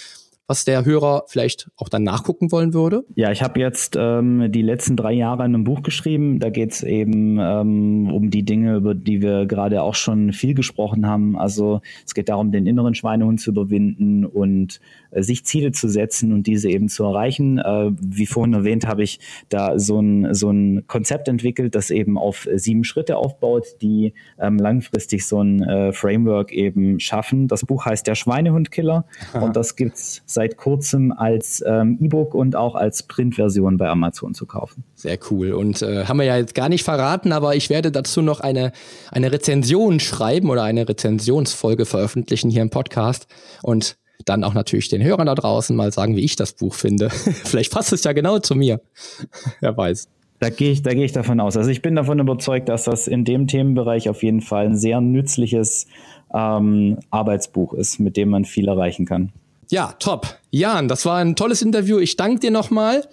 was 0.52 0.66
der 0.66 0.84
Hörer 0.84 1.24
vielleicht 1.28 1.70
auch 1.78 1.88
dann 1.88 2.04
nachgucken 2.04 2.52
wollen 2.52 2.74
würde? 2.74 3.06
Ja, 3.16 3.32
ich 3.32 3.42
habe 3.42 3.58
jetzt 3.62 3.96
ähm, 3.98 4.52
die 4.52 4.62
letzten 4.62 4.98
drei 4.98 5.14
Jahre 5.14 5.46
in 5.46 5.56
einem 5.56 5.64
Buch 5.64 5.82
geschrieben. 5.82 6.40
Da 6.40 6.50
geht 6.50 6.74
es 6.74 6.84
eben 6.84 7.40
ähm, 7.40 8.12
um 8.12 8.30
die 8.30 8.44
Dinge, 8.44 8.76
über 8.76 8.94
die 8.94 9.22
wir 9.22 9.46
gerade 9.46 9.82
auch 9.82 9.96
schon 9.96 10.34
viel 10.34 10.54
gesprochen 10.54 11.08
haben. 11.08 11.38
Also 11.38 11.80
es 12.06 12.14
geht 12.14 12.28
darum, 12.28 12.52
den 12.52 12.68
inneren 12.68 12.96
Schweinehund 12.96 13.40
zu 13.40 13.52
überwinden 13.52 14.26
und 14.26 14.82
äh, 15.12 15.24
sich 15.24 15.46
Ziele 15.46 15.72
zu 15.72 15.88
setzen 15.88 16.34
und 16.34 16.48
diese 16.48 16.70
eben 16.70 16.90
zu 16.90 17.06
erreichen. 17.06 17.58
Äh, 17.58 17.92
wie 18.02 18.26
vorhin 18.26 18.54
erwähnt, 18.54 18.86
habe 18.86 19.04
ich 19.04 19.22
da 19.48 19.80
so 19.80 20.02
ein, 20.02 20.34
so 20.34 20.52
ein 20.52 20.86
Konzept 20.86 21.30
entwickelt, 21.30 21.76
das 21.76 21.92
eben 21.92 22.18
auf 22.18 22.46
sieben 22.56 22.84
Schritte 22.84 23.16
aufbaut, 23.16 23.68
die 23.82 24.16
ähm, 24.38 24.58
langfristig 24.58 25.26
so 25.26 25.42
ein 25.42 25.64
äh, 25.64 25.94
Framework 25.94 26.52
eben 26.52 27.00
schaffen. 27.00 27.48
Das 27.48 27.64
Buch 27.64 27.86
heißt 27.86 28.06
Der 28.06 28.16
Schweinehundkiller 28.16 29.06
und 29.34 29.56
das 29.56 29.78
gibt's 29.78 30.24
seit 30.26 30.41
seit 30.42 30.58
kurzem 30.58 31.12
als 31.12 31.64
ähm, 31.68 32.00
E-Book 32.02 32.34
und 32.34 32.56
auch 32.56 32.74
als 32.74 33.04
Printversion 33.04 33.78
bei 33.78 33.88
Amazon 33.88 34.34
zu 34.34 34.48
kaufen. 34.48 34.84
Sehr 34.96 35.20
cool. 35.30 35.52
Und 35.52 35.84
äh, 35.84 36.06
haben 36.06 36.18
wir 36.18 36.26
ja 36.26 36.36
jetzt 36.36 36.56
gar 36.56 36.68
nicht 36.68 36.84
verraten, 36.84 37.32
aber 37.32 37.56
ich 37.56 37.70
werde 37.70 37.92
dazu 37.92 38.24
noch 38.24 38.40
eine, 38.40 38.72
eine 39.12 39.32
Rezension 39.32 40.00
schreiben 40.00 40.50
oder 40.50 40.64
eine 40.64 40.90
Rezensionsfolge 40.90 41.86
veröffentlichen 41.86 42.50
hier 42.50 42.64
im 42.64 42.72
Podcast. 42.72 43.28
Und 43.62 43.98
dann 44.26 44.44
auch 44.44 44.56
natürlich 44.56 44.90
den 44.90 45.04
Hörern 45.04 45.28
da 45.28 45.36
draußen 45.36 45.76
mal 45.76 45.92
sagen, 45.92 46.16
wie 46.16 46.22
ich 46.22 46.36
das 46.36 46.54
Buch 46.54 46.74
finde. 46.74 47.10
Vielleicht 47.44 47.72
passt 47.72 47.94
es 47.94 48.04
ja 48.04 48.14
genau 48.14 48.40
zu 48.40 48.56
mir. 48.56 48.82
Wer 49.60 49.78
weiß. 49.78 50.10
Da 50.40 50.50
gehe 50.50 50.72
ich, 50.72 50.82
da 50.82 50.96
gehe 50.96 51.06
ich 51.06 51.12
davon 51.12 51.40
aus. 51.40 51.56
Also 51.56 51.70
ich 51.70 51.84
bin 51.84 51.94
davon 51.94 52.18
überzeugt, 52.18 52.68
dass 52.68 52.86
das 52.86 53.08
in 53.08 53.26
dem 53.26 53.46
Themenbereich 53.46 54.10
auf 54.10 54.24
jeden 54.24 54.42
Fall 54.42 54.66
ein 54.66 54.76
sehr 54.76 55.02
nützliches 55.02 55.86
ähm, 56.34 56.98
Arbeitsbuch 57.12 57.76
ist, 57.76 58.00
mit 58.00 58.18
dem 58.18 58.30
man 58.30 58.46
viel 58.46 58.68
erreichen 58.68 59.06
kann. 59.06 59.34
Ja, 59.72 59.94
top. 60.00 60.38
Jan, 60.52 60.90
das 60.90 61.06
war 61.06 61.18
ein 61.18 61.38
tolles 61.38 61.62
Interview. 61.62 61.98
Ich 61.98 62.18
danke 62.18 62.42
dir 62.42 62.52
nochmal 62.52 63.08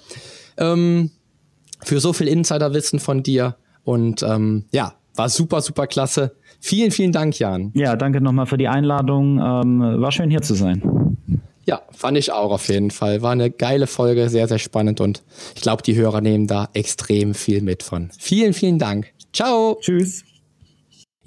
ähm, 0.57 1.11
für 1.85 2.01
so 2.01 2.13
viel 2.13 2.27
Insiderwissen 2.27 2.99
von 2.99 3.23
dir. 3.23 3.57
Und 3.85 4.25
ähm, 4.25 4.65
ja, 4.73 4.95
war 5.15 5.29
super, 5.29 5.61
super 5.61 5.87
klasse. 5.87 6.35
Vielen, 6.61 6.91
vielen 6.91 7.13
Dank, 7.13 7.39
Jan. 7.39 7.71
Ja, 7.75 7.95
danke 7.95 8.21
nochmal 8.21 8.47
für 8.47 8.59
die 8.59 8.67
Einladung. 8.67 9.39
Ähm, 9.39 10.01
war 10.01 10.11
schön 10.11 10.31
hier 10.31 10.43
zu 10.43 10.55
sein. 10.55 10.83
Ja, 11.65 11.83
fand 11.93 12.19
ich 12.19 12.33
auch 12.33 12.51
auf 12.51 12.69
jeden 12.69 12.91
Fall. 12.91 13.23
War 13.23 13.33
eine 13.33 13.51
geile 13.51 13.87
Folge, 13.87 14.29
sehr, 14.29 14.49
sehr 14.49 14.59
spannend 14.59 15.01
und 15.01 15.23
ich 15.55 15.63
glaube, 15.63 15.83
die 15.85 15.95
Hörer 15.95 16.21
nehmen 16.21 16.49
da 16.49 16.69
extrem 16.73 17.35
viel 17.35 17.63
mit 17.63 17.85
von. 17.85 18.11
Vielen, 18.19 18.53
vielen 18.53 18.81
Dank. 18.81 19.13
Ciao. 19.33 19.79
Tschüss. 19.81 20.25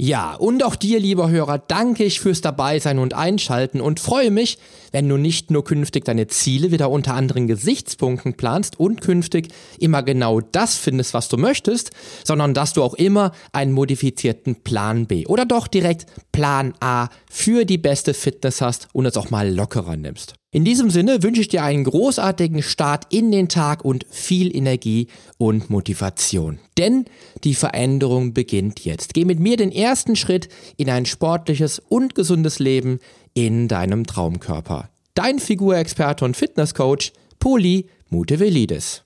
Ja, 0.03 0.33
und 0.33 0.63
auch 0.63 0.75
dir, 0.75 0.99
lieber 0.99 1.29
Hörer, 1.29 1.59
danke 1.59 2.03
ich 2.03 2.21
fürs 2.21 2.41
Dabeisein 2.41 2.97
und 2.97 3.13
Einschalten 3.13 3.79
und 3.79 3.99
freue 3.99 4.31
mich, 4.31 4.57
wenn 4.91 5.07
du 5.07 5.17
nicht 5.17 5.51
nur 5.51 5.63
künftig 5.63 6.05
deine 6.05 6.25
Ziele 6.25 6.71
wieder 6.71 6.89
unter 6.89 7.13
anderen 7.13 7.45
Gesichtspunkten 7.45 8.33
planst 8.33 8.79
und 8.79 8.99
künftig 8.99 9.49
immer 9.77 10.01
genau 10.01 10.41
das 10.41 10.75
findest, 10.75 11.13
was 11.13 11.29
du 11.29 11.37
möchtest, 11.37 11.91
sondern 12.23 12.55
dass 12.55 12.73
du 12.73 12.81
auch 12.81 12.95
immer 12.95 13.31
einen 13.51 13.73
modifizierten 13.73 14.55
Plan 14.55 15.05
B 15.05 15.27
oder 15.27 15.45
doch 15.45 15.67
direkt 15.67 16.07
Plan 16.31 16.73
A 16.79 17.09
für 17.29 17.65
die 17.65 17.77
beste 17.77 18.15
Fitness 18.15 18.59
hast 18.59 18.87
und 18.93 19.05
es 19.05 19.17
auch 19.17 19.29
mal 19.29 19.53
lockerer 19.53 19.97
nimmst. 19.97 20.33
In 20.53 20.65
diesem 20.65 20.89
Sinne 20.89 21.23
wünsche 21.23 21.39
ich 21.39 21.47
dir 21.47 21.63
einen 21.63 21.85
großartigen 21.85 22.61
Start 22.61 23.05
in 23.09 23.31
den 23.31 23.47
Tag 23.47 23.85
und 23.85 24.05
viel 24.09 24.53
Energie 24.53 25.07
und 25.37 25.69
Motivation. 25.69 26.59
Denn 26.77 27.05
die 27.45 27.55
Veränderung 27.55 28.33
beginnt 28.33 28.83
jetzt. 28.83 29.13
Geh 29.13 29.23
mit 29.23 29.39
mir 29.39 29.55
den 29.55 29.71
ersten 29.71 30.17
Schritt 30.17 30.49
in 30.75 30.89
ein 30.89 31.05
sportliches 31.05 31.79
und 31.79 32.15
gesundes 32.15 32.59
Leben 32.59 32.99
in 33.33 33.69
deinem 33.69 34.05
Traumkörper. 34.05 34.89
Dein 35.13 35.39
Figurexperte 35.39 36.25
und 36.25 36.35
Fitnesscoach 36.35 37.13
Poli 37.39 37.85
Mutevelidis. 38.09 39.05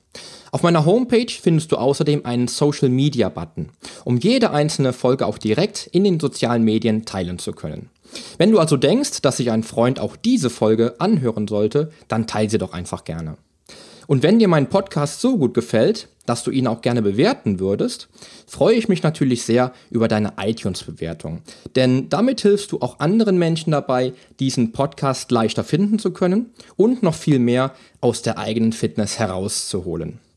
Auf 0.53 0.63
meiner 0.63 0.85
Homepage 0.85 1.31
findest 1.31 1.71
du 1.71 1.77
außerdem 1.77 2.25
einen 2.25 2.49
Social 2.49 2.89
Media 2.89 3.29
Button, 3.29 3.69
um 4.03 4.17
jede 4.17 4.51
einzelne 4.51 4.91
Folge 4.91 5.25
auch 5.25 5.37
direkt 5.37 5.87
in 5.93 6.03
den 6.03 6.19
sozialen 6.19 6.63
Medien 6.63 7.05
teilen 7.05 7.39
zu 7.39 7.53
können. 7.53 7.89
Wenn 8.37 8.51
du 8.51 8.59
also 8.59 8.75
denkst, 8.75 9.21
dass 9.21 9.37
sich 9.37 9.49
ein 9.49 9.63
Freund 9.63 10.01
auch 10.01 10.17
diese 10.17 10.49
Folge 10.49 10.95
anhören 10.99 11.47
sollte, 11.47 11.91
dann 12.09 12.27
teile 12.27 12.49
sie 12.49 12.57
doch 12.57 12.73
einfach 12.73 13.05
gerne. 13.05 13.37
Und 14.07 14.23
wenn 14.23 14.39
dir 14.39 14.49
mein 14.49 14.67
Podcast 14.67 15.21
so 15.21 15.37
gut 15.37 15.53
gefällt, 15.53 16.09
dass 16.25 16.43
du 16.43 16.51
ihn 16.51 16.67
auch 16.67 16.81
gerne 16.81 17.01
bewerten 17.01 17.61
würdest, 17.61 18.09
freue 18.45 18.75
ich 18.75 18.89
mich 18.89 19.03
natürlich 19.03 19.43
sehr 19.43 19.71
über 19.89 20.09
deine 20.09 20.33
iTunes-Bewertung. 20.37 21.43
Denn 21.77 22.09
damit 22.09 22.41
hilfst 22.41 22.73
du 22.73 22.81
auch 22.81 22.99
anderen 22.99 23.39
Menschen 23.39 23.71
dabei, 23.71 24.11
diesen 24.41 24.73
Podcast 24.73 25.31
leichter 25.31 25.63
finden 25.63 25.97
zu 25.97 26.11
können 26.11 26.47
und 26.75 27.03
noch 27.03 27.15
viel 27.15 27.39
mehr 27.39 27.73
aus 28.01 28.21
der 28.21 28.37
eigenen 28.37 28.73
Fitness 28.73 29.17
herauszuholen. 29.17 30.19